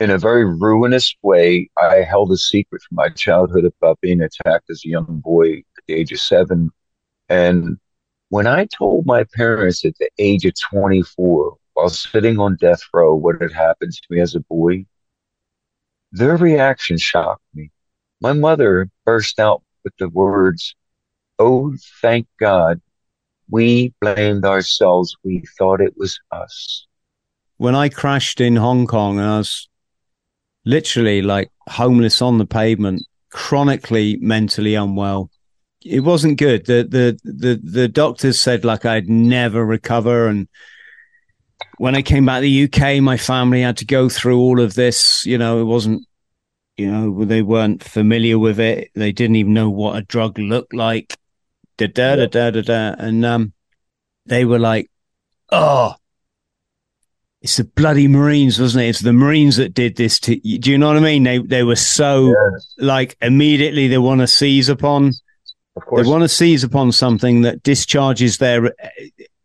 In 0.00 0.10
a 0.10 0.18
very 0.18 0.44
ruinous 0.44 1.14
way, 1.22 1.70
I 1.80 2.02
held 2.02 2.32
a 2.32 2.36
secret 2.36 2.82
from 2.82 2.96
my 2.96 3.08
childhood 3.10 3.64
about 3.64 4.00
being 4.00 4.20
attacked 4.20 4.68
as 4.68 4.82
a 4.84 4.88
young 4.88 5.20
boy 5.24 5.58
at 5.58 5.84
the 5.86 5.94
age 5.94 6.12
of 6.12 6.18
seven. 6.18 6.70
And 7.28 7.78
when 8.28 8.46
I 8.48 8.66
told 8.66 9.06
my 9.06 9.24
parents 9.34 9.84
at 9.84 9.96
the 9.98 10.10
age 10.18 10.44
of 10.44 10.54
24, 10.70 11.56
while 11.74 11.88
sitting 11.88 12.38
on 12.40 12.56
death 12.56 12.80
row, 12.92 13.14
what 13.14 13.40
had 13.40 13.52
happened 13.52 13.92
to 13.92 14.02
me 14.10 14.20
as 14.20 14.34
a 14.34 14.40
boy, 14.40 14.84
their 16.14 16.36
reaction 16.36 16.96
shocked 16.96 17.42
me. 17.54 17.70
My 18.20 18.32
mother 18.32 18.88
burst 19.04 19.40
out 19.40 19.62
with 19.82 19.94
the 19.98 20.08
words, 20.08 20.74
Oh, 21.38 21.74
thank 22.00 22.28
God. 22.38 22.80
We 23.50 23.92
blamed 24.00 24.44
ourselves. 24.44 25.16
We 25.24 25.42
thought 25.58 25.80
it 25.80 25.94
was 25.96 26.18
us. 26.30 26.86
When 27.56 27.74
I 27.74 27.88
crashed 27.88 28.40
in 28.40 28.56
Hong 28.56 28.86
Kong 28.86 29.18
and 29.18 29.28
I 29.28 29.38
was 29.38 29.68
literally 30.64 31.20
like 31.20 31.50
homeless 31.68 32.22
on 32.22 32.38
the 32.38 32.46
pavement, 32.46 33.02
chronically 33.30 34.16
mentally 34.20 34.76
unwell, 34.76 35.30
it 35.84 36.00
wasn't 36.00 36.38
good. 36.38 36.66
The, 36.66 36.86
the, 36.88 37.18
the, 37.24 37.60
the 37.62 37.88
doctors 37.88 38.38
said 38.38 38.64
like 38.64 38.84
I'd 38.84 39.08
never 39.08 39.66
recover. 39.66 40.28
And 40.28 40.48
when 41.78 41.94
I 41.94 42.02
came 42.02 42.26
back 42.26 42.38
to 42.38 42.40
the 42.42 42.64
UK, 42.64 43.02
my 43.02 43.16
family 43.16 43.62
had 43.62 43.78
to 43.78 43.84
go 43.84 44.08
through 44.08 44.38
all 44.38 44.60
of 44.60 44.74
this. 44.74 45.24
You 45.26 45.38
know, 45.38 45.60
it 45.60 45.64
wasn't, 45.64 46.06
you 46.76 46.90
know, 46.90 47.24
they 47.24 47.42
weren't 47.42 47.82
familiar 47.82 48.38
with 48.38 48.60
it. 48.60 48.90
They 48.94 49.12
didn't 49.12 49.36
even 49.36 49.54
know 49.54 49.70
what 49.70 49.96
a 49.96 50.02
drug 50.02 50.38
looked 50.38 50.74
like. 50.74 51.16
Da 51.76 51.88
da 51.88 52.16
da 52.16 52.26
da 52.26 52.50
da 52.50 52.62
da. 52.62 52.94
And 52.98 53.24
um, 53.24 53.52
they 54.26 54.44
were 54.44 54.58
like, 54.58 54.90
"Oh, 55.50 55.96
it's 57.44 57.58
the 57.58 57.64
bloody 57.64 58.08
Marines, 58.08 58.58
wasn't 58.58 58.84
it? 58.84 58.88
It's 58.88 59.00
the 59.00 59.12
Marines 59.12 59.56
that 59.56 59.74
did 59.74 59.96
this 59.96 60.18
to 60.20 60.48
you. 60.48 60.58
Do 60.58 60.70
you 60.70 60.78
know 60.78 60.86
what 60.88 60.96
I 60.96 61.00
mean? 61.00 61.24
They 61.24 61.38
they 61.38 61.62
were 61.62 61.76
so 61.76 62.28
yes. 62.28 62.74
like 62.78 63.18
immediately 63.20 63.86
they 63.86 63.98
want 63.98 64.22
to 64.22 64.26
seize 64.26 64.70
upon. 64.70 65.12
Of 65.76 65.84
course. 65.84 66.04
They 66.06 66.10
want 66.10 66.22
to 66.22 66.28
seize 66.28 66.64
upon 66.64 66.92
something 66.92 67.42
that 67.42 67.62
discharges 67.62 68.38
their 68.38 68.72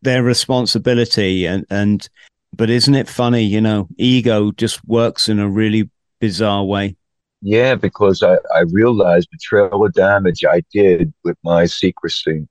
their 0.01 0.23
responsibility 0.23 1.45
and 1.45 1.65
and 1.69 2.09
but 2.55 2.69
isn't 2.69 2.95
it 2.95 3.09
funny 3.09 3.43
you 3.43 3.61
know 3.61 3.87
ego 3.97 4.51
just 4.51 4.83
works 4.85 5.29
in 5.29 5.39
a 5.39 5.49
really 5.49 5.89
bizarre 6.19 6.63
way. 6.63 6.95
Yeah 7.41 7.75
because 7.75 8.23
i 8.23 8.37
i 8.53 8.61
realized 8.71 9.29
the 9.31 9.37
trail 9.41 9.85
of 9.85 9.93
damage 9.93 10.43
i 10.45 10.61
did 10.71 11.13
with 11.23 11.37
my 11.43 11.65
secrecy. 11.65 12.47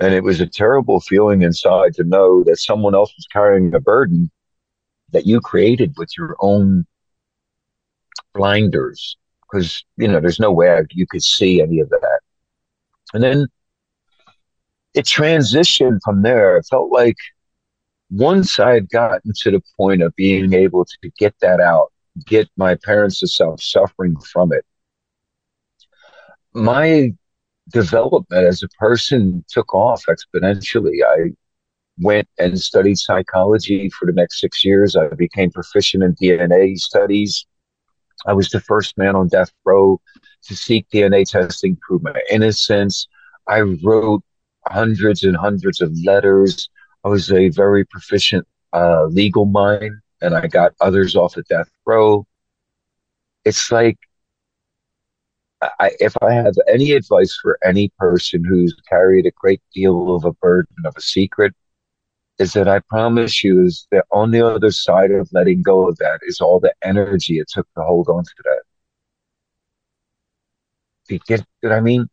And 0.00 0.12
it 0.12 0.24
was 0.24 0.40
a 0.40 0.46
terrible 0.46 1.00
feeling 1.00 1.42
inside 1.42 1.94
to 1.94 2.04
know 2.04 2.42
that 2.44 2.58
someone 2.58 2.96
else 2.96 3.14
was 3.16 3.26
carrying 3.32 3.72
a 3.74 3.80
burden 3.80 4.30
that 5.12 5.24
you 5.24 5.40
created 5.40 5.94
with 5.96 6.10
your 6.18 6.36
own 6.40 6.84
blinders. 8.34 9.16
Because 9.42 9.84
you 9.96 10.08
know 10.08 10.20
there's 10.20 10.40
no 10.40 10.50
way 10.50 10.82
you 10.90 11.06
could 11.06 11.22
see 11.22 11.62
any 11.62 11.78
of 11.78 11.90
that. 11.90 12.20
And 13.12 13.22
then 13.22 13.46
it 14.94 15.04
transitioned 15.06 15.98
from 16.04 16.22
there. 16.22 16.56
It 16.56 16.66
felt 16.70 16.90
like 16.90 17.16
once 18.10 18.58
I 18.60 18.74
had 18.74 18.88
gotten 18.90 19.32
to 19.40 19.50
the 19.50 19.62
point 19.76 20.02
of 20.02 20.14
being 20.16 20.52
able 20.52 20.84
to 20.84 21.10
get 21.18 21.34
that 21.40 21.60
out, 21.60 21.92
get 22.26 22.48
my 22.56 22.76
parents 22.76 23.18
to 23.20 23.26
stop 23.26 23.60
suffering 23.60 24.16
from 24.32 24.52
it, 24.52 24.64
my 26.52 27.12
development 27.72 28.46
as 28.46 28.62
a 28.62 28.68
person 28.78 29.44
took 29.48 29.74
off 29.74 30.04
exponentially. 30.08 30.98
I 31.04 31.32
went 31.98 32.28
and 32.38 32.58
studied 32.58 32.98
psychology 32.98 33.88
for 33.90 34.06
the 34.06 34.12
next 34.12 34.40
six 34.40 34.64
years. 34.64 34.96
I 34.96 35.08
became 35.08 35.50
proficient 35.50 36.02
in 36.04 36.14
DNA 36.14 36.76
studies. 36.78 37.46
I 38.26 38.32
was 38.32 38.48
the 38.48 38.60
first 38.60 38.96
man 38.96 39.16
on 39.16 39.28
death 39.28 39.52
row 39.64 40.00
to 40.44 40.56
seek 40.56 40.88
DNA 40.90 41.24
testing, 41.28 41.76
prove 41.76 42.02
my 42.02 42.20
innocence. 42.30 43.06
I 43.48 43.60
wrote 43.60 44.22
hundreds 44.68 45.24
and 45.24 45.36
hundreds 45.36 45.80
of 45.80 45.92
letters. 46.04 46.68
I 47.04 47.08
was 47.08 47.30
a 47.32 47.48
very 47.50 47.84
proficient 47.84 48.46
uh, 48.72 49.04
legal 49.06 49.44
mind, 49.44 49.92
and 50.20 50.34
I 50.34 50.46
got 50.46 50.72
others 50.80 51.16
off 51.16 51.36
of 51.36 51.44
death 51.46 51.68
row. 51.86 52.26
It's 53.44 53.70
like, 53.70 53.98
I, 55.62 55.92
if 56.00 56.14
I 56.22 56.32
have 56.32 56.54
any 56.68 56.92
advice 56.92 57.38
for 57.40 57.58
any 57.64 57.90
person 57.98 58.44
who's 58.44 58.74
carried 58.88 59.26
a 59.26 59.32
great 59.36 59.62
deal 59.74 60.14
of 60.14 60.24
a 60.24 60.32
burden 60.32 60.76
of 60.84 60.94
a 60.96 61.00
secret, 61.00 61.54
is 62.38 62.52
that 62.54 62.68
I 62.68 62.80
promise 62.80 63.44
you 63.44 63.64
is 63.64 63.86
that 63.92 64.06
on 64.12 64.30
the 64.30 64.46
other 64.46 64.70
side 64.70 65.10
of 65.12 65.28
letting 65.32 65.62
go 65.62 65.88
of 65.88 65.96
that 65.98 66.20
is 66.22 66.40
all 66.40 66.58
the 66.60 66.74
energy 66.82 67.38
it 67.38 67.48
took 67.48 67.66
to 67.76 67.82
hold 67.82 68.08
on 68.08 68.24
to 68.24 68.34
that. 68.44 68.62
Do 71.08 71.14
you 71.14 71.20
get 71.26 71.44
what 71.60 71.72
I 71.72 71.80
mean? 71.80 72.08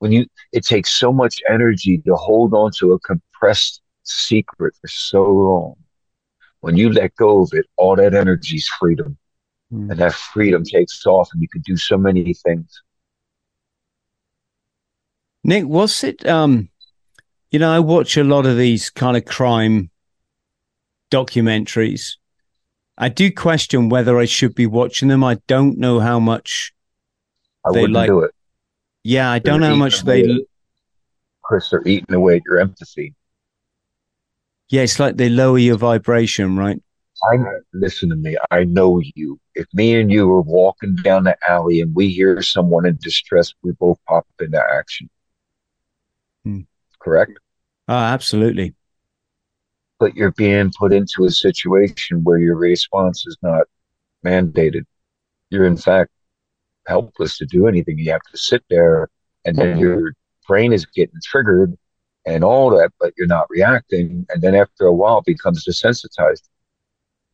When 0.00 0.10
you 0.10 0.26
it 0.52 0.64
takes 0.64 0.90
so 0.90 1.12
much 1.12 1.40
energy 1.48 1.98
to 1.98 2.14
hold 2.16 2.52
on 2.52 2.72
to 2.78 2.92
a 2.92 2.98
compressed 3.00 3.80
secret 4.02 4.74
for 4.80 4.88
so 4.88 5.22
long. 5.22 5.76
When 6.60 6.76
you 6.76 6.90
let 6.90 7.14
go 7.14 7.42
of 7.42 7.50
it 7.52 7.66
all 7.76 7.96
that 7.96 8.14
energy 8.14 8.56
is 8.56 8.68
freedom. 8.68 9.16
Mm. 9.72 9.88
and 9.88 10.00
that 10.00 10.14
freedom 10.14 10.64
takes 10.64 11.06
off 11.06 11.28
and 11.32 11.40
you 11.40 11.46
can 11.48 11.62
do 11.62 11.76
so 11.76 11.96
many 11.96 12.34
things. 12.34 12.82
Nick 15.44 15.64
what's 15.64 16.02
it 16.02 16.26
um 16.26 16.68
you 17.50 17.58
know 17.58 17.72
i 17.72 17.78
watch 17.78 18.16
a 18.16 18.24
lot 18.24 18.44
of 18.46 18.56
these 18.58 18.90
kind 18.90 19.16
of 19.16 19.24
crime 19.24 19.90
documentaries. 21.10 22.16
I 22.98 23.10
do 23.10 23.32
question 23.32 23.90
whether 23.90 24.18
i 24.18 24.24
should 24.24 24.54
be 24.54 24.66
watching 24.66 25.08
them. 25.08 25.22
I 25.22 25.36
don't 25.46 25.78
know 25.78 26.00
how 26.00 26.18
much 26.18 26.72
I 27.64 27.72
they 27.72 27.86
like 27.86 28.08
do 28.08 28.20
it 28.20 28.34
yeah, 29.02 29.30
I 29.30 29.38
don't 29.38 29.60
know 29.60 29.68
how 29.68 29.74
much 29.74 30.02
they. 30.02 30.44
Chris, 31.42 31.70
they're 31.70 31.86
eating 31.86 32.14
away 32.14 32.36
at 32.36 32.42
your 32.46 32.60
empathy. 32.60 33.14
Yeah, 34.68 34.82
it's 34.82 35.00
like 35.00 35.16
they 35.16 35.28
lower 35.28 35.58
your 35.58 35.76
vibration, 35.76 36.56
right? 36.56 36.80
I 37.22 37.36
listen 37.74 38.08
to 38.10 38.16
me. 38.16 38.36
I 38.50 38.64
know 38.64 39.00
you. 39.14 39.38
If 39.54 39.66
me 39.74 40.00
and 40.00 40.10
you 40.10 40.30
are 40.30 40.40
walking 40.40 40.94
down 40.96 41.24
the 41.24 41.36
alley 41.46 41.80
and 41.80 41.94
we 41.94 42.08
hear 42.08 42.40
someone 42.40 42.86
in 42.86 42.96
distress, 43.00 43.52
we 43.62 43.72
both 43.72 43.98
pop 44.06 44.26
into 44.40 44.62
action. 44.62 45.10
Hmm. 46.44 46.60
Correct? 46.98 47.32
Oh, 47.88 47.94
absolutely. 47.94 48.74
But 49.98 50.14
you're 50.14 50.32
being 50.32 50.72
put 50.78 50.92
into 50.92 51.24
a 51.24 51.30
situation 51.30 52.22
where 52.22 52.38
your 52.38 52.56
response 52.56 53.26
is 53.26 53.36
not 53.42 53.66
mandated. 54.24 54.84
You're 55.50 55.66
in 55.66 55.76
fact 55.76 56.10
helpless 56.90 57.38
to 57.38 57.46
do 57.46 57.68
anything. 57.68 57.98
You 57.98 58.10
have 58.12 58.28
to 58.32 58.36
sit 58.36 58.62
there 58.68 59.08
and 59.44 59.56
then 59.56 59.72
mm-hmm. 59.72 59.80
your 59.80 60.12
brain 60.46 60.72
is 60.72 60.84
getting 60.86 61.20
triggered 61.22 61.76
and 62.26 62.42
all 62.42 62.70
that, 62.70 62.90
but 63.00 63.14
you're 63.16 63.36
not 63.38 63.48
reacting. 63.48 64.26
And 64.30 64.42
then 64.42 64.54
after 64.54 64.86
a 64.86 64.94
while 65.00 65.18
it 65.18 65.24
becomes 65.24 65.64
desensitized. 65.64 66.48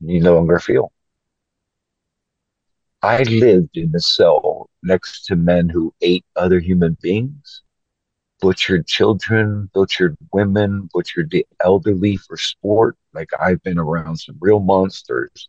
You 0.01 0.21
no 0.21 0.35
longer 0.35 0.59
feel. 0.59 0.93
I 3.03 3.23
lived 3.23 3.77
in 3.79 3.93
a 3.95 4.01
cell 4.01 4.69
next 4.83 5.25
to 5.27 5.37
men 5.37 5.71
who 5.71 5.95
ate 6.03 6.25
other 6.35 6.61
human 6.61 6.99
beings, 7.01 7.63
butchered 8.41 8.87
children, 8.87 9.71
butchered 9.73 10.17
women, 10.35 10.91
butchered 10.93 11.31
the 11.31 11.47
elderly 11.65 12.17
for 12.19 12.37
sport. 12.37 12.97
Like 13.15 13.31
I've 13.41 13.63
been 13.63 13.79
around 13.79 14.17
some 14.19 14.37
real 14.39 14.61
monsters 14.61 15.49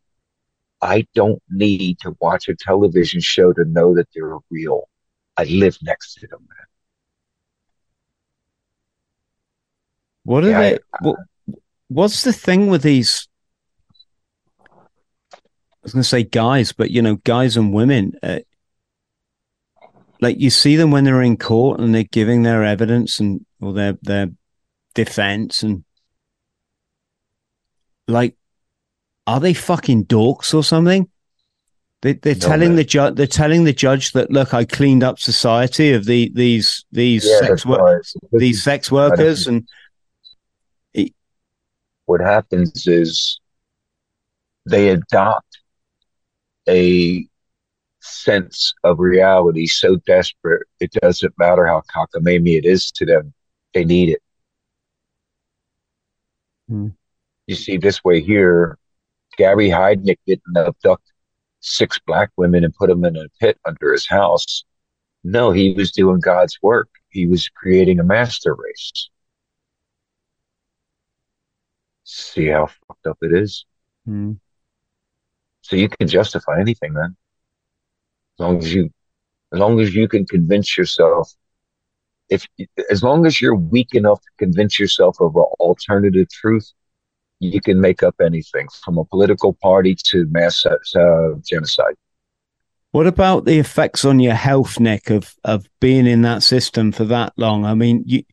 I 0.82 1.08
don't 1.16 1.42
need 1.50 2.00
to 2.00 2.16
watch 2.20 2.48
a 2.48 2.56
television 2.56 3.20
show 3.22 3.54
to 3.54 3.66
know 3.66 3.96
that 3.96 4.08
they're 4.14 4.38
real. 4.50 4.90
I 5.36 5.44
live 5.46 5.78
next 5.82 6.16
to 6.16 6.28
them. 6.28 6.48
What 10.24 10.44
are 10.44 10.50
yeah, 10.50 10.60
they? 10.60 10.74
I, 10.76 10.98
what, 11.02 11.20
what's 11.88 12.24
the 12.24 12.34
thing 12.34 12.68
with 12.68 12.84
these? 12.84 13.28
I 14.62 14.76
was 15.84 15.94
going 15.94 16.04
to 16.04 16.08
say 16.08 16.24
guys, 16.24 16.74
but 16.74 16.92
you 16.92 17.02
know, 17.02 17.16
guys 17.16 17.56
and 17.56 17.74
women. 17.74 18.14
Uh, 18.22 18.40
like 20.20 20.40
you 20.40 20.50
see 20.50 20.76
them 20.76 20.92
when 20.92 21.04
they're 21.04 21.22
in 21.22 21.38
court 21.38 21.80
and 21.80 21.94
they're 21.94 22.04
giving 22.04 22.44
their 22.44 22.64
evidence 22.64 23.20
and 23.20 23.46
or 23.62 23.74
their 23.74 23.98
their 24.02 24.28
defense 24.94 25.64
and 25.64 25.84
like 28.08 28.36
are 29.28 29.40
they 29.40 29.54
fucking 29.54 30.06
dorks 30.06 30.54
or 30.54 30.64
something? 30.64 31.10
They, 32.02 32.14
they're 32.14 32.36
no, 32.36 32.40
telling 32.40 32.70
man. 32.70 32.76
the 32.78 32.84
judge. 32.84 33.16
They're 33.16 33.28
telling 33.28 33.64
the 33.64 33.74
judge 33.74 34.14
that 34.14 34.32
look, 34.32 34.54
I 34.54 34.66
cleaned 34.66 35.04
up 35.04 35.20
society 35.20 35.94
of 35.94 36.06
the 36.06 36.32
these 36.34 36.86
these 36.92 37.28
yeah, 37.28 37.48
sex 37.48 37.66
workers, 37.66 38.16
these 38.32 38.64
sex 38.64 38.92
workers, 38.92 39.48
and 39.48 39.68
what 42.08 42.22
happens 42.22 42.88
is 42.88 43.40
they 44.66 44.90
adopt 44.90 45.60
a 46.68 47.28
sense 48.00 48.74
of 48.84 49.00
reality 49.00 49.68
so 49.68 49.98
desperate, 50.08 50.66
it 50.80 50.92
doesn't 50.92 51.34
matter 51.38 51.68
how 51.68 51.84
cockamamie 51.94 52.58
it 52.58 52.66
is 52.66 52.92
to 52.92 53.06
them. 53.06 53.34
They 53.74 53.86
need 53.86 54.10
it. 54.10 54.22
Hmm. 56.68 56.88
You 57.46 57.56
see, 57.56 57.78
this 57.78 58.04
way 58.04 58.22
here, 58.22 58.78
Gary 59.38 59.70
Heidnik 59.70 60.18
didn't 60.26 60.58
abduct 60.58 61.14
six 61.60 62.00
black 62.06 62.32
women 62.38 62.64
and 62.64 62.74
put 62.74 62.90
them 62.90 63.06
in 63.06 63.16
a 63.16 63.26
pit 63.40 63.58
under 63.66 63.94
his 63.94 64.08
house. 64.08 64.64
No, 65.24 65.52
he 65.52 65.74
was 65.74 65.92
doing 65.92 66.20
God's 66.20 66.58
work. 66.62 66.90
He 67.10 67.28
was 67.28 67.50
creating 67.50 68.00
a 68.00 68.04
master 68.04 68.56
race. 68.56 69.10
See 72.04 72.48
how 72.48 72.68
fucked 72.68 73.08
up 73.08 73.18
it 73.22 73.34
is? 73.34 73.66
Hmm. 74.06 74.34
So 75.62 75.76
you 75.76 75.90
can 75.90 76.08
justify 76.08 76.60
anything 76.62 76.94
then. 76.94 77.16
As 78.36 78.40
long 78.40 78.58
as 78.60 78.74
you, 78.74 78.90
as 79.54 79.60
long 79.60 79.80
as 79.82 79.94
you 79.94 80.08
can 80.08 80.26
convince 80.26 80.78
yourself, 80.78 81.34
if, 82.30 82.48
as 82.90 83.04
long 83.04 83.26
as 83.26 83.42
you're 83.42 83.56
weak 83.56 83.94
enough 83.94 84.22
to 84.22 84.30
convince 84.38 84.80
yourself 84.80 85.20
of 85.20 85.36
an 85.36 85.44
alternative 85.60 86.30
truth, 86.30 86.72
you 87.40 87.62
can 87.62 87.80
make 87.80 88.04
up 88.04 88.16
anything 88.22 88.68
from 88.84 88.98
a 88.98 89.06
political 89.06 89.54
party 89.54 89.96
to 89.96 90.26
mass 90.30 90.66
uh, 90.66 91.30
genocide. 91.46 91.96
What 92.92 93.08
about 93.08 93.46
the 93.46 93.60
effects 93.60 94.06
on 94.06 94.20
your 94.20 94.34
health, 94.34 94.80
Nick, 94.80 95.10
of 95.10 95.36
of 95.44 95.68
being 95.80 96.08
in 96.08 96.22
that 96.24 96.42
system 96.42 96.92
for 96.92 97.06
that 97.06 97.34
long? 97.38 97.66
I 97.66 97.76
mean, 97.76 98.04
you, 98.06 98.24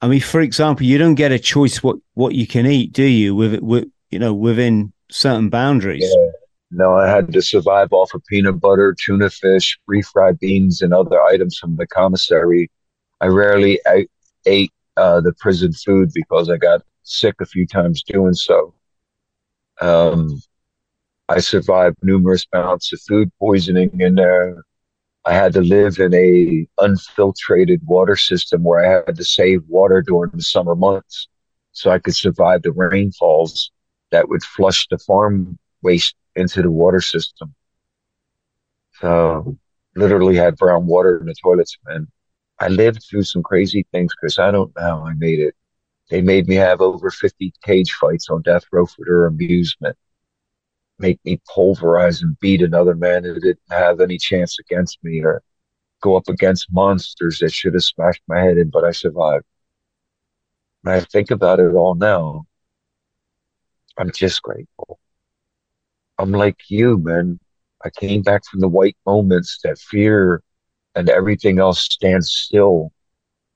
I 0.00 0.08
mean, 0.08 0.20
for 0.20 0.40
example, 0.40 0.86
you 0.86 0.98
don't 0.98 1.16
get 1.16 1.32
a 1.32 1.38
choice 1.38 1.82
what 1.82 1.96
what 2.14 2.34
you 2.34 2.46
can 2.46 2.66
eat, 2.66 2.92
do 2.92 3.04
you? 3.04 3.34
With 3.34 3.60
with 3.60 3.90
you 4.10 4.18
know 4.18 4.32
within 4.32 4.92
certain 5.10 5.48
boundaries. 5.48 6.08
Yeah. 6.08 6.30
No, 6.70 6.94
I 6.94 7.08
had 7.08 7.32
to 7.32 7.40
survive 7.40 7.92
off 7.92 8.12
of 8.12 8.22
peanut 8.26 8.60
butter, 8.60 8.94
tuna 8.94 9.30
fish, 9.30 9.78
refried 9.90 10.38
beans, 10.38 10.82
and 10.82 10.92
other 10.92 11.20
items 11.22 11.56
from 11.56 11.76
the 11.76 11.86
commissary. 11.86 12.70
I 13.20 13.26
rarely 13.26 13.80
ate 14.46 14.72
uh, 14.96 15.20
the 15.20 15.32
prison 15.32 15.72
food 15.72 16.10
because 16.14 16.50
I 16.50 16.58
got 16.58 16.82
sick 17.08 17.36
a 17.40 17.46
few 17.46 17.66
times 17.66 18.02
doing 18.02 18.34
so. 18.34 18.74
Um, 19.80 20.40
I 21.28 21.40
survived 21.40 21.96
numerous 22.02 22.46
bouts 22.46 22.92
of 22.92 23.00
food 23.02 23.30
poisoning 23.38 24.00
in 24.00 24.14
there. 24.14 24.64
I 25.24 25.34
had 25.34 25.52
to 25.54 25.60
live 25.60 25.98
in 25.98 26.14
a 26.14 26.66
unfiltrated 26.80 27.82
water 27.84 28.16
system 28.16 28.62
where 28.62 28.80
I 28.84 29.02
had 29.06 29.16
to 29.16 29.24
save 29.24 29.62
water 29.68 30.02
during 30.02 30.30
the 30.32 30.42
summer 30.42 30.74
months 30.74 31.28
so 31.72 31.90
I 31.90 31.98
could 31.98 32.16
survive 32.16 32.62
the 32.62 32.72
rainfalls 32.72 33.70
that 34.10 34.28
would 34.28 34.42
flush 34.42 34.86
the 34.88 34.98
farm 34.98 35.58
waste 35.82 36.14
into 36.34 36.62
the 36.62 36.70
water 36.70 37.00
system. 37.00 37.54
So 39.00 39.56
literally 39.94 40.36
had 40.36 40.56
brown 40.56 40.86
water 40.86 41.18
in 41.18 41.26
the 41.26 41.34
toilets, 41.42 41.76
man. 41.86 42.08
I 42.58 42.68
lived 42.68 43.04
through 43.08 43.22
some 43.24 43.42
crazy 43.42 43.86
things, 43.92 44.14
Chris. 44.14 44.38
I 44.38 44.50
don't 44.50 44.74
know 44.76 44.82
how 44.82 45.06
I 45.06 45.14
made 45.14 45.38
it. 45.40 45.54
They 46.10 46.22
made 46.22 46.48
me 46.48 46.54
have 46.56 46.80
over 46.80 47.10
50 47.10 47.52
cage 47.62 47.92
fights 47.92 48.30
on 48.30 48.42
death 48.42 48.64
row 48.72 48.86
for 48.86 49.04
their 49.04 49.26
amusement. 49.26 49.96
Make 50.98 51.20
me 51.24 51.40
pulverize 51.54 52.22
and 52.22 52.38
beat 52.40 52.62
another 52.62 52.94
man 52.94 53.24
who 53.24 53.34
didn't 53.38 53.60
have 53.70 54.00
any 54.00 54.18
chance 54.18 54.58
against 54.58 54.98
me 55.04 55.22
or 55.22 55.42
go 56.02 56.16
up 56.16 56.28
against 56.28 56.72
monsters 56.72 57.38
that 57.40 57.52
should 57.52 57.74
have 57.74 57.84
smashed 57.84 58.22
my 58.26 58.40
head 58.40 58.58
in, 58.58 58.70
but 58.70 58.84
I 58.84 58.90
survived. 58.92 59.44
When 60.82 60.94
I 60.94 61.00
think 61.00 61.30
about 61.30 61.60
it 61.60 61.74
all 61.74 61.94
now, 61.94 62.46
I'm 63.98 64.10
just 64.12 64.42
grateful. 64.42 64.98
I'm 66.18 66.32
like 66.32 66.58
you, 66.68 66.98
man. 66.98 67.38
I 67.84 67.90
came 67.90 68.22
back 68.22 68.42
from 68.44 68.60
the 68.60 68.68
white 68.68 68.96
moments 69.06 69.58
that 69.62 69.78
fear 69.78 70.42
and 70.94 71.08
everything 71.08 71.58
else 71.60 71.80
stands 71.80 72.32
still. 72.32 72.92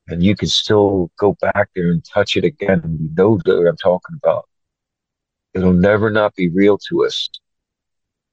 And 0.07 0.21
you 0.21 0.35
can 0.35 0.49
still 0.49 1.11
go 1.17 1.37
back 1.41 1.69
there 1.75 1.89
and 1.89 2.03
touch 2.03 2.35
it 2.35 2.43
again. 2.43 2.97
You 2.99 3.09
know 3.15 3.39
what 3.43 3.67
I'm 3.67 3.77
talking 3.77 4.17
about. 4.21 4.47
It'll 5.53 5.73
never 5.73 6.09
not 6.09 6.35
be 6.35 6.49
real 6.49 6.77
to 6.89 7.05
us. 7.05 7.29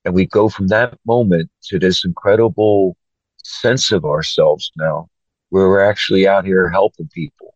And 0.04 0.14
we 0.14 0.26
go 0.26 0.48
from 0.48 0.68
that 0.68 0.98
moment 1.06 1.50
to 1.64 1.78
this 1.78 2.04
incredible 2.04 2.96
sense 3.44 3.92
of 3.92 4.04
ourselves 4.04 4.72
now, 4.76 5.08
where 5.50 5.68
we're 5.68 5.84
actually 5.84 6.26
out 6.26 6.44
here 6.44 6.68
helping 6.68 7.08
people. 7.08 7.54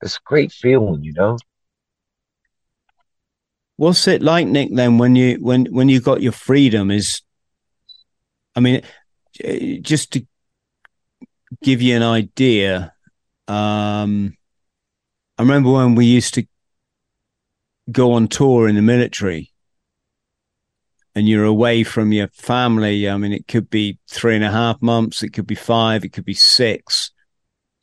It's 0.00 0.16
a 0.16 0.20
great 0.24 0.52
feeling, 0.52 1.02
you 1.02 1.12
know? 1.12 1.38
What's 3.76 4.06
it 4.06 4.22
like, 4.22 4.46
Nick? 4.46 4.74
Then 4.74 4.98
when 4.98 5.16
you 5.16 5.38
when 5.40 5.66
when 5.66 5.88
you 5.88 6.00
got 6.00 6.22
your 6.22 6.32
freedom 6.32 6.90
is, 6.90 7.22
I 8.54 8.60
mean, 8.60 8.82
eh, 9.42 9.78
just 9.80 10.12
to 10.12 10.26
give 11.62 11.80
you 11.80 11.96
an 11.96 12.02
idea, 12.02 12.92
um, 13.48 14.36
I 15.38 15.42
remember 15.42 15.72
when 15.72 15.94
we 15.94 16.06
used 16.06 16.34
to 16.34 16.46
go 17.90 18.12
on 18.12 18.28
tour 18.28 18.68
in 18.68 18.74
the 18.74 18.82
military 18.82 19.52
and 21.14 21.28
you're 21.28 21.44
away 21.44 21.84
from 21.84 22.12
your 22.12 22.28
family. 22.28 23.08
I 23.08 23.16
mean, 23.16 23.32
it 23.32 23.48
could 23.48 23.68
be 23.68 23.98
three 24.08 24.34
and 24.34 24.44
a 24.44 24.50
half 24.50 24.80
months, 24.80 25.22
it 25.22 25.32
could 25.32 25.46
be 25.46 25.54
five, 25.54 26.04
it 26.04 26.12
could 26.12 26.24
be 26.24 26.34
six. 26.34 27.10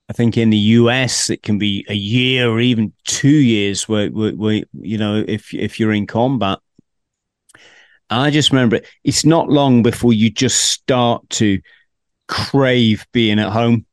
I 0.09 0.13
think 0.13 0.37
in 0.37 0.49
the 0.49 0.57
US 0.57 1.29
it 1.29 1.43
can 1.43 1.59
be 1.59 1.85
a 1.87 1.93
year 1.93 2.49
or 2.49 2.59
even 2.59 2.93
two 3.05 3.29
years 3.29 3.87
where, 3.87 4.09
where, 4.09 4.31
where 4.31 4.63
you 4.73 4.97
know 4.97 5.23
if 5.27 5.53
if 5.53 5.79
you're 5.79 5.93
in 5.93 6.07
combat. 6.07 6.59
I 8.09 8.31
just 8.31 8.51
remember 8.51 8.81
it's 9.03 9.23
not 9.23 9.49
long 9.49 9.83
before 9.83 10.13
you 10.13 10.31
just 10.31 10.61
start 10.61 11.29
to 11.31 11.59
crave 12.29 13.05
being 13.11 13.39
at 13.39 13.51
home. 13.51 13.85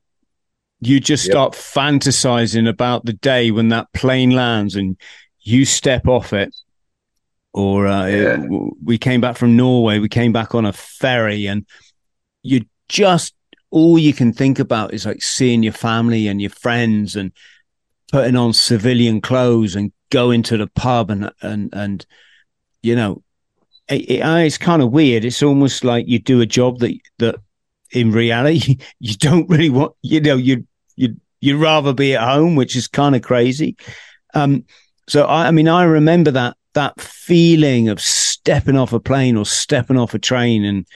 You 0.80 1.00
just 1.00 1.24
yep. 1.24 1.32
start 1.32 1.52
fantasizing 1.54 2.68
about 2.68 3.04
the 3.04 3.14
day 3.14 3.50
when 3.50 3.70
that 3.70 3.92
plane 3.92 4.30
lands 4.30 4.76
and 4.76 4.96
you 5.40 5.64
step 5.64 6.06
off 6.06 6.32
it. 6.32 6.54
Or 7.54 7.86
uh, 7.86 8.06
yeah. 8.06 8.44
it, 8.44 8.50
we 8.84 8.98
came 8.98 9.22
back 9.22 9.36
from 9.36 9.56
Norway. 9.56 9.98
We 9.98 10.10
came 10.10 10.32
back 10.32 10.54
on 10.54 10.66
a 10.66 10.74
ferry, 10.74 11.46
and 11.46 11.66
you 12.42 12.66
just 12.88 13.34
all 13.70 13.98
you 13.98 14.12
can 14.12 14.34
think 14.34 14.58
about 14.58 14.92
is 14.92 15.06
like 15.06 15.22
seeing 15.22 15.62
your 15.62 15.72
family 15.72 16.28
and 16.28 16.40
your 16.40 16.50
friends 16.50 17.16
and 17.16 17.32
putting 18.12 18.36
on 18.36 18.52
civilian 18.52 19.22
clothes 19.22 19.74
and 19.74 19.90
going 20.10 20.42
to 20.42 20.58
the 20.58 20.66
pub 20.68 21.10
and 21.10 21.32
and 21.42 21.70
and 21.72 22.06
you 22.82 22.94
know 22.94 23.22
it, 23.88 24.02
it, 24.02 24.20
it's 24.22 24.58
kind 24.58 24.82
of 24.82 24.92
weird 24.92 25.24
it's 25.24 25.42
almost 25.42 25.82
like 25.82 26.06
you 26.06 26.18
do 26.18 26.40
a 26.40 26.46
job 26.46 26.78
that 26.78 26.96
that 27.18 27.36
in 27.92 28.10
reality 28.12 28.78
you 29.00 29.14
don't 29.14 29.48
really 29.48 29.70
want 29.70 29.92
you 30.02 30.20
know 30.20 30.36
you 30.36 30.66
you 30.96 31.16
you'd 31.40 31.60
rather 31.60 31.92
be 31.92 32.14
at 32.14 32.28
home 32.28 32.56
which 32.56 32.76
is 32.76 32.88
kind 32.88 33.14
of 33.14 33.22
crazy 33.22 33.76
um 34.34 34.64
so 35.08 35.24
I, 35.24 35.48
I 35.48 35.50
mean 35.50 35.68
i 35.68 35.84
remember 35.84 36.30
that 36.32 36.56
that 36.74 37.00
feeling 37.00 37.88
of 37.88 38.00
stepping 38.00 38.76
off 38.76 38.92
a 38.92 39.00
plane 39.00 39.36
or 39.36 39.46
stepping 39.46 39.96
off 39.96 40.14
a 40.14 40.18
train 40.18 40.64
and 40.64 40.86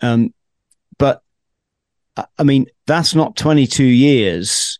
um 0.00 0.34
but 0.98 1.22
I 2.36 2.42
mean, 2.42 2.66
that's 2.86 3.14
not 3.14 3.36
22 3.36 3.84
years 3.84 4.78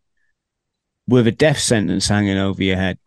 with 1.06 1.26
a 1.26 1.32
death 1.32 1.58
sentence 1.58 2.08
hanging 2.08 2.38
over 2.38 2.62
your 2.62 2.76
head. 2.76 2.98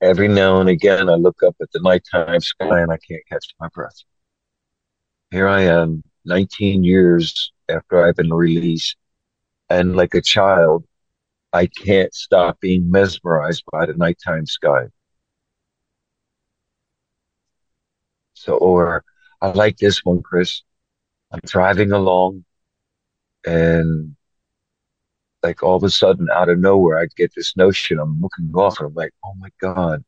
Every 0.00 0.28
now 0.28 0.60
and 0.60 0.68
again, 0.68 1.08
I 1.08 1.14
look 1.14 1.42
up 1.44 1.56
at 1.60 1.70
the 1.72 1.80
nighttime 1.80 2.40
sky 2.40 2.80
and 2.80 2.92
I 2.92 2.98
can't 2.98 3.22
catch 3.28 3.44
my 3.60 3.68
breath. 3.68 3.96
Here 5.30 5.48
I 5.48 5.62
am, 5.62 6.04
19 6.28 6.84
years 6.84 7.52
after 7.68 8.04
I've 8.04 8.16
been 8.16 8.32
released, 8.34 8.96
and 9.70 9.96
like 9.96 10.14
a 10.14 10.22
child, 10.22 10.86
I 11.52 11.66
can't 11.68 12.14
stop 12.14 12.60
being 12.60 12.90
mesmerized 12.90 13.64
by 13.72 13.86
the 13.86 13.94
nighttime 13.94 14.46
sky. 14.46 14.88
So, 18.34 18.56
or 18.56 19.04
I 19.42 19.48
like 19.50 19.76
this 19.78 20.04
one, 20.04 20.22
Chris. 20.22 20.62
I'm 21.32 21.40
driving 21.46 21.92
along 21.92 22.44
and 23.46 24.16
like 25.42 25.62
all 25.62 25.76
of 25.76 25.84
a 25.84 25.90
sudden 25.90 26.28
out 26.32 26.48
of 26.48 26.58
nowhere, 26.58 26.98
I 26.98 27.06
get 27.16 27.32
this 27.34 27.56
notion. 27.56 27.98
I'm 27.98 28.20
looking 28.20 28.50
off 28.54 28.78
and 28.80 28.88
I'm 28.88 28.94
like, 28.94 29.12
oh 29.24 29.34
my 29.38 29.50
God, 29.60 30.04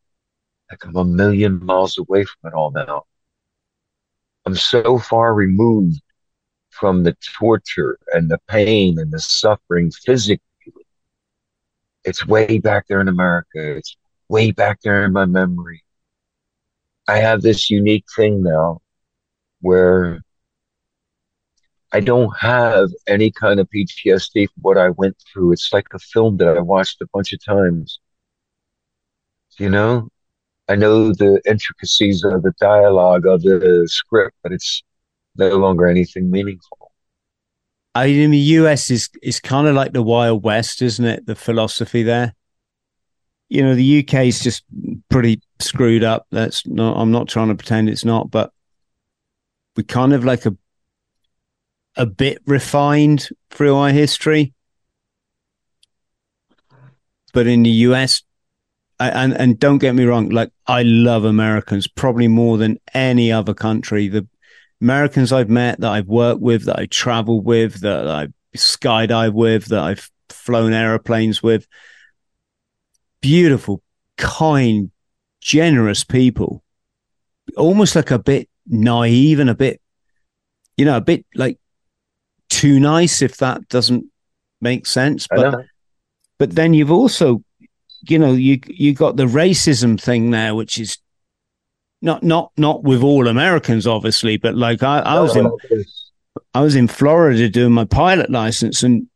like 0.71 0.85
I'm 0.87 0.97
a 0.97 1.05
million 1.05 1.65
miles 1.65 1.99
away 1.99 2.25
from 2.25 2.53
it 2.53 2.55
all 2.55 2.73
now. 2.73 3.05
I'm 4.47 4.55
so 4.55 4.99
far 4.99 5.33
removed 5.35 6.03
from 6.71 7.03
the 7.03 7.17
torture 7.39 7.99
and 8.13 8.31
the 8.31 8.39
pain 8.49 8.99
and 8.99 9.13
the 9.13 9.21
suffering 9.21 9.91
physically. 9.91 10.41
It's 12.05 12.27
way 12.27 12.59
back 12.59 12.87
there 12.89 13.01
in 13.01 13.09
America. 13.09 13.77
It's 13.77 13.97
way 14.29 14.53
back 14.53 14.81
there 14.83 15.05
in 15.05 15.13
my 15.13 15.27
memory. 15.27 15.83
I 17.09 17.19
have 17.19 17.43
this 17.43 17.71
unique 17.71 18.07
thing 18.17 18.43
now 18.43 18.81
where 19.61 20.23
I 21.93 22.01
don't 22.01 22.33
have 22.39 22.91
any 23.09 23.31
kind 23.33 23.59
of 23.59 23.69
PTSD 23.69 24.47
from 24.47 24.63
what 24.63 24.79
I 24.79 24.91
went 24.91 25.17
through. 25.33 25.53
It's 25.53 25.73
like 25.73 25.89
a 25.93 25.99
film 25.99 26.37
that 26.37 26.57
I 26.57 26.61
watched 26.61 27.01
a 27.03 27.09
bunch 27.13 27.33
of 27.33 27.45
times. 27.45 27.99
You 29.59 29.71
know, 29.71 30.09
I 30.69 30.77
know 30.77 31.13
the 31.13 31.41
intricacies 31.47 32.23
of 32.25 32.43
the 32.43 32.53
dialogue 32.61 33.27
of 33.27 33.43
the 33.43 33.89
script, 33.91 34.37
but 34.43 34.53
it's 34.53 34.85
no 35.41 35.57
longer 35.57 35.89
anything 35.89 36.31
meaningful. 36.31 36.93
I 37.95 38.07
mean, 38.07 38.31
the 38.31 38.39
US 38.39 38.91
is 38.91 39.11
is 39.23 39.41
kind 39.41 39.67
of 39.67 39.75
like 39.75 39.93
the 39.93 40.03
Wild 40.03 40.45
West, 40.45 40.81
isn't 40.81 41.05
it? 41.05 41.27
The 41.27 41.35
philosophy 41.35 42.03
there. 42.05 42.35
You 43.49 43.63
know, 43.63 43.75
the 43.75 43.99
UK 44.01 44.27
is 44.27 44.41
just 44.41 44.63
pretty 45.09 45.43
screwed 45.59 46.05
up. 46.05 46.27
That's 46.31 46.67
not. 46.67 46.97
I'm 46.97 47.11
not 47.11 47.29
trying 47.29 47.49
to 47.49 47.57
pretend 47.57 47.89
it's 47.89 48.05
not, 48.05 48.31
but 48.31 48.53
we 49.77 49.83
kind 49.83 50.13
of 50.13 50.25
like 50.25 50.47
a 50.47 50.57
a 51.97 52.07
bit 52.07 52.39
refined 52.47 53.29
through 53.51 53.75
our 53.75 53.91
history. 53.91 54.55
But 57.33 57.47
in 57.47 57.65
the 57.65 57.71
US, 57.89 58.23
and 59.01 59.33
and 59.33 59.59
don't 59.59 59.79
get 59.79 59.95
me 59.95 60.05
wrong, 60.05 60.29
like 60.29 60.53
I 60.67 60.83
love 60.83 61.25
Americans 61.25 61.89
probably 61.89 62.29
more 62.29 62.57
than 62.59 62.79
any 62.95 63.33
other 63.33 63.55
country. 63.55 64.09
The 64.09 64.29
Americans 64.81 65.33
I've 65.33 65.51
met 65.51 65.81
that 65.81 65.91
I've 65.91 66.09
worked 66.09 66.41
with, 66.41 66.65
that 66.65 66.79
I 66.79 66.87
traveled 66.87 67.45
with, 67.45 67.81
that 67.81 68.09
I've 68.09 68.33
skydived 68.57 69.35
with, 69.35 69.67
that 69.67 69.81
I've 69.81 70.11
flown 70.29 70.73
aeroplanes 70.73 71.43
with, 71.43 71.67
beautiful, 73.21 73.83
kind, 74.17 74.91
generous 75.41 76.05
people, 76.05 76.63
almost 77.57 77.95
like 77.97 78.11
a 78.11 78.19
bit 78.19 78.49
naive 78.67 79.39
and 79.39 79.51
a 79.51 79.55
bit, 79.55 79.81
you 80.77 80.85
know, 80.85 80.97
a 80.97 81.03
bit 81.03 81.27
like 81.35 81.59
too 82.49 82.81
nice 82.81 83.23
if 83.23 83.37
that 83.39 83.69
doesn't 83.69 84.07
make 84.61 84.87
sense. 84.87 85.27
But 85.29 85.67
but 86.39 86.53
then 86.53 86.73
you've 86.73 86.91
also, 86.91 87.43
you 88.09 88.19
know, 88.19 88.33
you 88.33 88.61
you 88.67 88.95
got 88.95 89.17
the 89.17 89.27
racism 89.27 90.01
thing 90.01 90.31
there, 90.31 90.55
which 90.55 90.79
is 90.79 90.99
not 92.03 92.23
not 92.23 92.53
not 92.57 92.83
with 92.83 93.03
all 93.03 93.29
Americans, 93.29 93.87
obviously, 93.87 94.37
but 94.37 94.55
like 94.55 94.83
I, 94.83 95.01
I 95.01 95.21
was 95.21 95.37
in 95.37 95.51
I 96.55 96.61
was 96.63 96.75
in 96.75 96.89
Florida 96.89 97.49
doing 97.49 97.73
my 97.73 97.85
pilot 97.85 98.31
license, 98.31 98.83
and 98.83 99.09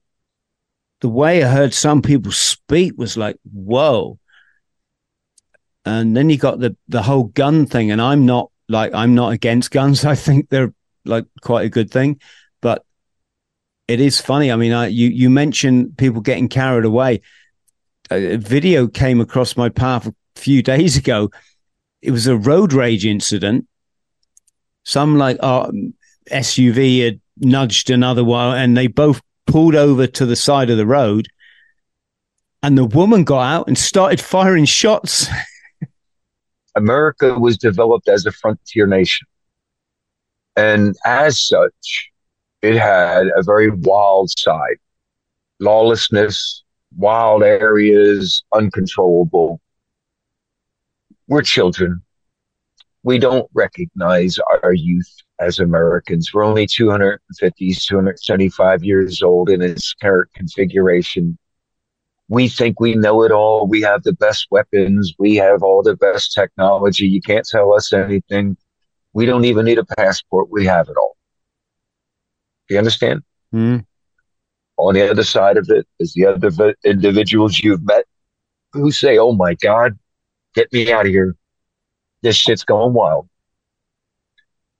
the 1.00 1.08
way 1.08 1.42
I 1.42 1.48
heard 1.48 1.74
some 1.74 2.02
people 2.02 2.32
speak 2.32 2.94
was 2.96 3.16
like, 3.16 3.36
whoa. 3.50 4.18
And 5.84 6.16
then 6.16 6.30
you 6.30 6.38
got 6.38 6.60
the 6.60 6.76
the 6.88 7.02
whole 7.02 7.24
gun 7.24 7.66
thing, 7.66 7.90
and 7.90 8.00
I'm 8.00 8.26
not 8.26 8.50
like 8.68 8.94
I'm 8.94 9.14
not 9.14 9.32
against 9.32 9.70
guns. 9.70 10.04
I 10.04 10.14
think 10.14 10.48
they're 10.48 10.72
like 11.04 11.26
quite 11.42 11.66
a 11.66 11.70
good 11.70 11.90
thing, 11.90 12.20
but 12.60 12.84
it 13.88 14.00
is 14.00 14.20
funny. 14.20 14.50
I 14.50 14.56
mean, 14.56 14.72
I, 14.72 14.86
you 14.86 15.08
you 15.08 15.30
mentioned 15.30 15.96
people 15.98 16.20
getting 16.20 16.48
carried 16.48 16.84
away. 16.84 17.20
A 18.10 18.36
video 18.36 18.86
came 18.86 19.20
across 19.20 19.56
my 19.56 19.68
path 19.68 20.06
a 20.06 20.14
few 20.36 20.62
days 20.74 20.96
ago. 20.96 21.30
It 22.04 22.10
was 22.10 22.26
a 22.26 22.36
road 22.36 22.74
rage 22.74 23.06
incident. 23.06 23.66
Some 24.84 25.16
like 25.16 25.38
uh, 25.40 25.70
SUV 26.30 27.02
had 27.02 27.20
nudged 27.38 27.88
another 27.88 28.22
one, 28.22 28.58
and 28.58 28.76
they 28.76 28.88
both 28.88 29.22
pulled 29.46 29.74
over 29.74 30.06
to 30.06 30.26
the 30.26 30.36
side 30.36 30.68
of 30.68 30.76
the 30.76 30.86
road. 30.86 31.28
And 32.62 32.76
the 32.76 32.84
woman 32.84 33.24
got 33.24 33.40
out 33.40 33.68
and 33.68 33.78
started 33.78 34.20
firing 34.20 34.66
shots. 34.66 35.26
America 36.74 37.38
was 37.38 37.56
developed 37.56 38.08
as 38.08 38.26
a 38.26 38.32
frontier 38.32 38.86
nation. 38.86 39.26
And 40.56 40.94
as 41.06 41.40
such, 41.40 42.10
it 42.60 42.76
had 42.76 43.28
a 43.34 43.42
very 43.42 43.70
wild 43.70 44.30
side 44.38 44.76
lawlessness, 45.58 46.64
wild 46.98 47.42
areas, 47.42 48.44
uncontrollable. 48.52 49.60
We're 51.26 51.42
children. 51.42 52.02
We 53.02 53.18
don't 53.18 53.48
recognize 53.54 54.38
our 54.62 54.72
youth 54.72 55.10
as 55.38 55.58
Americans. 55.58 56.32
We're 56.32 56.44
only 56.44 56.66
250, 56.66 57.74
275 57.74 58.84
years 58.84 59.22
old 59.22 59.50
in 59.50 59.62
its 59.62 59.94
current 59.94 60.30
configuration. 60.34 61.38
We 62.28 62.48
think 62.48 62.80
we 62.80 62.94
know 62.94 63.22
it 63.22 63.32
all. 63.32 63.66
We 63.66 63.82
have 63.82 64.02
the 64.02 64.14
best 64.14 64.46
weapons. 64.50 65.14
We 65.18 65.36
have 65.36 65.62
all 65.62 65.82
the 65.82 65.96
best 65.96 66.32
technology. 66.32 67.06
You 67.06 67.20
can't 67.20 67.46
tell 67.46 67.74
us 67.74 67.92
anything. 67.92 68.56
We 69.12 69.26
don't 69.26 69.44
even 69.44 69.66
need 69.66 69.78
a 69.78 69.84
passport. 69.84 70.48
We 70.50 70.64
have 70.66 70.88
it 70.88 70.96
all. 70.96 71.16
Do 72.68 72.74
you 72.74 72.78
understand? 72.78 73.22
Mm. 73.54 73.84
On 74.78 74.94
the 74.94 75.10
other 75.10 75.24
side 75.24 75.56
of 75.56 75.68
it 75.68 75.86
is 76.00 76.14
the 76.14 76.26
other 76.26 76.74
individuals 76.84 77.60
you've 77.60 77.84
met 77.84 78.06
who 78.72 78.90
say, 78.90 79.18
Oh 79.18 79.32
my 79.32 79.54
God, 79.54 79.98
get 80.54 80.72
me 80.72 80.92
out 80.92 81.06
of 81.06 81.12
here. 81.12 81.34
This 82.22 82.36
shit's 82.36 82.64
going 82.64 82.94
wild. 82.94 83.28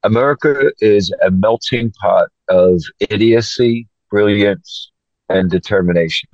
America 0.03 0.71
is 0.81 1.13
a 1.23 1.31
melting 1.31 1.93
pot 1.93 2.29
of 2.49 2.83
idiocy, 3.01 3.89
brilliance, 4.11 4.93
and 5.29 5.51
determination. 5.51 6.29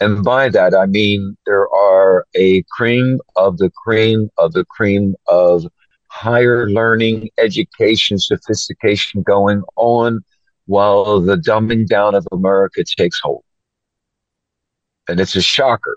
And 0.00 0.22
by 0.22 0.48
that, 0.50 0.74
I 0.74 0.86
mean 0.86 1.36
there 1.44 1.68
are 1.68 2.24
a 2.36 2.62
cream 2.70 3.18
of 3.34 3.58
the 3.58 3.70
cream 3.84 4.30
of 4.38 4.52
the 4.52 4.64
cream 4.64 5.16
of 5.26 5.66
higher 6.06 6.68
learning, 6.70 7.30
education, 7.38 8.18
sophistication 8.18 9.22
going 9.22 9.62
on 9.76 10.20
while 10.66 11.20
the 11.20 11.36
dumbing 11.36 11.86
down 11.86 12.14
of 12.14 12.26
America 12.30 12.84
takes 12.84 13.18
hold. 13.20 13.42
And 15.08 15.18
it's 15.18 15.34
a 15.34 15.42
shocker. 15.42 15.96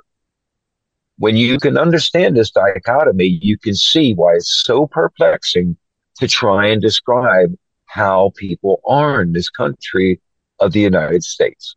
When 1.21 1.37
you 1.37 1.59
can 1.59 1.77
understand 1.77 2.35
this 2.35 2.49
dichotomy, 2.49 3.39
you 3.43 3.55
can 3.55 3.75
see 3.75 4.15
why 4.15 4.33
it's 4.33 4.63
so 4.65 4.87
perplexing 4.87 5.77
to 6.17 6.27
try 6.27 6.65
and 6.69 6.81
describe 6.81 7.53
how 7.85 8.31
people 8.35 8.81
are 8.87 9.21
in 9.21 9.31
this 9.31 9.47
country 9.47 10.19
of 10.59 10.71
the 10.71 10.79
United 10.79 11.23
States. 11.23 11.75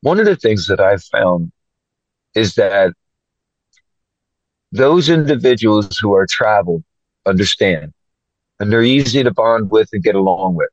One 0.00 0.18
of 0.18 0.26
the 0.26 0.34
things 0.34 0.66
that 0.66 0.80
I've 0.80 1.04
found 1.04 1.52
is 2.34 2.56
that 2.56 2.94
those 4.72 5.08
individuals 5.08 5.96
who 5.96 6.12
are 6.14 6.26
traveled 6.26 6.82
understand 7.26 7.92
and 8.58 8.72
they're 8.72 8.82
easy 8.82 9.22
to 9.22 9.32
bond 9.32 9.70
with 9.70 9.90
and 9.92 10.02
get 10.02 10.16
along 10.16 10.56
with. 10.56 10.70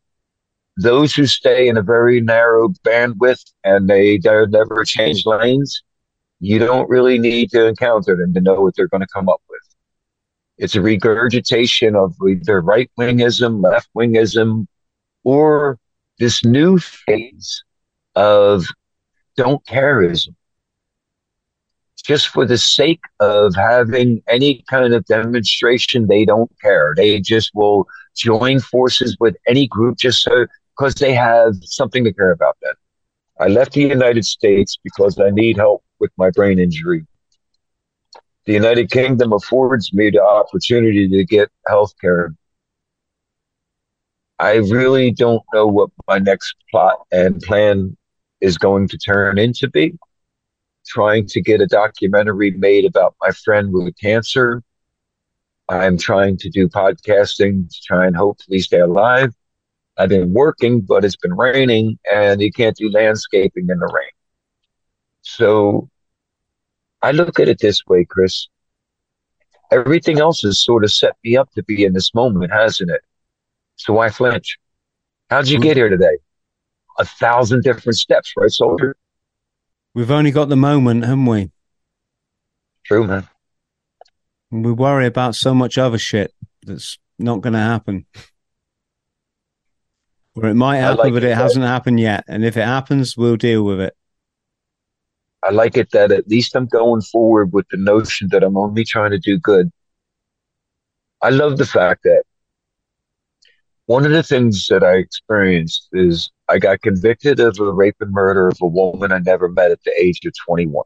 Those 0.78 1.14
who 1.14 1.28
stay 1.28 1.68
in 1.68 1.78
a 1.78 1.84
very 1.84 2.22
narrow 2.22 2.70
bandwidth 2.84 3.44
and 3.64 3.88
they 3.88 4.20
never 4.24 4.84
change 4.84 5.28
lanes, 5.28 5.84
you 6.42 6.60
don't 6.60 6.90
really 6.90 7.18
need 7.18 7.52
to 7.52 7.68
encounter 7.68 8.18
them 8.18 8.34
to 8.34 8.42
know 8.42 8.62
what 8.62 8.76
they're 8.76 8.88
going 8.88 9.02
to 9.02 9.08
come 9.08 9.30
up 9.30 9.42
with. 9.50 9.62
It's 10.58 10.76
a 10.76 10.82
regurgitation 10.82 11.96
of 11.96 12.14
either 12.28 12.60
right 12.60 12.92
wingism, 13.00 13.64
left 13.64 13.90
wingism, 13.96 14.68
or 15.24 15.80
this 16.20 16.44
new 16.44 16.80
phase 16.80 17.64
of 18.16 18.66
don't 19.38 19.66
careism 19.66 20.36
just 22.04 22.30
for 22.30 22.46
the 22.46 22.58
sake 22.58 23.02
of 23.20 23.56
having 23.56 24.22
any 24.28 24.64
kind 24.70 24.94
of 24.94 25.06
demonstration, 25.06 26.08
they 26.08 26.26
don't 26.26 26.52
care. 26.62 26.94
They 26.96 27.20
just 27.20 27.52
will 27.54 27.88
join 28.16 28.60
forces 28.60 29.16
with 29.20 29.36
any 29.48 29.68
group 29.68 29.98
just 29.98 30.22
so 30.22 30.46
because 30.78 30.96
they 30.96 31.14
have 31.14 31.54
something 31.62 32.04
to 32.04 32.14
care 32.14 32.32
about. 32.32 32.58
Then 32.62 32.74
I 33.40 33.48
left 33.48 33.74
the 33.74 33.82
United 33.82 34.26
States 34.26 34.78
because 34.84 35.20
I 35.20 35.30
need 35.30 35.58
help 35.58 35.84
with 36.02 36.12
my 36.18 36.30
brain 36.32 36.60
injury. 36.60 37.06
The 38.46 38.54
United 38.54 38.92
Kingdom 38.92 39.32
affords 39.32 39.94
me 39.94 40.10
the 40.10 40.22
opportunity 40.22 41.08
to 41.08 41.24
get 41.24 41.50
health 41.68 41.94
care. 42.02 42.34
I 44.40 44.56
really 44.56 45.12
don't 45.12 45.44
know 45.54 45.68
what 45.68 45.92
my 46.08 46.18
next 46.18 46.56
plot 46.70 47.06
and 47.12 47.40
plan 47.40 47.96
is 48.42 48.58
going 48.58 48.90
to 48.90 48.98
turn 48.98 49.38
into 49.38 49.70
be 49.70 49.94
trying 50.88 51.28
to 51.28 51.42
get 51.42 51.62
a 51.62 51.68
documentary 51.68 52.52
made 52.52 52.86
about 52.86 53.16
my 53.22 53.32
friend 53.32 53.72
with 53.72 53.96
cancer. 54.02 54.64
I'm 55.70 55.98
trying 55.98 56.38
to 56.38 56.50
do 56.50 56.68
podcasting 56.68 57.70
to 57.70 57.82
try 57.86 58.08
and 58.08 58.16
hopefully 58.16 58.60
stay 58.60 58.80
alive. 58.80 59.34
I've 59.98 60.10
been 60.10 60.34
working, 60.34 60.82
but 60.82 61.06
it's 61.06 61.16
been 61.16 61.36
raining 61.36 62.00
and 62.12 62.42
you 62.42 62.52
can't 62.52 62.76
do 62.76 62.90
landscaping 62.90 63.70
in 63.70 63.80
the 63.80 63.86
rain. 63.86 64.10
So 65.36 65.90
I 67.02 67.12
look 67.12 67.40
at 67.40 67.48
it 67.48 67.60
this 67.60 67.86
way, 67.88 68.06
Chris. 68.06 68.48
Everything 69.72 70.20
else 70.20 70.42
has 70.42 70.62
sort 70.62 70.84
of 70.84 70.92
set 70.92 71.16
me 71.24 71.38
up 71.38 71.50
to 71.54 71.64
be 71.64 71.86
in 71.86 71.94
this 71.94 72.14
moment, 72.14 72.52
hasn't 72.52 72.92
it? 72.92 73.02
So 73.78 73.94
why 73.94 74.10
flinch? 74.10 74.58
How'd 75.30 75.48
you 75.48 75.60
get 75.60 75.78
here 75.78 75.88
today? 75.88 76.18
A 77.00 77.06
thousand 77.06 77.64
different 77.64 77.98
steps, 77.98 78.34
right, 78.36 78.52
soldier? 78.52 78.98
We've 79.94 80.12
only 80.12 80.32
got 80.32 80.50
the 80.50 80.58
moment, 80.58 81.06
haven't 81.06 81.26
we? 81.26 81.52
True, 82.84 83.08
man. 83.08 83.30
We 84.52 84.74
worry 84.74 85.06
about 85.06 85.36
so 85.36 85.54
much 85.54 85.78
other 85.78 85.98
shit 85.98 86.34
that's 86.64 87.00
not 87.18 87.40
going 87.40 87.54
to 87.54 87.60
happen. 87.60 88.06
Or 90.36 90.48
it 90.48 90.56
might 90.56 90.78
happen, 90.78 90.98
like 90.98 91.14
but 91.14 91.24
it, 91.24 91.32
it 91.32 91.38
hasn't 91.38 91.64
happened 91.64 92.02
yet. 92.02 92.26
And 92.28 92.44
if 92.44 92.58
it 92.58 92.66
happens, 92.66 93.16
we'll 93.16 93.38
deal 93.38 93.64
with 93.64 93.80
it. 93.80 93.96
I 95.44 95.52
like 95.52 95.76
it 95.78 95.92
that 95.92 96.12
at 96.12 96.28
least 96.28 96.56
I'm 96.56 96.68
going 96.68 97.02
forward 97.02 97.52
with 97.52 97.68
the 97.70 97.78
notion 97.78 98.30
that 98.32 98.44
I'm 98.44 98.58
only 98.58 98.84
trying 98.84 99.12
to 99.12 99.20
do 99.20 99.38
good. 99.38 99.72
I 101.22 101.30
love 101.30 101.58
the 101.58 101.66
fact 101.66 102.04
that 102.04 102.24
one 103.86 104.06
of 104.06 104.12
the 104.12 104.24
things 104.24 104.68
that 104.70 104.84
I 104.84 104.94
experienced 104.94 105.90
is 105.94 106.32
I 106.48 106.60
got 106.60 106.82
convicted 106.82 107.40
of 107.40 107.60
a 107.60 107.72
rape 107.72 107.96
and 108.00 108.12
murder 108.12 108.48
of 108.48 108.58
a 108.62 108.68
woman 108.68 109.12
I 109.12 109.20
never 109.20 109.50
met 109.50 109.72
at 109.72 109.84
the 109.84 109.94
age 110.00 110.20
of 110.26 110.34
21. 110.46 110.84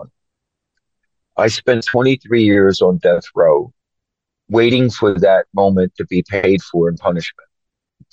I 1.37 1.47
spent 1.47 1.85
23 1.85 2.43
years 2.43 2.81
on 2.81 2.97
death 2.97 3.25
row 3.35 3.73
waiting 4.49 4.89
for 4.89 5.19
that 5.19 5.45
moment 5.53 5.93
to 5.97 6.05
be 6.05 6.23
paid 6.23 6.61
for 6.61 6.87
in 6.87 6.95
punishment. 6.97 7.49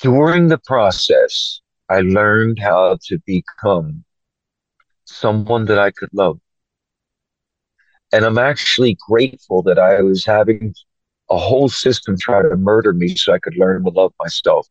During 0.00 0.48
the 0.48 0.58
process, 0.58 1.60
I 1.88 2.00
learned 2.00 2.58
how 2.58 2.98
to 3.04 3.18
become 3.26 4.04
someone 5.12 5.66
that 5.66 5.78
I 5.78 5.90
could 5.90 6.10
love. 6.12 6.38
And 8.12 8.24
I'm 8.24 8.38
actually 8.38 8.96
grateful 9.08 9.62
that 9.62 9.78
I 9.78 10.02
was 10.02 10.24
having 10.24 10.74
a 11.30 11.38
whole 11.38 11.68
system 11.68 12.16
try 12.18 12.42
to 12.42 12.56
murder 12.56 12.92
me 12.92 13.16
so 13.16 13.32
I 13.32 13.38
could 13.38 13.56
learn 13.56 13.84
to 13.84 13.90
love 13.90 14.12
myself. 14.20 14.66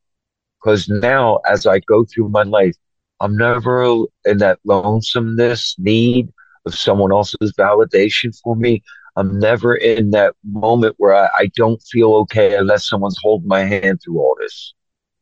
Because 0.62 0.88
now, 0.88 1.40
as 1.48 1.66
I 1.66 1.80
go 1.80 2.06
through 2.06 2.30
my 2.30 2.44
life, 2.44 2.76
I'm 3.20 3.36
never 3.36 4.06
in 4.26 4.38
that 4.40 4.60
lonesomeness 4.64 5.76
need 5.80 6.30
of 6.66 6.76
someone 6.76 7.12
else's 7.12 7.54
validation 7.54 8.38
for 8.44 8.56
me. 8.56 8.84
I'm 9.16 9.40
never 9.40 9.76
in 9.76 10.12
that 10.12 10.36
moment 10.44 10.96
where 10.98 11.16
I, 11.16 11.30
I 11.38 11.52
don't 11.56 11.82
feel 11.82 12.14
okay 12.22 12.56
unless 12.56 12.88
someone's 12.88 13.20
holding 13.22 13.48
my 13.48 13.64
hand 13.64 14.02
through 14.04 14.20
all 14.20 14.38
this. 14.40 14.74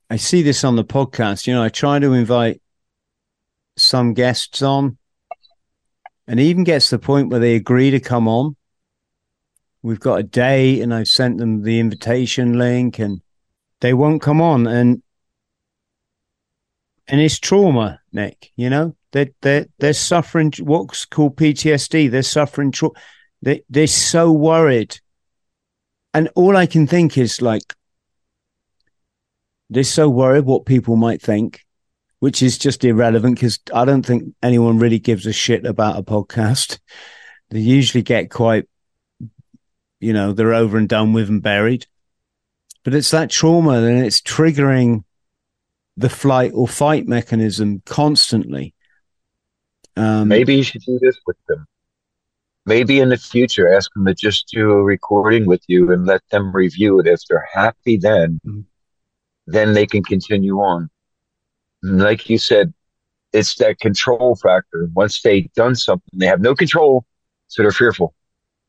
I 0.09 0.17
see 0.17 0.41
this 0.41 0.63
on 0.63 0.75
the 0.75 0.83
podcast. 0.83 1.47
You 1.47 1.53
know, 1.53 1.63
I 1.63 1.69
try 1.69 1.99
to 1.99 2.13
invite 2.13 2.61
some 3.77 4.13
guests 4.13 4.61
on, 4.61 4.97
and 6.29 6.39
even 6.39 6.63
gets 6.63 6.89
to 6.89 6.97
the 6.97 7.03
point 7.03 7.29
where 7.29 7.39
they 7.39 7.55
agree 7.55 7.89
to 7.89 7.99
come 7.99 8.27
on. 8.27 8.55
We've 9.81 9.99
got 9.99 10.19
a 10.19 10.23
day, 10.23 10.79
and 10.79 10.93
I've 10.93 11.07
sent 11.07 11.39
them 11.39 11.63
the 11.63 11.79
invitation 11.79 12.59
link, 12.59 12.99
and 12.99 13.21
they 13.81 13.95
won't 13.95 14.21
come 14.21 14.39
on. 14.39 14.67
And 14.67 15.01
and 17.07 17.19
it's 17.19 17.39
trauma, 17.39 17.99
Nick. 18.13 18.51
You 18.55 18.69
know, 18.69 18.95
they 19.11 19.31
they 19.41 19.65
they're 19.79 19.93
suffering 19.93 20.53
what's 20.59 21.05
called 21.05 21.35
PTSD. 21.35 22.11
They're 22.11 22.21
suffering 22.21 22.71
trauma. 22.71 22.93
They 23.41 23.63
they're 23.67 23.87
so 23.87 24.31
worried, 24.31 24.99
and 26.13 26.29
all 26.35 26.55
I 26.55 26.67
can 26.67 26.85
think 26.85 27.17
is 27.17 27.41
like, 27.41 27.73
they're 29.71 29.83
so 29.83 30.07
worried 30.09 30.45
what 30.45 30.67
people 30.67 30.95
might 30.95 31.23
think, 31.23 31.65
which 32.19 32.43
is 32.43 32.57
just 32.57 32.83
irrelevant 32.83 33.35
because 33.35 33.59
I 33.73 33.85
don't 33.85 34.05
think 34.05 34.35
anyone 34.43 34.79
really 34.79 34.99
gives 34.99 35.25
a 35.25 35.33
shit 35.33 35.65
about 35.65 35.97
a 35.97 36.03
podcast. 36.03 36.79
They 37.49 37.59
usually 37.59 38.03
get 38.03 38.29
quite, 38.29 38.67
you 39.99 40.13
know, 40.13 40.33
they're 40.33 40.53
over 40.53 40.77
and 40.77 40.87
done 40.87 41.13
with 41.13 41.29
and 41.29 41.41
buried. 41.41 41.87
But 42.83 42.93
it's 42.93 43.11
that 43.11 43.29
trauma 43.29 43.81
and 43.81 44.05
it's 44.05 44.21
triggering 44.21 45.03
the 45.97 46.09
flight 46.09 46.51
or 46.53 46.67
fight 46.67 47.07
mechanism 47.07 47.81
constantly. 47.85 48.73
Um, 49.95 50.27
Maybe 50.27 50.55
you 50.55 50.63
should 50.63 50.81
do 50.81 50.99
this 51.01 51.19
with 51.25 51.37
them. 51.47 51.65
Maybe 52.65 52.99
in 52.99 53.09
the 53.09 53.17
future, 53.17 53.73
ask 53.73 53.91
them 53.93 54.05
to 54.05 54.13
just 54.13 54.47
do 54.47 54.71
a 54.71 54.83
recording 54.83 55.45
with 55.45 55.61
you 55.67 55.91
and 55.91 56.05
let 56.05 56.21
them 56.29 56.55
review 56.55 56.99
it. 56.99 57.07
If 57.07 57.21
they're 57.27 57.47
happy, 57.51 57.97
then 57.97 58.39
mm-hmm. 58.45 58.61
then 59.47 59.73
they 59.73 59.87
can 59.87 60.03
continue 60.03 60.57
on. 60.59 60.89
Like 61.81 62.29
you 62.29 62.37
said, 62.37 62.73
it's 63.33 63.55
that 63.55 63.79
control 63.79 64.35
factor. 64.35 64.89
Once 64.93 65.21
they've 65.21 65.51
done 65.53 65.75
something, 65.75 66.09
they 66.13 66.25
have 66.25 66.41
no 66.41 66.55
control, 66.55 67.05
so 67.47 67.61
they're 67.61 67.71
fearful. 67.71 68.13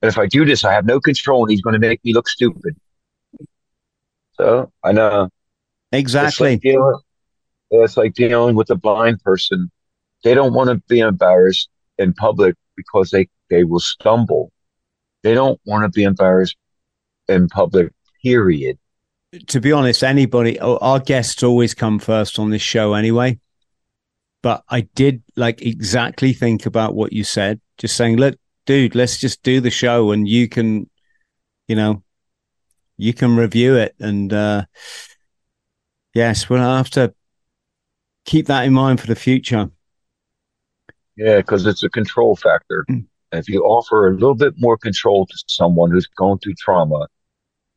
And 0.02 0.08
if 0.08 0.18
I 0.18 0.26
do 0.26 0.44
this, 0.44 0.64
I 0.64 0.72
have 0.72 0.86
no 0.86 1.00
control, 1.00 1.44
and 1.44 1.50
he's 1.50 1.62
going 1.62 1.74
to 1.74 1.80
make 1.80 2.04
me 2.04 2.14
look 2.14 2.28
stupid. 2.28 2.76
So 4.32 4.72
I 4.82 4.92
know 4.92 5.28
exactly. 5.92 6.54
It's 6.54 6.64
like 6.64 6.72
dealing, 6.72 7.00
it's 7.70 7.96
like 7.96 8.14
dealing 8.14 8.56
with 8.56 8.70
a 8.70 8.76
blind 8.76 9.20
person. 9.22 9.70
They 10.24 10.34
don't 10.34 10.54
want 10.54 10.70
to 10.70 10.76
be 10.88 11.00
embarrassed 11.00 11.68
in 11.98 12.12
public 12.14 12.54
because 12.76 13.10
they, 13.10 13.28
they 13.48 13.64
will 13.64 13.80
stumble. 13.80 14.52
They 15.22 15.34
don't 15.34 15.60
want 15.66 15.84
to 15.84 15.88
be 15.90 16.04
embarrassed 16.04 16.56
in 17.28 17.48
public, 17.48 17.92
period. 18.22 18.78
To 19.48 19.60
be 19.60 19.70
honest, 19.70 20.02
anybody, 20.02 20.58
our 20.58 20.98
guests 20.98 21.42
always 21.42 21.72
come 21.72 22.00
first 22.00 22.38
on 22.38 22.50
this 22.50 22.62
show 22.62 22.94
anyway. 22.94 23.38
But 24.42 24.64
I 24.68 24.82
did 24.82 25.22
like 25.36 25.62
exactly 25.62 26.32
think 26.32 26.66
about 26.66 26.94
what 26.94 27.12
you 27.12 27.22
said, 27.24 27.60
just 27.78 27.96
saying, 27.96 28.16
look, 28.16 28.36
dude, 28.66 28.94
let's 28.94 29.18
just 29.18 29.42
do 29.42 29.60
the 29.60 29.70
show 29.70 30.10
and 30.12 30.26
you 30.26 30.48
can, 30.48 30.88
you 31.68 31.76
know, 31.76 32.02
you 32.96 33.12
can 33.12 33.36
review 33.36 33.76
it. 33.76 33.94
And, 34.00 34.32
uh, 34.32 34.64
yes, 36.14 36.48
we'll 36.48 36.60
have 36.60 36.90
to 36.90 37.14
keep 38.24 38.46
that 38.46 38.64
in 38.64 38.72
mind 38.72 39.00
for 39.00 39.06
the 39.06 39.14
future. 39.14 39.70
Yeah, 41.16 41.36
because 41.36 41.66
it's 41.66 41.82
a 41.82 41.90
control 41.90 42.34
factor. 42.34 42.84
Mm. 42.90 43.06
If 43.32 43.48
you 43.48 43.62
offer 43.62 44.08
a 44.08 44.14
little 44.14 44.34
bit 44.34 44.54
more 44.56 44.76
control 44.76 45.26
to 45.26 45.44
someone 45.46 45.90
who's 45.90 46.06
going 46.06 46.38
through 46.38 46.54
trauma, 46.54 47.06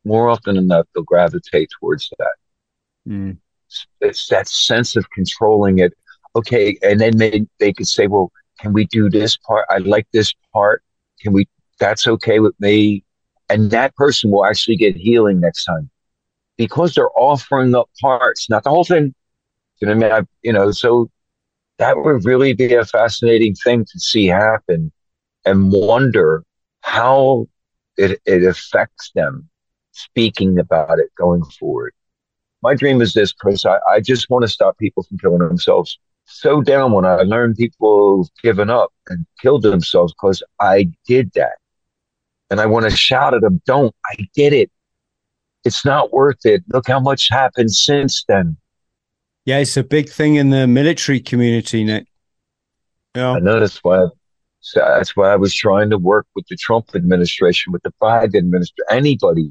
more 0.06 0.30
often 0.30 0.56
than 0.56 0.68
not, 0.68 0.88
they'll 0.94 1.04
gravitate 1.04 1.70
towards 1.80 2.12
that. 2.20 2.36
Mm. 3.08 3.38
It's 4.02 4.28
that 4.28 4.48
sense 4.48 4.96
of 4.96 5.10
controlling 5.12 5.80
it. 5.80 5.94
Okay. 6.36 6.78
And 6.82 7.00
then 7.00 7.18
they, 7.18 7.46
they 7.60 7.74
could 7.74 7.88
say, 7.88 8.08
well, 8.08 8.32
can 8.60 8.74
we 8.74 8.86
do 8.86 9.10
this 9.10 9.38
part? 9.38 9.66
I 9.70 9.78
like 9.80 10.08
this 10.14 10.34
part. 10.54 10.84
Can 11.20 11.34
we, 11.34 11.48
that's 11.80 12.08
okay 12.08 12.40
with 12.40 12.54
me. 12.60 13.04
And 13.50 13.72
that 13.72 13.96
person 13.96 14.32
will 14.32 14.46
actually 14.46 14.78
get 14.78 14.96
healing 14.96 15.40
next 15.40 15.66
time 15.66 15.90
because 16.58 16.94
they're 16.94 17.10
offering 17.18 17.76
up 17.76 17.90
parts, 18.02 18.50
not 18.50 18.64
the 18.64 18.70
whole 18.70 18.86
thing, 18.86 19.14
you 19.80 19.88
know 19.88 19.92
I 19.92 19.96
mean? 19.96 20.12
I, 20.12 20.22
you 20.44 20.54
know, 20.54 20.72
so 20.72 21.10
that 21.78 21.98
would 21.98 22.26
really 22.26 22.54
be 22.54 22.74
a 22.74 22.86
fascinating 22.86 23.56
thing 23.56 23.86
to 23.86 24.00
see 24.00 24.28
happen 24.28 24.92
and 25.46 25.72
wonder 25.72 26.44
how 26.82 27.48
it, 27.98 28.22
it 28.26 28.44
affects 28.44 29.12
them 29.16 29.50
speaking 29.94 30.60
about 30.60 31.00
it 31.00 31.10
going 31.18 31.44
forward. 31.60 31.94
My 32.62 32.76
dream 32.76 33.02
is 33.02 33.14
this, 33.14 33.32
Chris. 33.32 33.66
I, 33.66 33.80
I 33.90 34.00
just 34.00 34.30
want 34.30 34.44
to 34.44 34.48
stop 34.48 34.78
people 34.78 35.04
from 35.04 35.18
killing 35.18 35.40
themselves. 35.40 35.98
So 36.26 36.62
down 36.62 36.92
when 36.94 37.06
I 37.06 37.18
learned 37.24 37.56
people 37.56 38.30
given 38.42 38.70
up 38.70 38.94
and 39.10 39.26
killed 39.42 39.64
themselves 39.64 40.14
because 40.14 40.42
I 40.60 40.90
did 41.06 41.32
that. 41.34 41.58
And 42.50 42.62
I 42.62 42.66
want 42.66 42.90
to 42.90 42.96
shout 42.96 43.34
at 43.34 43.42
them, 43.42 43.62
don't, 43.66 43.94
I 44.06 44.28
did 44.36 44.54
it. 44.54 44.72
It's 45.66 45.86
not 45.86 46.14
worth 46.14 46.46
it. 46.46 46.64
Look 46.70 46.88
how 46.88 47.00
much 47.00 47.30
happened 47.30 47.72
since 47.72 48.24
then. 48.28 48.58
Yeah, 49.46 49.58
it's 49.58 49.76
a 49.76 49.84
big 49.84 50.10
thing 50.10 50.36
in 50.36 50.50
the 50.50 50.68
military 50.68 51.20
community, 51.20 51.84
Nick. 51.84 52.08
Yeah. 53.16 53.32
I 53.34 53.40
know 53.40 53.60
that's 53.60 53.84
why. 53.84 54.08
So 54.62 54.80
that's 54.80 55.16
why 55.18 55.34
I 55.34 55.36
was 55.36 55.54
trying 55.54 55.90
to 55.90 55.98
work 55.98 56.26
with 56.36 56.48
the 56.48 56.56
Trump 56.56 56.96
administration, 56.96 57.74
with 57.74 57.84
the 57.84 57.94
Biden 58.02 58.38
administration, 58.38 58.86
anybody. 58.90 59.50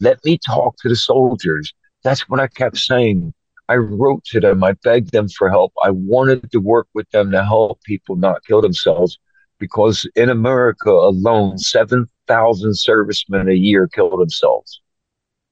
Let 0.00 0.24
me 0.24 0.38
talk 0.38 0.76
to 0.78 0.88
the 0.88 0.96
soldiers. 0.96 1.72
That's 2.04 2.28
what 2.28 2.40
I 2.40 2.48
kept 2.48 2.78
saying. 2.78 3.32
I 3.68 3.76
wrote 3.76 4.24
to 4.26 4.40
them. 4.40 4.64
I 4.64 4.72
begged 4.84 5.12
them 5.12 5.28
for 5.28 5.50
help. 5.50 5.72
I 5.82 5.90
wanted 5.90 6.50
to 6.52 6.58
work 6.60 6.88
with 6.94 7.08
them 7.10 7.30
to 7.32 7.44
help 7.44 7.82
people 7.82 8.16
not 8.16 8.44
kill 8.46 8.62
themselves 8.62 9.18
because 9.58 10.08
in 10.14 10.30
America 10.30 10.90
alone, 10.90 11.58
7,000 11.58 12.74
servicemen 12.76 13.48
a 13.48 13.54
year 13.54 13.88
kill 13.88 14.16
themselves. 14.16 14.80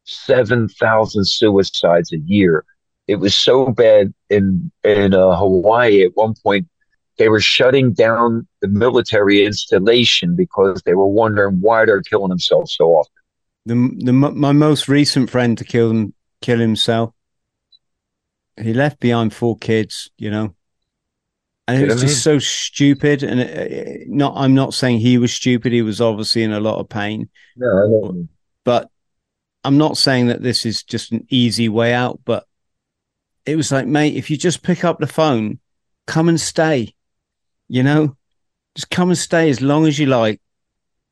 7,000 0.04 1.26
suicides 1.26 2.12
a 2.12 2.18
year. 2.18 2.64
It 3.08 3.16
was 3.16 3.34
so 3.34 3.70
bad 3.70 4.14
in 4.30 4.70
in 4.82 5.14
uh, 5.14 5.36
Hawaii 5.36 6.02
at 6.02 6.12
one 6.14 6.34
point 6.42 6.68
they 7.18 7.28
were 7.28 7.40
shutting 7.40 7.92
down 7.92 8.46
the 8.60 8.68
military 8.68 9.44
installation 9.44 10.36
because 10.36 10.82
they 10.82 10.94
were 10.94 11.06
wondering 11.06 11.60
why 11.60 11.84
they're 11.84 12.02
killing 12.02 12.28
themselves 12.28 12.74
so 12.74 12.90
often. 12.90 13.15
The, 13.66 13.74
the 13.98 14.12
my 14.12 14.52
most 14.52 14.88
recent 14.88 15.28
friend 15.28 15.58
to 15.58 15.64
kill 15.64 15.90
him 15.90 16.14
kill 16.40 16.60
himself. 16.60 17.12
He 18.58 18.72
left 18.72 19.00
behind 19.00 19.34
four 19.34 19.58
kids, 19.58 20.10
you 20.16 20.30
know, 20.30 20.54
and 21.68 21.82
it 21.82 21.88
was 21.88 22.00
just 22.00 22.22
so 22.22 22.38
stupid. 22.38 23.22
And 23.22 23.40
it, 23.40 23.72
it, 23.72 24.08
not, 24.08 24.34
I'm 24.36 24.54
not 24.54 24.72
saying 24.72 25.00
he 25.00 25.18
was 25.18 25.34
stupid. 25.34 25.72
He 25.72 25.82
was 25.82 26.00
obviously 26.00 26.42
in 26.42 26.52
a 26.52 26.60
lot 26.60 26.78
of 26.78 26.88
pain. 26.88 27.28
No, 27.56 28.26
but 28.64 28.88
I'm 29.64 29.78
not 29.78 29.98
saying 29.98 30.28
that 30.28 30.42
this 30.42 30.64
is 30.64 30.84
just 30.84 31.12
an 31.12 31.26
easy 31.28 31.68
way 31.68 31.92
out. 31.92 32.20
But 32.24 32.46
it 33.44 33.56
was 33.56 33.72
like, 33.72 33.86
mate, 33.86 34.14
if 34.14 34.30
you 34.30 34.36
just 34.36 34.62
pick 34.62 34.84
up 34.84 35.00
the 35.00 35.06
phone, 35.06 35.58
come 36.06 36.28
and 36.28 36.40
stay, 36.40 36.94
you 37.68 37.82
know, 37.82 38.16
just 38.76 38.90
come 38.90 39.08
and 39.08 39.18
stay 39.18 39.50
as 39.50 39.60
long 39.60 39.86
as 39.86 39.98
you 39.98 40.06
like. 40.06 40.40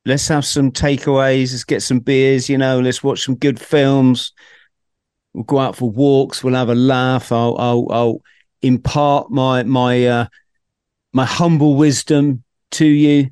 Let's 0.07 0.29
have 0.29 0.45
some 0.45 0.71
takeaways. 0.71 1.53
Let's 1.53 1.65
get 1.65 1.83
some 1.83 2.01
beers, 2.01 2.49
you 2.49 2.59
know, 2.59 2.81
let's 2.81 3.03
watch 3.03 3.23
some 3.23 3.37
good 3.37 3.59
films. 3.59 4.33
We'll 5.33 5.45
go 5.45 5.59
out 5.59 5.77
for 5.77 5.91
walks. 5.91 6.45
We'll 6.45 6.55
have 6.55 6.69
a 6.69 6.75
laugh. 6.75 7.33
I'll, 7.33 7.57
I'll, 7.59 7.87
I'll 7.91 8.23
impart 8.63 9.31
my, 9.31 9.63
my, 9.63 10.07
uh, 10.07 10.27
my 11.13 11.25
humble 11.25 11.77
wisdom 11.77 12.45
to 12.73 12.87
you. 12.87 13.31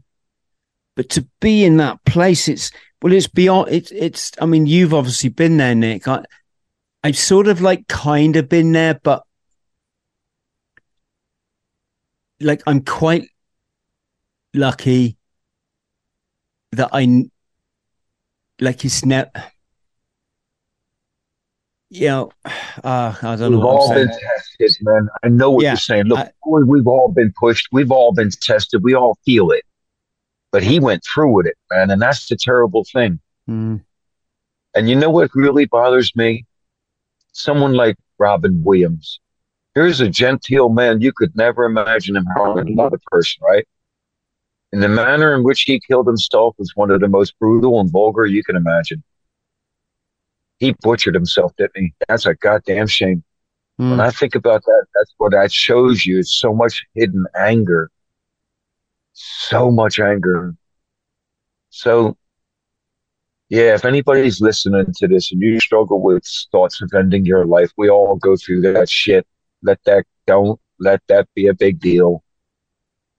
But 0.97 1.11
to 1.11 1.27
be 1.41 1.65
in 1.65 1.77
that 1.79 2.05
place, 2.05 2.49
it's, 2.49 2.71
well, 3.03 3.13
it's 3.13 3.29
beyond, 3.29 3.71
it's, 3.71 3.91
it's, 3.93 4.33
I 4.41 4.47
mean, 4.47 4.67
you've 4.67 4.95
obviously 4.95 5.31
been 5.31 5.57
there, 5.59 5.75
Nick. 5.75 6.09
I, 6.09 6.25
I've 7.05 7.19
sort 7.19 7.49
of 7.49 7.61
like 7.61 7.89
kind 7.89 8.37
of 8.37 8.49
been 8.49 8.73
there, 8.73 8.99
but 9.03 9.23
like 12.41 12.63
I'm 12.67 12.85
quite 12.85 13.29
lucky 14.55 15.17
that 16.73 16.91
I 16.93 17.29
like 18.61 18.85
it's 18.85 19.05
never. 19.05 19.31
You 21.91 22.07
know, 22.07 22.33
uh, 22.83 23.15
I 23.23 23.37
don't 23.37 23.53
we've 23.53 23.61
know. 23.61 23.69
all 23.69 23.95
been 23.95 24.09
tested, 24.09 24.77
man. 24.83 25.09
I 25.23 25.29
know 25.29 25.51
what 25.51 25.63
yeah, 25.63 25.73
you're 25.73 25.77
saying. 25.77 26.05
Look, 26.07 26.19
I, 26.19 26.31
we've 26.47 26.87
all 26.87 27.13
been 27.13 27.33
pushed. 27.39 27.69
We've 27.73 27.93
all 27.93 28.13
been 28.13 28.31
tested. 28.31 28.83
We 28.83 28.95
all 28.95 29.19
feel 29.25 29.51
it. 29.51 29.65
But 30.51 30.63
he 30.63 30.81
went 30.81 31.03
through 31.03 31.33
with 31.33 31.47
it, 31.47 31.57
man, 31.71 31.91
and 31.91 32.01
that's 32.01 32.29
the 32.29 32.37
terrible 32.37 32.85
thing. 32.85 33.21
Mm. 33.49 33.83
And 34.75 34.89
you 34.89 34.95
know 34.97 35.11
what 35.11 35.31
really 35.35 35.67
bothers 35.67 36.15
me? 36.15 36.47
Someone 37.33 37.75
like 37.75 37.97
Robin 38.19 38.63
Williams. 38.63 39.21
Here's 39.75 40.01
a 40.01 40.09
genteel 40.09 40.69
man. 40.69 41.01
You 41.01 41.13
could 41.13 41.35
never 41.35 41.65
imagine 41.65 42.17
him 42.17 42.27
harming 42.37 42.69
another 42.69 42.99
person, 43.11 43.43
right? 43.43 43.67
And 44.73 44.83
the 44.83 44.89
manner 44.89 45.35
in 45.35 45.45
which 45.45 45.63
he 45.63 45.81
killed 45.81 46.07
himself 46.07 46.55
was 46.59 46.73
one 46.75 46.91
of 46.91 47.01
the 47.01 47.09
most 47.09 47.39
brutal 47.39 47.79
and 47.81 47.91
vulgar 47.91 48.25
you 48.25 48.43
can 48.43 48.57
imagine. 48.57 49.03
He 50.59 50.75
butchered 50.81 51.15
himself, 51.15 51.53
didn't 51.57 51.77
he? 51.77 51.95
That's 52.09 52.25
a 52.25 52.35
goddamn 52.35 52.87
shame. 52.87 53.23
Mm. 53.81 53.91
When 53.91 54.01
I 54.01 54.11
think 54.11 54.35
about 54.35 54.65
that, 54.65 54.87
that's 54.95 55.13
what 55.19 55.33
that 55.33 55.53
shows 55.53 56.07
you. 56.07 56.19
It's 56.19 56.35
so 56.39 56.55
much 56.55 56.85
hidden 56.95 57.27
anger. 57.37 57.91
So 59.13 59.71
much 59.71 59.99
anger. 59.99 60.55
So 61.71 62.17
yeah, 63.53 63.75
if 63.75 63.85
anybody's 63.85 64.41
listening 64.41 64.87
to 64.97 65.07
this 65.07 65.31
and 65.31 65.43
you 65.43 65.61
struggle 65.61 66.01
with 66.01 66.25
thoughts 66.51 66.81
of 66.81 66.91
ending 66.97 67.27
your 67.27 67.45
life, 67.45 67.71
we 67.77 67.91
all 67.91 68.17
go 68.17 68.35
through 68.35 68.63
that 68.63 68.89
shit. 68.89 69.27
Let 69.63 69.79
that 69.85 70.07
don't 70.27 70.59
let 70.81 71.03
that 71.09 71.29
be 71.35 71.49
a 71.49 71.55
big 71.55 71.79
deal. 71.79 72.25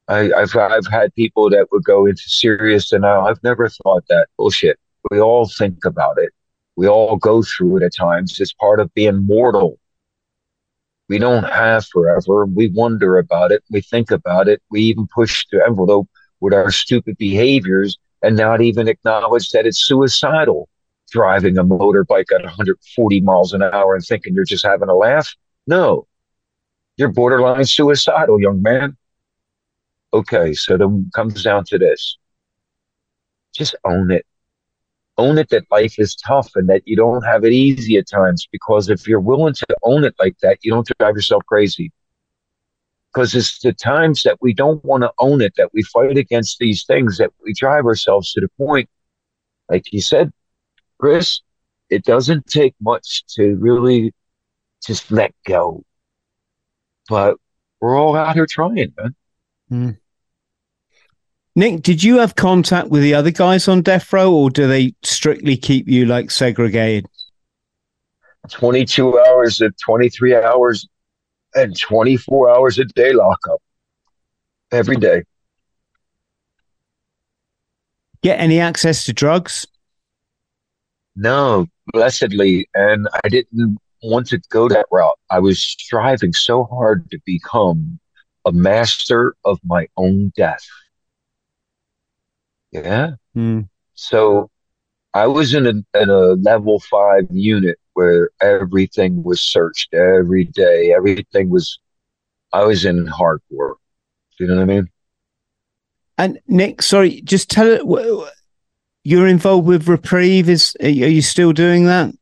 I, 0.07 0.31
have 0.35 0.55
I've 0.55 0.87
had 0.87 1.13
people 1.15 1.49
that 1.51 1.67
would 1.71 1.83
go 1.83 2.05
into 2.05 2.23
serious 2.25 2.89
denial. 2.89 3.25
I've 3.25 3.43
never 3.43 3.69
thought 3.69 4.03
that 4.09 4.27
bullshit. 4.37 4.77
We 5.11 5.19
all 5.19 5.47
think 5.47 5.85
about 5.85 6.17
it. 6.17 6.31
We 6.75 6.87
all 6.87 7.17
go 7.17 7.43
through 7.43 7.77
it 7.77 7.83
at 7.83 7.95
times. 7.95 8.39
It's 8.39 8.53
part 8.53 8.79
of 8.79 8.93
being 8.93 9.25
mortal. 9.25 9.79
We 11.09 11.19
don't 11.19 11.43
have 11.43 11.85
forever. 11.85 12.45
We 12.45 12.69
wonder 12.69 13.17
about 13.17 13.51
it. 13.51 13.63
We 13.69 13.81
think 13.81 14.11
about 14.11 14.47
it. 14.47 14.61
We 14.69 14.81
even 14.81 15.07
push 15.13 15.45
the 15.51 15.63
envelope 15.65 16.09
with 16.39 16.53
our 16.53 16.71
stupid 16.71 17.17
behaviors 17.17 17.97
and 18.21 18.35
not 18.35 18.61
even 18.61 18.87
acknowledge 18.87 19.49
that 19.51 19.65
it's 19.65 19.85
suicidal 19.85 20.69
driving 21.11 21.57
a 21.57 21.63
motorbike 21.63 22.31
at 22.33 22.43
140 22.43 23.21
miles 23.21 23.53
an 23.53 23.61
hour 23.61 23.93
and 23.93 24.03
thinking 24.03 24.33
you're 24.33 24.43
just 24.43 24.65
having 24.65 24.89
a 24.89 24.95
laugh. 24.95 25.33
No, 25.67 26.07
you're 26.97 27.11
borderline 27.11 27.65
suicidal, 27.65 28.41
young 28.41 28.61
man. 28.61 28.97
Okay, 30.13 30.53
so 30.53 30.77
then 30.77 31.09
comes 31.15 31.43
down 31.43 31.63
to 31.65 31.77
this. 31.77 32.17
Just 33.53 33.75
own 33.83 34.11
it. 34.11 34.25
Own 35.17 35.37
it 35.37 35.49
that 35.49 35.69
life 35.71 35.95
is 35.99 36.15
tough 36.15 36.51
and 36.55 36.69
that 36.69 36.87
you 36.87 36.95
don't 36.95 37.23
have 37.23 37.43
it 37.43 37.53
easy 37.53 37.97
at 37.97 38.07
times 38.07 38.47
because 38.51 38.89
if 38.89 39.07
you're 39.07 39.19
willing 39.19 39.53
to 39.53 39.77
own 39.83 40.03
it 40.03 40.15
like 40.19 40.37
that, 40.41 40.59
you 40.61 40.71
don't 40.71 40.87
drive 40.99 41.15
yourself 41.15 41.43
crazy 41.45 41.91
because 43.13 43.35
it's 43.35 43.59
the 43.59 43.73
times 43.73 44.23
that 44.23 44.37
we 44.41 44.53
don't 44.53 44.83
want 44.83 45.03
to 45.03 45.11
own 45.19 45.41
it 45.41 45.53
that 45.57 45.69
we 45.73 45.83
fight 45.83 46.17
against 46.17 46.57
these 46.59 46.83
things 46.85 47.17
that 47.17 47.31
we 47.43 47.53
drive 47.53 47.85
ourselves 47.85 48.31
to 48.33 48.41
the 48.41 48.49
point 48.57 48.89
like 49.69 49.91
you 49.93 50.01
said 50.01 50.31
chris 50.99 51.41
it 51.89 52.03
doesn't 52.03 52.45
take 52.47 52.75
much 52.81 53.23
to 53.27 53.55
really 53.55 54.13
just 54.85 55.11
let 55.11 55.33
go 55.45 55.83
but 57.09 57.37
we're 57.79 57.97
all 57.97 58.15
out 58.15 58.33
here 58.33 58.47
trying 58.49 58.93
man 58.97 59.15
mm. 59.71 59.97
Nick 61.55 61.81
did 61.81 62.03
you 62.03 62.17
have 62.19 62.35
contact 62.35 62.89
with 62.89 63.01
the 63.01 63.13
other 63.13 63.31
guys 63.31 63.67
on 63.67 63.81
death 63.81 64.11
row 64.11 64.33
or 64.33 64.49
do 64.49 64.67
they 64.67 64.93
strictly 65.03 65.55
keep 65.55 65.87
you 65.87 66.05
like 66.05 66.31
segregated 66.31 67.05
22 68.49 69.19
hours 69.19 69.57
to 69.57 69.71
23 69.85 70.35
hours 70.35 70.87
and 71.55 71.79
24 71.79 72.49
hours 72.49 72.79
a 72.79 72.85
day 72.85 73.13
lockup 73.13 73.61
every 74.71 74.97
day. 74.97 75.23
Get 78.21 78.39
any 78.39 78.59
access 78.59 79.05
to 79.05 79.13
drugs? 79.13 79.65
No, 81.15 81.67
blessedly. 81.87 82.67
And 82.73 83.07
I 83.23 83.29
didn't 83.29 83.77
want 84.01 84.27
to 84.27 84.39
go 84.49 84.67
that 84.69 84.87
route. 84.91 85.19
I 85.29 85.39
was 85.39 85.63
striving 85.63 86.33
so 86.33 86.63
hard 86.65 87.09
to 87.11 87.19
become 87.25 87.99
a 88.45 88.51
master 88.51 89.35
of 89.45 89.59
my 89.63 89.87
own 89.97 90.31
death. 90.35 90.65
Yeah. 92.73 93.11
Mm. 93.35 93.69
So 93.93 94.49
I 95.13 95.27
was 95.27 95.53
in 95.53 95.67
a, 95.67 95.99
in 95.99 96.09
a 96.09 96.33
level 96.33 96.79
five 96.79 97.27
unit 97.31 97.77
where 97.93 98.31
everything 98.41 99.23
was 99.23 99.39
searched 99.39 99.93
every 99.93 100.45
day. 100.45 100.91
Everything 100.91 101.49
was, 101.49 101.79
I 102.51 102.63
was 102.63 102.83
in 102.83 103.05
hardcore. 103.05 103.75
Do 104.37 104.45
you 104.45 104.47
know 104.47 104.55
what 104.55 104.63
I 104.63 104.65
mean? 104.65 104.89
And 106.17 106.39
Nick, 106.47 106.81
sorry, 106.81 107.21
just 107.21 107.49
tell 107.49 107.67
it. 107.67 108.33
You're 109.03 109.27
involved 109.27 109.67
with 109.67 109.87
Reprieve. 109.87 110.49
Is 110.49 110.75
are 110.81 110.87
you 110.87 111.21
still 111.21 111.53
doing 111.53 111.85
that? 111.85 112.13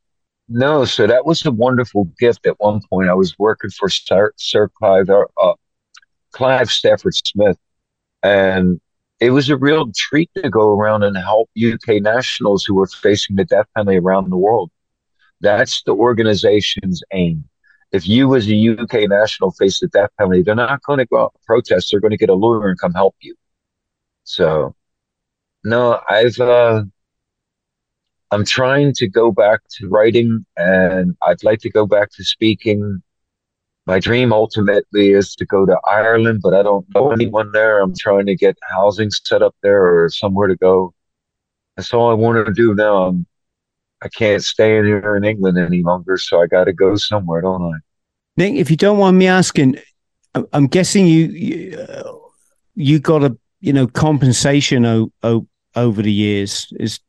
No. 0.49 0.83
So 0.83 1.07
that 1.07 1.25
was 1.25 1.45
a 1.45 1.51
wonderful 1.51 2.05
gift. 2.19 2.45
At 2.45 2.59
one 2.59 2.81
point, 2.89 3.09
I 3.09 3.13
was 3.13 3.37
working 3.39 3.69
for 3.69 3.87
Sir, 3.87 4.33
Sir 4.37 4.69
Clive, 4.79 5.09
uh, 5.09 5.53
Clive 6.31 6.71
Stafford 6.71 7.15
Smith, 7.15 7.57
and 8.23 8.81
it 9.21 9.29
was 9.29 9.49
a 9.49 9.55
real 9.55 9.91
treat 9.95 10.31
to 10.35 10.49
go 10.49 10.71
around 10.71 11.03
and 11.03 11.15
help 11.15 11.49
UK 11.55 12.01
nationals 12.01 12.65
who 12.65 12.73
were 12.73 12.87
facing 12.87 13.35
the 13.35 13.45
death 13.45 13.67
penalty 13.75 13.99
around 13.99 14.29
the 14.29 14.37
world. 14.37 14.71
That's 15.41 15.83
the 15.83 15.93
organization's 15.93 17.03
aim. 17.13 17.45
If 17.91 18.07
you 18.07 18.35
as 18.35 18.49
a 18.49 18.69
UK 18.69 19.07
national 19.07 19.51
face 19.51 19.79
the 19.79 19.87
death 19.87 20.09
penalty, 20.17 20.41
they're 20.41 20.55
not 20.55 20.81
going 20.83 20.99
to 20.99 21.05
go 21.05 21.23
out 21.23 21.33
and 21.35 21.45
protest. 21.45 21.89
They're 21.91 21.99
going 21.99 22.11
to 22.11 22.17
get 22.17 22.29
a 22.29 22.33
lawyer 22.33 22.69
and 22.69 22.79
come 22.79 22.93
help 22.93 23.15
you. 23.21 23.35
So, 24.23 24.75
no, 25.63 26.01
I've, 26.09 26.39
uh, 26.39 26.83
I'm 28.31 28.45
trying 28.45 28.93
to 28.93 29.07
go 29.07 29.31
back 29.31 29.59
to 29.77 29.87
writing 29.87 30.45
and 30.57 31.15
I'd 31.21 31.43
like 31.43 31.59
to 31.59 31.69
go 31.69 31.85
back 31.85 32.09
to 32.13 32.23
speaking. 32.23 33.03
My 33.87 33.99
dream 33.99 34.31
ultimately 34.31 35.11
is 35.11 35.35
to 35.35 35.45
go 35.45 35.65
to 35.65 35.79
Ireland, 35.89 36.41
but 36.43 36.53
I 36.53 36.61
don't 36.61 36.85
know 36.93 37.11
anyone 37.11 37.51
there. 37.51 37.79
I'm 37.79 37.95
trying 37.95 38.27
to 38.27 38.35
get 38.35 38.57
housing 38.69 39.09
set 39.09 39.41
up 39.41 39.55
there 39.63 40.03
or 40.03 40.09
somewhere 40.09 40.47
to 40.47 40.55
go. 40.55 40.93
That's 41.75 41.93
all 41.93 42.11
I 42.11 42.13
want 42.13 42.45
to 42.45 42.53
do 42.53 42.75
now. 42.75 43.07
I'm 43.07 43.25
I 44.03 44.09
can't 44.09 44.43
stay 44.43 44.77
in 44.77 44.85
here 44.85 45.15
in 45.15 45.23
England 45.23 45.57
any 45.59 45.83
longer, 45.83 46.17
so 46.17 46.41
I 46.41 46.47
got 46.47 46.63
to 46.65 46.73
go 46.73 46.95
somewhere, 46.95 47.41
don't 47.41 47.61
I? 47.61 47.77
Nick, 48.35 48.55
if 48.55 48.71
you 48.71 48.77
don't 48.77 48.99
mind 48.99 49.17
me 49.17 49.27
asking, 49.27 49.77
I'm 50.53 50.67
guessing 50.67 51.05
you 51.05 51.25
you, 51.25 51.79
uh, 51.79 52.13
you 52.75 52.99
got 52.99 53.23
a 53.23 53.37
you 53.59 53.73
know 53.73 53.87
compensation 53.87 54.85
o- 54.85 55.11
o- 55.21 55.47
over 55.75 56.01
the 56.01 56.11
years. 56.11 56.71
Is 56.79 56.99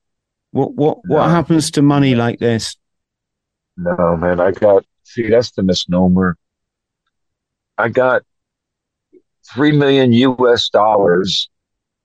what 0.50 0.74
what 0.74 0.98
no. 1.04 1.16
what 1.16 1.30
happens 1.30 1.70
to 1.72 1.82
money 1.82 2.14
like 2.14 2.38
this? 2.38 2.76
No, 3.76 4.16
man, 4.16 4.40
I 4.40 4.50
got 4.50 4.84
see 5.04 5.30
that's 5.30 5.52
the 5.52 5.62
misnomer. 5.62 6.36
I 7.78 7.88
got 7.88 8.22
three 9.52 9.72
million 9.72 10.12
U.S. 10.12 10.68
dollars 10.68 11.48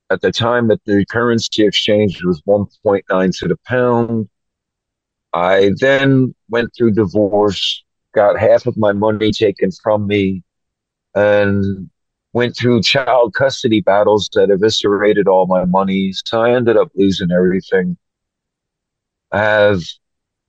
at 0.09 0.22
the 0.22 0.32
time 0.32 0.68
that 0.70 0.84
the 0.86 1.05
currency 1.09 1.65
exchange 1.65 2.24
was 2.24 2.41
1.9 2.47 3.38
to 3.39 3.47
the 3.47 3.57
pound. 3.65 4.30
I 5.34 5.72
then 5.80 6.34
went 6.49 6.72
through 6.76 6.93
divorce, 6.93 7.84
got 8.15 8.39
half 8.39 8.65
of 8.65 8.78
my 8.78 8.93
money 8.93 9.32
taken 9.32 9.72
from 9.72 10.07
me, 10.07 10.43
and 11.13 11.89
went 12.34 12.55
through 12.55 12.82
child 12.82 13.34
custody 13.34 13.82
battles 13.82 14.30
that 14.34 14.49
eviscerated 14.49 15.28
all 15.28 15.47
my 15.47 15.65
money. 15.65 16.13
So 16.26 16.41
I 16.41 16.55
ended 16.55 16.78
up 16.78 16.89
losing 16.95 17.32
everything. 17.32 17.97
I 19.32 19.39
have 19.39 19.82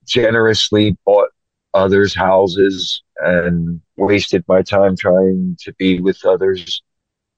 generously 0.05 0.97
bought 1.05 1.29
others' 1.73 2.15
houses 2.15 3.03
and 3.17 3.81
wasted 3.97 4.43
my 4.47 4.61
time 4.61 4.95
trying 4.95 5.57
to 5.61 5.73
be 5.73 5.99
with 5.99 6.23
others, 6.25 6.81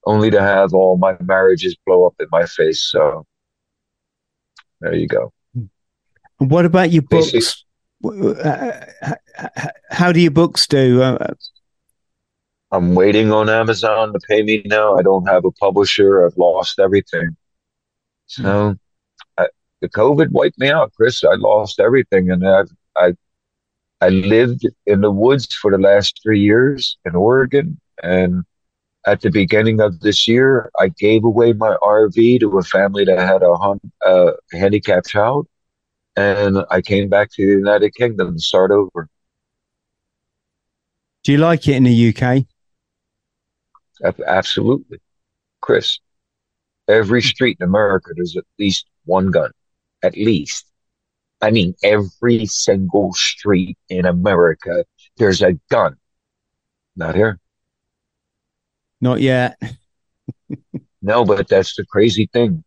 only 0.06 0.32
to 0.32 0.42
have 0.42 0.74
all 0.74 0.98
my 0.98 1.16
marriages 1.22 1.76
blow 1.86 2.06
up 2.06 2.16
in 2.20 2.28
my 2.32 2.46
face. 2.46 2.82
So 2.84 3.26
there 4.80 4.96
you 4.96 5.08
go. 5.08 5.34
What 6.38 6.66
about 6.66 6.92
your 6.92 7.04
books? 7.04 7.66
Uh, 8.04 8.72
how 9.92 10.12
do 10.12 10.20
your 10.20 10.32
books 10.32 10.66
do? 10.66 11.02
Uh, 11.04 11.34
I'm 12.72 12.96
waiting 12.96 13.32
on 13.32 13.50
Amazon 13.50 14.14
to 14.14 14.20
pay 14.28 14.42
me 14.42 14.64
now. 14.66 14.98
I 14.98 15.04
don't 15.04 15.28
have 15.28 15.46
a 15.46 15.52
publisher. 15.52 16.26
I've 16.26 16.38
lost 16.38 16.80
everything. 16.80 17.36
So 18.26 18.76
I, 19.38 19.48
the 19.82 19.90
COVID 19.90 20.30
wiped 20.30 20.58
me 20.58 20.70
out, 20.72 20.94
Chris. 20.96 21.24
I 21.24 21.36
lost 21.36 21.80
everything, 21.80 22.32
and 22.32 22.48
I've 22.48 22.70
I 22.96 23.14
I 24.02 24.10
lived 24.10 24.68
in 24.88 25.02
the 25.02 25.12
woods 25.12 25.54
for 25.54 25.72
the 25.72 25.78
last 25.78 26.20
three 26.24 26.40
years 26.40 26.98
in 27.06 27.16
Oregon. 27.16 27.80
And 28.02 28.44
at 29.06 29.22
the 29.22 29.30
beginning 29.30 29.80
of 29.80 30.00
this 30.00 30.28
year, 30.28 30.72
I 30.80 30.90
gave 30.90 31.24
away 31.24 31.54
my 31.54 31.78
RV 31.84 32.40
to 32.40 32.58
a 32.58 32.64
family 32.64 33.06
that 33.06 33.20
had 33.20 33.44
a 33.44 33.78
uh, 34.06 34.32
handicapped 34.52 35.08
child. 35.08 35.48
And 36.16 36.66
I 36.72 36.82
came 36.82 37.10
back 37.10 37.30
to 37.34 37.46
the 37.46 37.54
United 37.54 37.94
Kingdom 37.96 38.34
to 38.34 38.40
start 38.40 38.72
over. 38.72 39.08
Do 41.24 41.32
you 41.32 41.38
like 41.38 41.68
it 41.68 41.76
in 41.76 41.84
the 41.84 42.16
UK? 42.16 42.46
Absolutely. 44.26 45.00
Chris, 45.62 46.00
every 46.88 47.22
street 47.22 47.58
in 47.60 47.66
America, 47.66 48.12
there's 48.16 48.36
at 48.36 48.46
least 48.58 48.88
one 49.06 49.30
gun. 49.30 49.52
At 50.02 50.16
least. 50.16 50.66
I 51.42 51.52
mean, 51.52 51.74
every 51.84 52.46
single 52.46 53.14
street 53.14 53.78
in 53.90 54.06
America, 54.06 54.86
there's 55.18 55.42
a 55.42 55.54
gun. 55.70 55.98
Not 56.96 57.16
here. 57.16 57.40
Not 59.00 59.22
yet. 59.22 59.60
no, 61.02 61.26
but 61.26 61.48
that's 61.48 61.76
the 61.76 61.86
crazy 61.86 62.30
thing. 62.32 62.64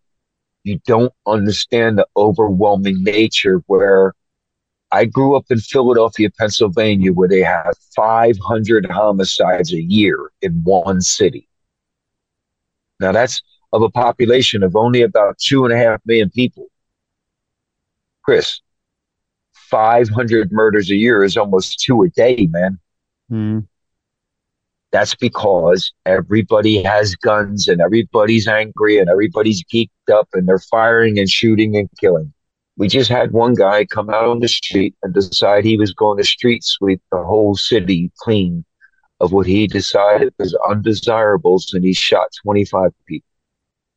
You 0.65 0.81
don't 0.87 1.13
understand 1.27 1.99
the 1.99 2.07
overwhelming 2.17 3.05
nature 3.05 3.63
where 3.67 4.15
I 4.91 5.05
grew 5.05 5.37
up 5.37 5.45
in 5.51 5.59
Philadelphia, 5.59 6.31
Pennsylvania, 6.31 7.13
where 7.13 7.29
they 7.29 7.43
have 7.43 7.75
500 7.95 8.87
homicides 8.91 9.73
a 9.73 9.83
year 9.83 10.31
in 10.41 10.63
one 10.65 11.01
city. 11.01 11.49
Now 13.01 13.13
that's 13.13 13.43
of 13.73 13.83
a 13.83 13.91
population 13.91 14.63
of 14.63 14.77
only 14.77 15.03
about 15.03 15.37
two 15.39 15.65
and 15.65 15.75
a 15.75 15.77
half 15.77 16.01
million 16.07 16.31
people. 16.31 16.69
Chris, 18.23 18.61
500 19.75 20.53
murders 20.53 20.89
a 20.89 20.95
year 20.95 21.25
is 21.25 21.37
almost 21.37 21.81
two 21.81 22.05
a 22.05 22.09
day, 22.11 22.47
man. 22.53 22.79
Mm. 23.29 23.67
That's 24.93 25.17
because 25.17 25.93
everybody 26.07 26.81
has 26.85 27.17
guns 27.17 27.67
and 27.67 27.81
everybody's 27.81 28.47
angry 28.47 28.99
and 28.99 29.11
everybody's 29.11 29.65
geeked 29.65 29.89
up 30.13 30.29
and 30.33 30.49
they're 30.49 30.61
firing 30.61 31.19
and 31.19 31.29
shooting 31.29 31.77
and 31.77 31.89
killing. 31.99 32.33
We 32.77 32.87
just 32.87 33.11
had 33.11 33.33
one 33.33 33.55
guy 33.55 33.85
come 33.87 34.11
out 34.11 34.27
on 34.27 34.39
the 34.39 34.47
street 34.47 34.95
and 35.03 35.13
decide 35.13 35.65
he 35.65 35.77
was 35.77 35.93
going 35.93 36.19
to 36.19 36.25
street 36.25 36.63
sweep 36.63 37.03
the 37.11 37.25
whole 37.25 37.57
city 37.57 38.13
clean 38.19 38.65
of 39.19 39.33
what 39.33 39.49
he 39.49 39.67
decided 39.67 40.33
was 40.39 40.57
undesirables 40.69 41.75
and 41.75 41.85
he 41.85 41.95
shot 41.95 42.29
25 42.45 42.93
people. 43.07 43.27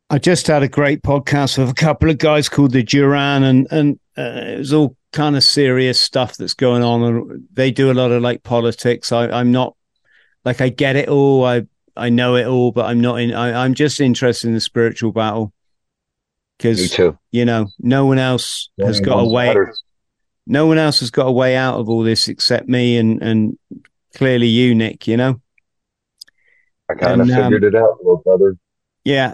I 0.10 0.18
just 0.18 0.48
had 0.48 0.64
a 0.64 0.68
great 0.68 1.04
podcast 1.04 1.60
with 1.60 1.70
a 1.70 1.76
couple 1.76 2.10
of 2.10 2.18
guys 2.18 2.50
called 2.50 2.72
the 2.72 2.82
Duran, 2.82 3.44
and 3.44 3.68
and 3.70 4.00
uh, 4.18 4.54
it 4.54 4.58
was 4.58 4.74
all 4.74 4.97
kind 5.14 5.36
of 5.36 5.44
serious 5.44 6.00
stuff 6.00 6.38
that's 6.38 6.54
going 6.54 6.84
on. 6.84 7.04
And 7.04 7.48
they 7.54 7.72
do 7.72 7.92
a 7.92 7.94
lot 7.94 8.12
of 8.12 8.22
like 8.22 8.44
politics. 8.44 9.12
I, 9.12 9.30
I'm 9.30 9.52
not 9.52 9.76
like 10.46 10.62
I 10.62 10.70
get 10.70 10.96
it 10.96 11.10
all. 11.10 11.46
I 11.46 11.68
I 11.96 12.10
know 12.10 12.36
it 12.36 12.46
all, 12.46 12.72
but 12.72 12.86
I'm 12.86 13.02
not 13.02 13.16
in. 13.20 13.34
I, 13.34 13.64
I'm 13.64 13.74
just 13.74 14.00
interested 14.00 14.48
in 14.48 14.54
the 14.54 14.62
spiritual 14.62 15.12
battle 15.12 15.54
because 16.58 16.98
you 17.32 17.46
know 17.46 17.68
no 17.80 18.06
one 18.06 18.20
else 18.20 18.70
yeah, 18.78 18.88
has 18.88 19.00
got 19.00 19.20
a 19.20 19.28
way. 19.28 19.56
No 20.46 20.66
one 20.66 20.78
else 20.78 21.02
has 21.02 21.12
got 21.12 21.28
a 21.28 21.32
way 21.32 21.56
out 21.56 21.76
of 21.76 21.90
all 21.90 22.04
this 22.04 22.28
except 22.28 22.68
me 22.68 22.98
and 22.98 23.22
and 23.22 23.58
clearly 24.16 24.48
you, 24.48 24.76
Nick. 24.76 25.08
You 25.08 25.18
know. 25.18 25.42
I 26.90 26.96
kind 26.96 27.20
of 27.20 27.28
figured 27.28 27.66
um, 27.66 27.68
it 27.68 27.76
out, 27.76 27.98
little 27.98 28.22
brother. 28.24 28.58
Yeah, 29.04 29.34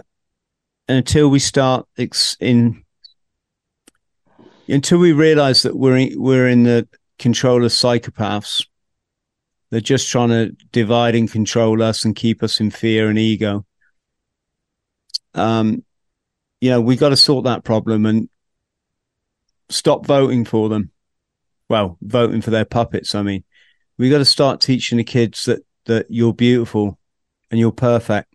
and 0.88 0.98
until 0.98 1.28
we 1.28 1.38
start 1.38 1.86
ex- 1.96 2.36
in 2.40 2.83
until 4.68 4.98
we 4.98 5.12
realize 5.12 5.62
that 5.62 5.76
we're 5.76 5.96
in, 5.96 6.20
we're 6.20 6.48
in 6.48 6.62
the 6.62 6.88
control 7.18 7.64
of 7.64 7.70
psychopaths 7.70 8.66
they're 9.70 9.80
just 9.80 10.08
trying 10.08 10.28
to 10.28 10.50
divide 10.72 11.14
and 11.14 11.30
control 11.30 11.82
us 11.82 12.04
and 12.04 12.14
keep 12.16 12.42
us 12.42 12.60
in 12.60 12.70
fear 12.70 13.08
and 13.08 13.18
ego 13.18 13.64
um 15.34 15.84
you 16.60 16.70
know 16.70 16.80
we 16.80 16.96
got 16.96 17.10
to 17.10 17.16
sort 17.16 17.44
that 17.44 17.64
problem 17.64 18.06
and 18.06 18.28
stop 19.68 20.06
voting 20.06 20.44
for 20.44 20.68
them. 20.68 20.90
Well 21.68 21.98
voting 22.00 22.40
for 22.40 22.50
their 22.50 22.64
puppets 22.64 23.14
i 23.14 23.22
mean. 23.22 23.44
We've 23.96 24.10
got 24.10 24.18
to 24.18 24.24
start 24.24 24.60
teaching 24.60 24.98
the 24.98 25.04
kids 25.04 25.44
that 25.44 25.64
that 25.86 26.06
you're 26.08 26.34
beautiful 26.34 26.98
and 27.50 27.60
you're 27.60 27.72
perfect 27.72 28.34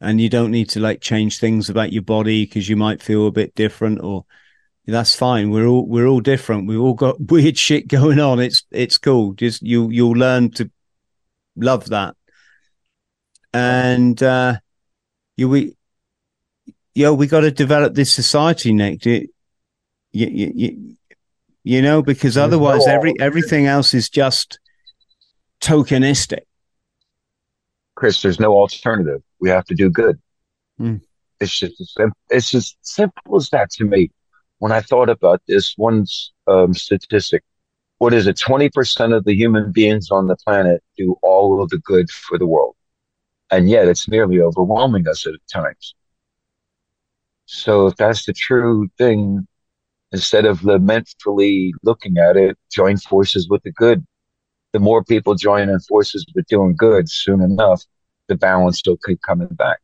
and 0.00 0.20
you 0.20 0.28
don't 0.28 0.50
need 0.50 0.70
to 0.70 0.80
like 0.80 1.00
change 1.00 1.38
things 1.38 1.68
about 1.68 1.92
your 1.92 2.02
body 2.02 2.44
because 2.44 2.68
you 2.68 2.76
might 2.76 3.02
feel 3.02 3.26
a 3.26 3.32
bit 3.32 3.54
different 3.54 4.00
or 4.02 4.24
that's 4.86 5.14
fine. 5.14 5.50
We're 5.50 5.66
all 5.66 5.86
we're 5.86 6.06
all 6.06 6.20
different. 6.20 6.66
We've 6.66 6.80
all 6.80 6.94
got 6.94 7.20
weird 7.30 7.58
shit 7.58 7.88
going 7.88 8.18
on. 8.20 8.40
It's 8.40 8.64
it's 8.70 8.98
cool. 8.98 9.34
Just 9.34 9.62
you 9.62 9.90
you'll 9.90 10.12
learn 10.12 10.50
to 10.52 10.70
love 11.56 11.88
that. 11.90 12.16
And 13.52 14.22
uh 14.22 14.56
you 15.36 15.48
we 15.48 15.76
yo 16.94 17.14
we 17.14 17.26
got 17.26 17.40
to 17.40 17.50
develop 17.50 17.94
this 17.94 18.12
society 18.12 18.72
nick. 18.72 19.04
You, 19.04 19.28
you, 20.12 20.52
you, 20.54 20.96
you 21.62 21.82
know 21.82 22.02
because 22.02 22.36
otherwise 22.36 22.86
every 22.86 23.14
everything 23.20 23.66
else 23.66 23.94
is 23.94 24.08
just 24.08 24.58
tokenistic. 25.60 26.40
Chris 27.94 28.22
there's 28.22 28.40
no 28.40 28.52
alternative. 28.54 29.22
We 29.40 29.50
have 29.50 29.64
to 29.66 29.74
do 29.74 29.90
good. 29.90 30.18
Mm. 30.80 31.02
It's 31.38 31.58
just 31.58 31.98
it's 32.28 32.54
as 32.54 32.76
simple 32.82 33.36
as 33.36 33.50
that 33.50 33.70
to 33.72 33.84
me. 33.84 34.10
When 34.60 34.72
I 34.72 34.80
thought 34.82 35.08
about 35.08 35.42
this 35.48 35.74
one 35.76 36.06
um, 36.46 36.74
statistic, 36.74 37.42
what 37.98 38.14
is 38.14 38.26
it? 38.26 38.38
Twenty 38.38 38.68
percent 38.68 39.12
of 39.12 39.24
the 39.24 39.34
human 39.34 39.72
beings 39.72 40.10
on 40.10 40.26
the 40.26 40.36
planet 40.36 40.82
do 40.96 41.16
all 41.22 41.62
of 41.62 41.70
the 41.70 41.78
good 41.78 42.10
for 42.10 42.38
the 42.38 42.46
world, 42.46 42.76
and 43.50 43.68
yet 43.68 43.88
it's 43.88 44.06
nearly 44.06 44.40
overwhelming 44.40 45.08
us 45.08 45.26
at 45.26 45.34
times. 45.52 45.94
So 47.46 47.86
if 47.88 47.96
that's 47.96 48.26
the 48.26 48.34
true 48.34 48.88
thing, 48.96 49.46
instead 50.12 50.44
of 50.44 50.62
lamentfully 50.62 51.72
looking 51.82 52.18
at 52.18 52.36
it, 52.36 52.56
join 52.70 52.98
forces 52.98 53.48
with 53.48 53.62
the 53.62 53.72
good. 53.72 54.06
The 54.72 54.78
more 54.78 55.02
people 55.02 55.34
join 55.34 55.68
in 55.68 55.80
forces 55.80 56.24
with 56.34 56.46
doing 56.46 56.76
good, 56.76 57.10
soon 57.10 57.40
enough, 57.40 57.82
the 58.28 58.36
balance 58.36 58.82
will 58.86 58.98
keep 59.04 59.20
coming 59.22 59.48
back. 59.48 59.80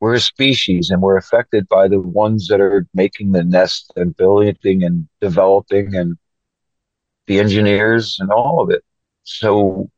We're 0.00 0.14
a 0.14 0.20
species 0.20 0.90
and 0.90 1.02
we're 1.02 1.16
affected 1.16 1.68
by 1.68 1.88
the 1.88 2.00
ones 2.00 2.48
that 2.48 2.60
are 2.60 2.86
making 2.94 3.32
the 3.32 3.44
nest 3.44 3.92
and 3.96 4.16
building 4.16 4.82
and 4.82 5.08
developing 5.20 5.94
and 5.94 6.16
the 7.26 7.38
engineers 7.38 8.16
and 8.18 8.30
all 8.30 8.62
of 8.62 8.70
it. 8.70 8.82
So 9.24 9.90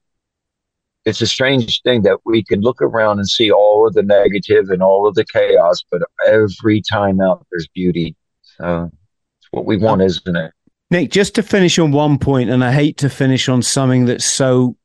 it's 1.05 1.23
a 1.23 1.27
strange 1.27 1.83
thing 1.83 2.03
that 2.03 2.19
we 2.25 2.43
can 2.43 2.61
look 2.61 2.83
around 2.83 3.19
and 3.19 3.29
see 3.29 3.51
all 3.51 3.87
of 3.87 3.95
the 3.95 4.03
negative 4.03 4.71
and 4.71 4.83
all 4.83 5.07
of 5.07 5.15
the 5.15 5.25
chaos, 5.25 5.85
but 5.91 6.03
every 6.27 6.83
time 6.83 7.21
out 7.21 7.47
there's 7.51 7.69
beauty. 7.69 8.17
So 8.43 8.91
it's 9.39 9.49
what 9.53 9.65
we 9.65 9.77
want, 9.77 10.03
isn't 10.03 10.37
it? 10.37 10.53
Nick, 10.91 11.11
just 11.11 11.37
to 11.37 11.43
finish 11.43 11.79
on 11.79 11.93
one 11.93 12.19
point, 12.19 12.51
and 12.51 12.63
I 12.63 12.73
hate 12.73 12.99
to 12.99 13.09
finish 13.09 13.49
on 13.49 13.63
something 13.63 14.05
that's 14.05 14.27
so 14.27 14.77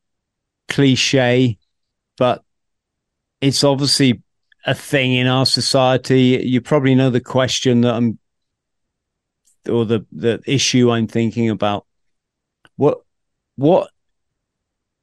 cliche 0.67 1.57
but 2.17 2.43
it's 3.39 3.63
obviously 3.63 4.21
a 4.67 4.75
thing 4.75 5.13
in 5.13 5.27
our 5.27 5.45
society. 5.45 6.41
You 6.43 6.61
probably 6.61 6.93
know 6.93 7.09
the 7.09 7.21
question 7.21 7.81
that 7.81 7.95
I'm, 7.95 8.19
or 9.67 9.85
the 9.85 10.05
the 10.11 10.41
issue 10.45 10.91
I'm 10.91 11.07
thinking 11.07 11.49
about. 11.49 11.85
What 12.75 12.99
what 13.55 13.89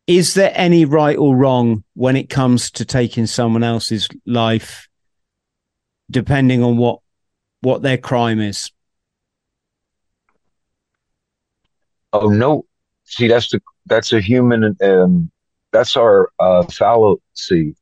is 0.07 0.35
there 0.35 0.53
any 0.55 0.85
right 0.85 1.17
or 1.17 1.35
wrong 1.35 1.83
when 1.95 2.15
it 2.15 2.29
comes 2.29 2.71
to 2.73 2.85
taking 2.85 3.27
someone 3.27 3.65
else's 3.65 4.09
life, 4.27 4.87
depending 6.11 6.62
on 6.62 6.77
what 6.77 7.01
what 7.62 7.81
their 7.81 7.99
crime 7.99 8.41
is? 8.41 8.71
Oh 12.12 12.29
no! 12.29 12.67
See, 13.05 13.29
that's 13.29 13.49
the 13.49 13.61
that's 13.87 14.12
a 14.12 14.21
human 14.21 14.77
um, 14.83 15.31
that's 15.73 15.97
our 15.97 16.31
uh, 16.39 16.65
fallacy. 16.65 17.75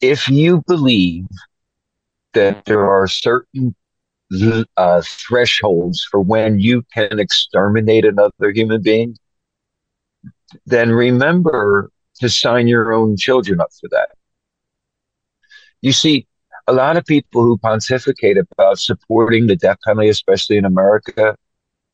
If 0.00 0.28
you 0.28 0.62
believe 0.66 1.26
that 2.34 2.64
there 2.66 2.90
are 2.90 3.06
certain 3.06 3.74
uh, 4.76 5.02
thresholds 5.04 6.06
for 6.10 6.20
when 6.20 6.58
you 6.58 6.82
can 6.92 7.18
exterminate 7.18 8.04
another 8.04 8.50
human 8.52 8.82
being, 8.82 9.16
then 10.66 10.90
remember 10.90 11.90
to 12.20 12.28
sign 12.28 12.66
your 12.66 12.92
own 12.92 13.16
children 13.16 13.60
up 13.60 13.70
for 13.80 13.88
that. 13.90 14.10
You 15.82 15.92
see, 15.92 16.26
a 16.66 16.72
lot 16.72 16.96
of 16.96 17.04
people 17.04 17.42
who 17.42 17.58
pontificate 17.58 18.38
about 18.38 18.78
supporting 18.78 19.46
the 19.46 19.56
death 19.56 19.78
penalty, 19.84 20.08
especially 20.08 20.56
in 20.56 20.64
America, 20.64 21.36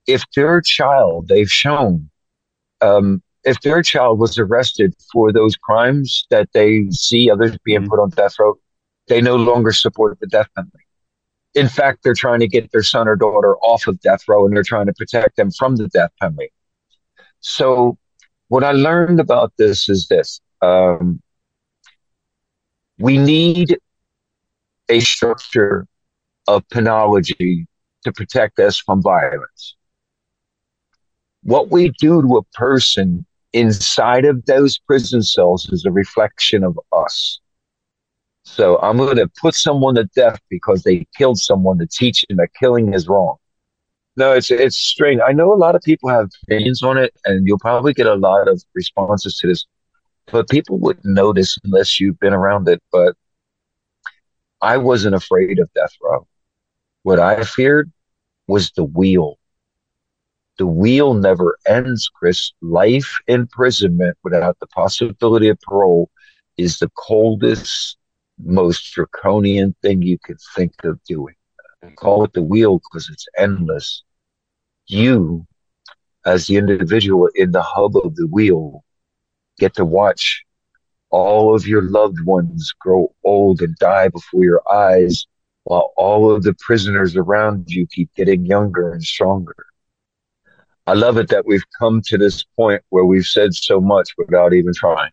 if 0.06 0.24
their 0.34 0.60
child 0.60 1.28
they've 1.28 1.50
shown 1.50 2.10
um, 2.80 3.22
if 3.44 3.60
their 3.60 3.82
child 3.82 4.18
was 4.18 4.38
arrested 4.38 4.94
for 5.12 5.32
those 5.32 5.56
crimes 5.56 6.26
that 6.30 6.48
they 6.52 6.88
see 6.90 7.30
others 7.30 7.56
being 7.64 7.80
mm-hmm. 7.80 7.90
put 7.90 8.00
on 8.00 8.10
death 8.10 8.38
row, 8.38 8.54
they 9.08 9.20
no 9.20 9.36
longer 9.36 9.72
support 9.72 10.18
the 10.20 10.26
death 10.26 10.48
penalty. 10.54 10.78
in 11.54 11.68
fact, 11.68 12.02
they're 12.02 12.14
trying 12.14 12.40
to 12.40 12.48
get 12.48 12.70
their 12.72 12.82
son 12.82 13.08
or 13.08 13.16
daughter 13.16 13.56
off 13.58 13.86
of 13.86 14.00
death 14.00 14.26
row 14.28 14.46
and 14.46 14.56
they're 14.56 14.62
trying 14.62 14.86
to 14.86 14.94
protect 14.94 15.36
them 15.36 15.50
from 15.50 15.76
the 15.76 15.88
death 15.88 16.10
penalty. 16.20 16.52
So, 17.40 17.98
what 18.48 18.64
I 18.64 18.72
learned 18.72 19.18
about 19.18 19.52
this 19.56 19.88
is 19.88 20.08
this 20.08 20.40
um, 20.60 21.20
we 22.98 23.18
need 23.18 23.78
a 24.88 25.00
structure 25.00 25.86
of 26.46 26.66
penology 26.68 27.66
to 28.04 28.12
protect 28.12 28.58
us 28.58 28.78
from 28.78 29.02
violence. 29.02 29.76
What 31.42 31.70
we 31.70 31.90
do 31.98 32.22
to 32.22 32.36
a 32.36 32.42
person 32.56 33.26
inside 33.52 34.24
of 34.24 34.44
those 34.46 34.78
prison 34.78 35.22
cells 35.22 35.68
is 35.70 35.84
a 35.84 35.90
reflection 35.90 36.64
of 36.64 36.78
us. 36.92 37.40
So 38.44 38.78
I'm 38.80 38.96
going 38.96 39.16
to 39.16 39.30
put 39.40 39.54
someone 39.54 39.94
to 39.94 40.04
death 40.16 40.40
because 40.50 40.82
they 40.82 41.06
killed 41.16 41.38
someone 41.38 41.78
to 41.78 41.86
teach 41.86 42.24
them 42.28 42.38
that 42.38 42.54
killing 42.58 42.92
is 42.92 43.08
wrong. 43.08 43.36
No, 44.16 44.32
it's 44.32 44.50
it's 44.50 44.76
strange. 44.76 45.20
I 45.26 45.32
know 45.32 45.52
a 45.52 45.56
lot 45.56 45.74
of 45.74 45.82
people 45.82 46.10
have 46.10 46.28
opinions 46.44 46.82
on 46.82 46.98
it, 46.98 47.14
and 47.24 47.46
you'll 47.46 47.58
probably 47.58 47.94
get 47.94 48.06
a 48.06 48.14
lot 48.14 48.46
of 48.46 48.62
responses 48.74 49.38
to 49.38 49.46
this, 49.46 49.64
but 50.26 50.50
people 50.50 50.78
wouldn't 50.78 51.06
notice 51.06 51.56
unless 51.64 51.98
you've 51.98 52.20
been 52.20 52.34
around 52.34 52.68
it. 52.68 52.82
But 52.90 53.16
I 54.60 54.76
wasn't 54.76 55.14
afraid 55.14 55.58
of 55.58 55.72
death 55.74 55.92
row. 56.02 56.26
What 57.04 57.20
I 57.20 57.42
feared 57.44 57.90
was 58.46 58.70
the 58.72 58.84
wheel. 58.84 59.38
The 60.58 60.66
wheel 60.66 61.14
never 61.14 61.58
ends, 61.66 62.10
Chris. 62.12 62.52
Life 62.60 63.18
imprisonment 63.26 64.18
without 64.22 64.58
the 64.60 64.66
possibility 64.66 65.48
of 65.48 65.60
parole 65.60 66.10
is 66.56 66.78
the 66.78 66.90
coldest, 66.96 67.96
most 68.38 68.92
draconian 68.92 69.74
thing 69.82 70.02
you 70.02 70.18
could 70.22 70.38
think 70.54 70.74
of 70.84 71.02
doing. 71.04 71.34
I 71.82 71.90
call 71.90 72.24
it 72.24 72.32
the 72.32 72.42
wheel 72.42 72.78
because 72.78 73.08
it's 73.10 73.26
endless. 73.36 74.04
You, 74.86 75.46
as 76.24 76.46
the 76.46 76.56
individual 76.56 77.28
in 77.34 77.52
the 77.52 77.62
hub 77.62 77.96
of 77.96 78.14
the 78.14 78.26
wheel, 78.26 78.84
get 79.58 79.74
to 79.74 79.84
watch 79.84 80.44
all 81.10 81.54
of 81.54 81.66
your 81.66 81.82
loved 81.82 82.24
ones 82.24 82.72
grow 82.78 83.14
old 83.24 83.60
and 83.62 83.76
die 83.76 84.08
before 84.08 84.44
your 84.44 84.62
eyes 84.72 85.26
while 85.64 85.92
all 85.96 86.30
of 86.30 86.42
the 86.42 86.54
prisoners 86.54 87.16
around 87.16 87.68
you 87.68 87.86
keep 87.86 88.12
getting 88.14 88.44
younger 88.46 88.92
and 88.92 89.02
stronger. 89.02 89.54
I 90.86 90.94
love 90.94 91.16
it 91.16 91.28
that 91.28 91.46
we've 91.46 91.64
come 91.78 92.02
to 92.06 92.18
this 92.18 92.44
point 92.56 92.82
where 92.88 93.04
we've 93.04 93.26
said 93.26 93.54
so 93.54 93.80
much 93.80 94.10
without 94.18 94.52
even 94.52 94.72
trying. 94.74 95.10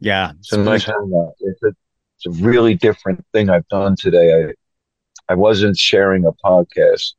Yeah. 0.00 0.32
It's 0.38 0.52
a 0.52 0.58
nice. 0.58 0.86
It's 0.86 1.62
a, 1.62 1.72
it's 2.16 2.26
a 2.26 2.30
really 2.42 2.74
different 2.74 3.24
thing 3.32 3.48
I've 3.48 3.68
done 3.68 3.96
today. 3.98 4.50
I, 5.28 5.32
I 5.32 5.34
wasn't 5.34 5.78
sharing 5.78 6.26
a 6.26 6.32
podcast. 6.32 7.14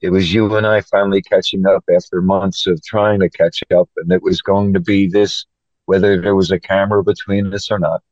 It 0.00 0.10
was 0.10 0.32
you 0.32 0.54
and 0.56 0.66
I 0.66 0.82
finally 0.82 1.22
catching 1.22 1.66
up 1.66 1.84
after 1.94 2.22
months 2.22 2.66
of 2.66 2.82
trying 2.84 3.20
to 3.20 3.30
catch 3.30 3.62
up. 3.76 3.90
And 3.96 4.12
it 4.12 4.22
was 4.22 4.40
going 4.40 4.74
to 4.74 4.80
be 4.80 5.08
this, 5.08 5.46
whether 5.86 6.20
there 6.20 6.36
was 6.36 6.50
a 6.50 6.60
camera 6.60 7.02
between 7.02 7.52
us 7.52 7.70
or 7.70 7.78
not 7.78 8.02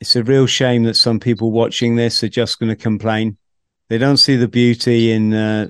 it's 0.00 0.16
a 0.16 0.22
real 0.22 0.46
shame 0.46 0.84
that 0.84 0.96
some 0.96 1.20
people 1.20 1.50
watching 1.50 1.96
this 1.96 2.22
are 2.22 2.28
just 2.28 2.58
going 2.58 2.68
to 2.68 2.76
complain. 2.76 3.38
They 3.88 3.98
don't 3.98 4.18
see 4.18 4.36
the 4.36 4.48
beauty 4.48 5.12
in 5.12 5.32
uh, 5.32 5.68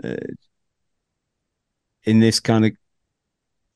in 2.07 2.21
this 2.21 2.41
kind 2.41 2.67
of, 2.67 2.73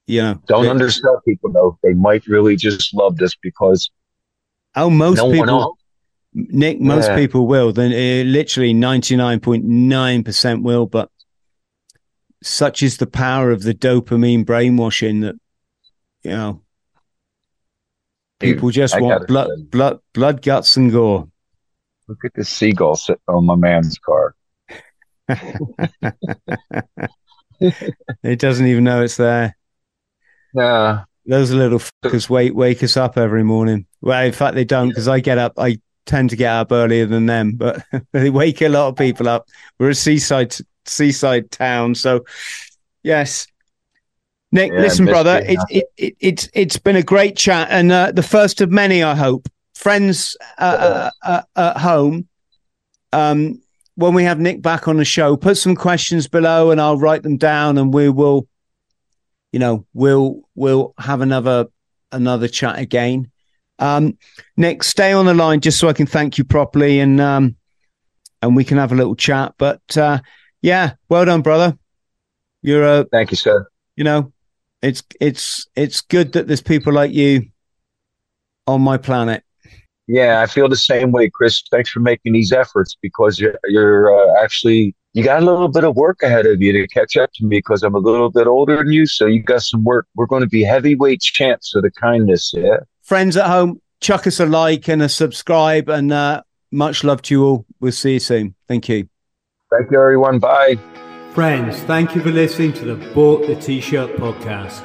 you 0.07 0.23
know. 0.23 0.41
Don't 0.47 0.63
they, 0.63 0.69
undersell 0.69 1.21
people 1.27 1.53
though. 1.53 1.79
They 1.83 1.93
might 1.93 2.27
really 2.27 2.57
just 2.57 2.95
love 2.95 3.17
this 3.17 3.35
because. 3.37 3.91
Oh, 4.75 4.91
most 4.91 5.19
no 5.19 5.31
people. 5.31 5.77
Nick, 6.33 6.81
most 6.81 7.09
yeah. 7.09 7.17
people 7.17 7.47
will. 7.47 7.73
Then 7.73 7.93
uh, 7.93 8.25
literally 8.25 8.73
ninety 8.73 9.17
nine 9.17 9.41
point 9.41 9.65
nine 9.65 10.23
percent 10.23 10.63
will, 10.63 10.87
but 10.87 11.11
such 12.43 12.83
is 12.83 12.99
the 12.99 13.07
power 13.07 13.51
of 13.51 13.65
the 13.65 13.75
dopamine 13.75 14.47
brainwashing 14.47 15.21
that 15.21 15.35
you 16.23 16.31
know 16.31 16.63
People 18.41 18.71
just 18.71 18.95
I 18.95 19.01
want 19.03 19.29
blood, 19.29 19.51
blood, 19.71 20.01
blood, 20.15 20.41
guts, 20.41 20.79
and 20.79 20.91
gore. 20.91 21.29
Look 22.09 22.25
at 22.25 22.33
the 22.35 22.43
seagull 22.43 22.97
sitting 22.97 23.21
on 23.29 23.45
my 23.45 23.55
man's 23.55 23.99
car. 23.99 24.35
it 27.61 28.39
doesn't 28.39 28.67
even 28.67 28.85
know 28.85 29.03
it's 29.03 29.17
there. 29.17 29.57
Yeah. 30.55 31.05
Those 31.27 31.51
little 31.53 31.79
fuckers 31.79 32.29
wake 32.29 32.55
wake 32.55 32.83
us 32.83 32.97
up 32.97 33.17
every 33.17 33.45
morning. 33.45 33.87
Well, 34.01 34.25
in 34.25 34.33
fact, 34.33 34.55
they 34.55 34.65
don't 34.65 34.89
because 34.89 35.09
I 35.09 35.21
get 35.21 35.39
up. 35.39 35.55
I 35.59 35.79
tend 36.07 36.31
to 36.31 36.37
get 36.37 36.53
up 36.53 36.73
earlier 36.73 37.07
than 37.07 37.27
them, 37.27 37.53
but 37.53 37.85
they 38.13 38.31
wake 38.31 38.63
a 38.63 38.69
lot 38.69 38.89
of 38.89 38.97
people 38.97 39.29
up. 39.29 39.49
We're 39.79 39.91
a 39.91 39.95
seaside 39.95 40.55
seaside 40.87 41.51
town, 41.51 41.95
so 41.95 42.25
yes, 43.03 43.47
Nick, 44.53 44.73
yeah, 44.73 44.81
listen, 44.81 45.07
brother, 45.07 45.43
it, 45.45 45.59
it, 45.71 45.85
it, 45.97 46.17
it's 46.19 46.49
it's 46.55 46.77
been 46.79 46.97
a 46.97 47.03
great 47.03 47.37
chat 47.37 47.69
and 47.71 47.93
uh, 47.93 48.13
the 48.13 48.23
first 48.23 48.61
of 48.61 48.71
many, 48.71 49.03
I 49.03 49.15
hope. 49.15 49.49
Friends 49.75 50.37
uh, 50.59 51.11
uh, 51.23 51.43
uh, 51.57 51.71
at 51.73 51.77
home, 51.79 52.29
um, 53.13 53.63
when 53.95 54.15
we 54.15 54.25
have 54.25 54.39
Nick 54.39 54.63
back 54.63 54.89
on 54.89 54.97
the 54.97 55.05
show, 55.05 55.37
put 55.37 55.57
some 55.57 55.77
questions 55.77 56.29
below 56.29 56.71
and 56.71 56.81
I'll 56.81 56.99
write 56.99 57.23
them 57.23 57.37
down 57.37 57.79
and 57.79 57.93
we 57.93 58.09
will, 58.09 58.49
you 59.53 59.59
know, 59.59 59.87
we'll 59.93 60.43
we'll 60.55 60.95
have 60.99 61.21
another 61.21 61.67
another 62.13 62.49
chat 62.49 62.79
again. 62.79 63.31
Um, 63.79 64.19
Nick, 64.57 64.83
stay 64.83 65.13
on 65.13 65.27
the 65.27 65.35
line 65.35 65.61
just 65.61 65.79
so 65.79 65.89
I 65.89 65.93
can 65.93 66.07
thank 66.07 66.39
you 66.39 66.45
properly 66.45 67.01
and 67.01 67.21
um, 67.21 67.57
and 68.43 68.57
we 68.57 68.65
can 68.65 68.79
have 68.79 68.93
a 68.93 68.97
little 68.97 69.17
chat. 69.17 69.55
But 69.59 69.97
uh, 69.97 70.21
yeah, 70.63 70.95
well 71.09 71.25
done, 71.25 71.43
brother. 71.43 71.77
You're 72.63 72.85
a 72.85 73.05
thank 73.11 73.31
you, 73.31 73.37
sir. 73.37 73.67
You 73.97 74.05
know, 74.05 74.33
it's 74.83 75.03
it's 75.21 75.67
it's 75.75 76.01
good 76.01 76.33
that 76.33 76.47
there's 76.47 76.63
people 76.63 76.93
like 76.93 77.13
you 77.13 77.49
on 78.67 78.83
my 78.83 78.99
planet. 78.99 79.43
Yeah, 80.11 80.43
I 80.43 80.47
feel 80.47 80.69
the 80.69 80.75
same 80.75 81.13
way, 81.13 81.31
Chris. 81.31 81.63
Thanks 81.71 81.89
for 81.89 82.01
making 82.01 82.33
these 82.33 82.51
efforts 82.51 82.97
because 83.01 83.39
you're 83.39 83.57
you're 83.67 84.13
uh, 84.13 84.43
actually 84.43 84.97
you 85.13 85.23
got 85.23 85.41
a 85.41 85.47
little 85.47 85.69
bit 85.69 85.85
of 85.85 85.95
work 85.95 86.25
ahead 86.25 86.47
of 86.47 86.61
you 86.61 86.73
to 86.73 86.89
catch 86.89 87.17
up 87.17 87.31
to 87.35 87.45
me 87.45 87.59
because 87.59 87.85
I'm 87.85 87.95
a 87.95 87.99
little 87.99 88.29
bit 88.29 88.49
older 88.49 88.79
than 88.79 88.91
you. 88.91 89.07
So 89.07 89.27
you 89.27 89.41
got 89.41 89.63
some 89.63 89.85
work. 89.85 90.09
We're 90.17 90.27
going 90.27 90.43
to 90.43 90.49
be 90.49 90.65
heavyweight 90.65 91.21
champs 91.21 91.77
of 91.77 91.83
the 91.83 91.93
kindness. 91.93 92.53
Yeah, 92.53 92.79
friends 93.03 93.37
at 93.37 93.47
home, 93.47 93.81
chuck 94.01 94.27
us 94.27 94.41
a 94.41 94.47
like 94.47 94.89
and 94.89 95.01
a 95.01 95.09
subscribe, 95.09 95.89
and 95.89 96.13
uh, 96.13 96.43
much 96.73 97.05
love 97.05 97.23
to 97.23 97.35
you 97.35 97.45
all. 97.45 97.67
We'll 97.79 97.93
see 97.93 98.15
you 98.15 98.21
soon. 98.21 98.57
Thank 98.67 98.89
you. 98.89 99.09
Thank 99.71 99.93
you, 99.93 100.01
everyone. 100.01 100.41
Bye. 100.41 100.77
Friends, 101.35 101.79
thank 101.83 102.17
you 102.17 102.23
for 102.23 102.33
listening 102.33 102.73
to 102.73 102.85
the 102.85 102.97
Bought 103.15 103.47
the 103.47 103.55
T-Shirt 103.55 104.17
podcast. 104.17 104.85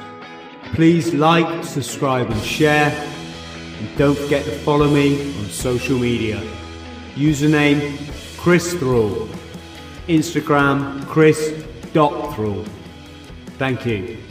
Please 0.74 1.12
like, 1.12 1.64
subscribe 1.64 2.30
and 2.30 2.42
share. 2.44 3.15
And 3.78 3.98
don't 3.98 4.18
forget 4.18 4.44
to 4.44 4.52
follow 4.58 4.88
me 4.88 5.34
on 5.38 5.46
social 5.46 5.98
media. 5.98 6.40
Username 7.14 7.96
Chris 8.38 8.74
Thrall. 8.74 9.28
Instagram 10.08 11.06
Chris.Thrall. 11.06 12.64
Thank 13.58 13.86
you. 13.86 14.25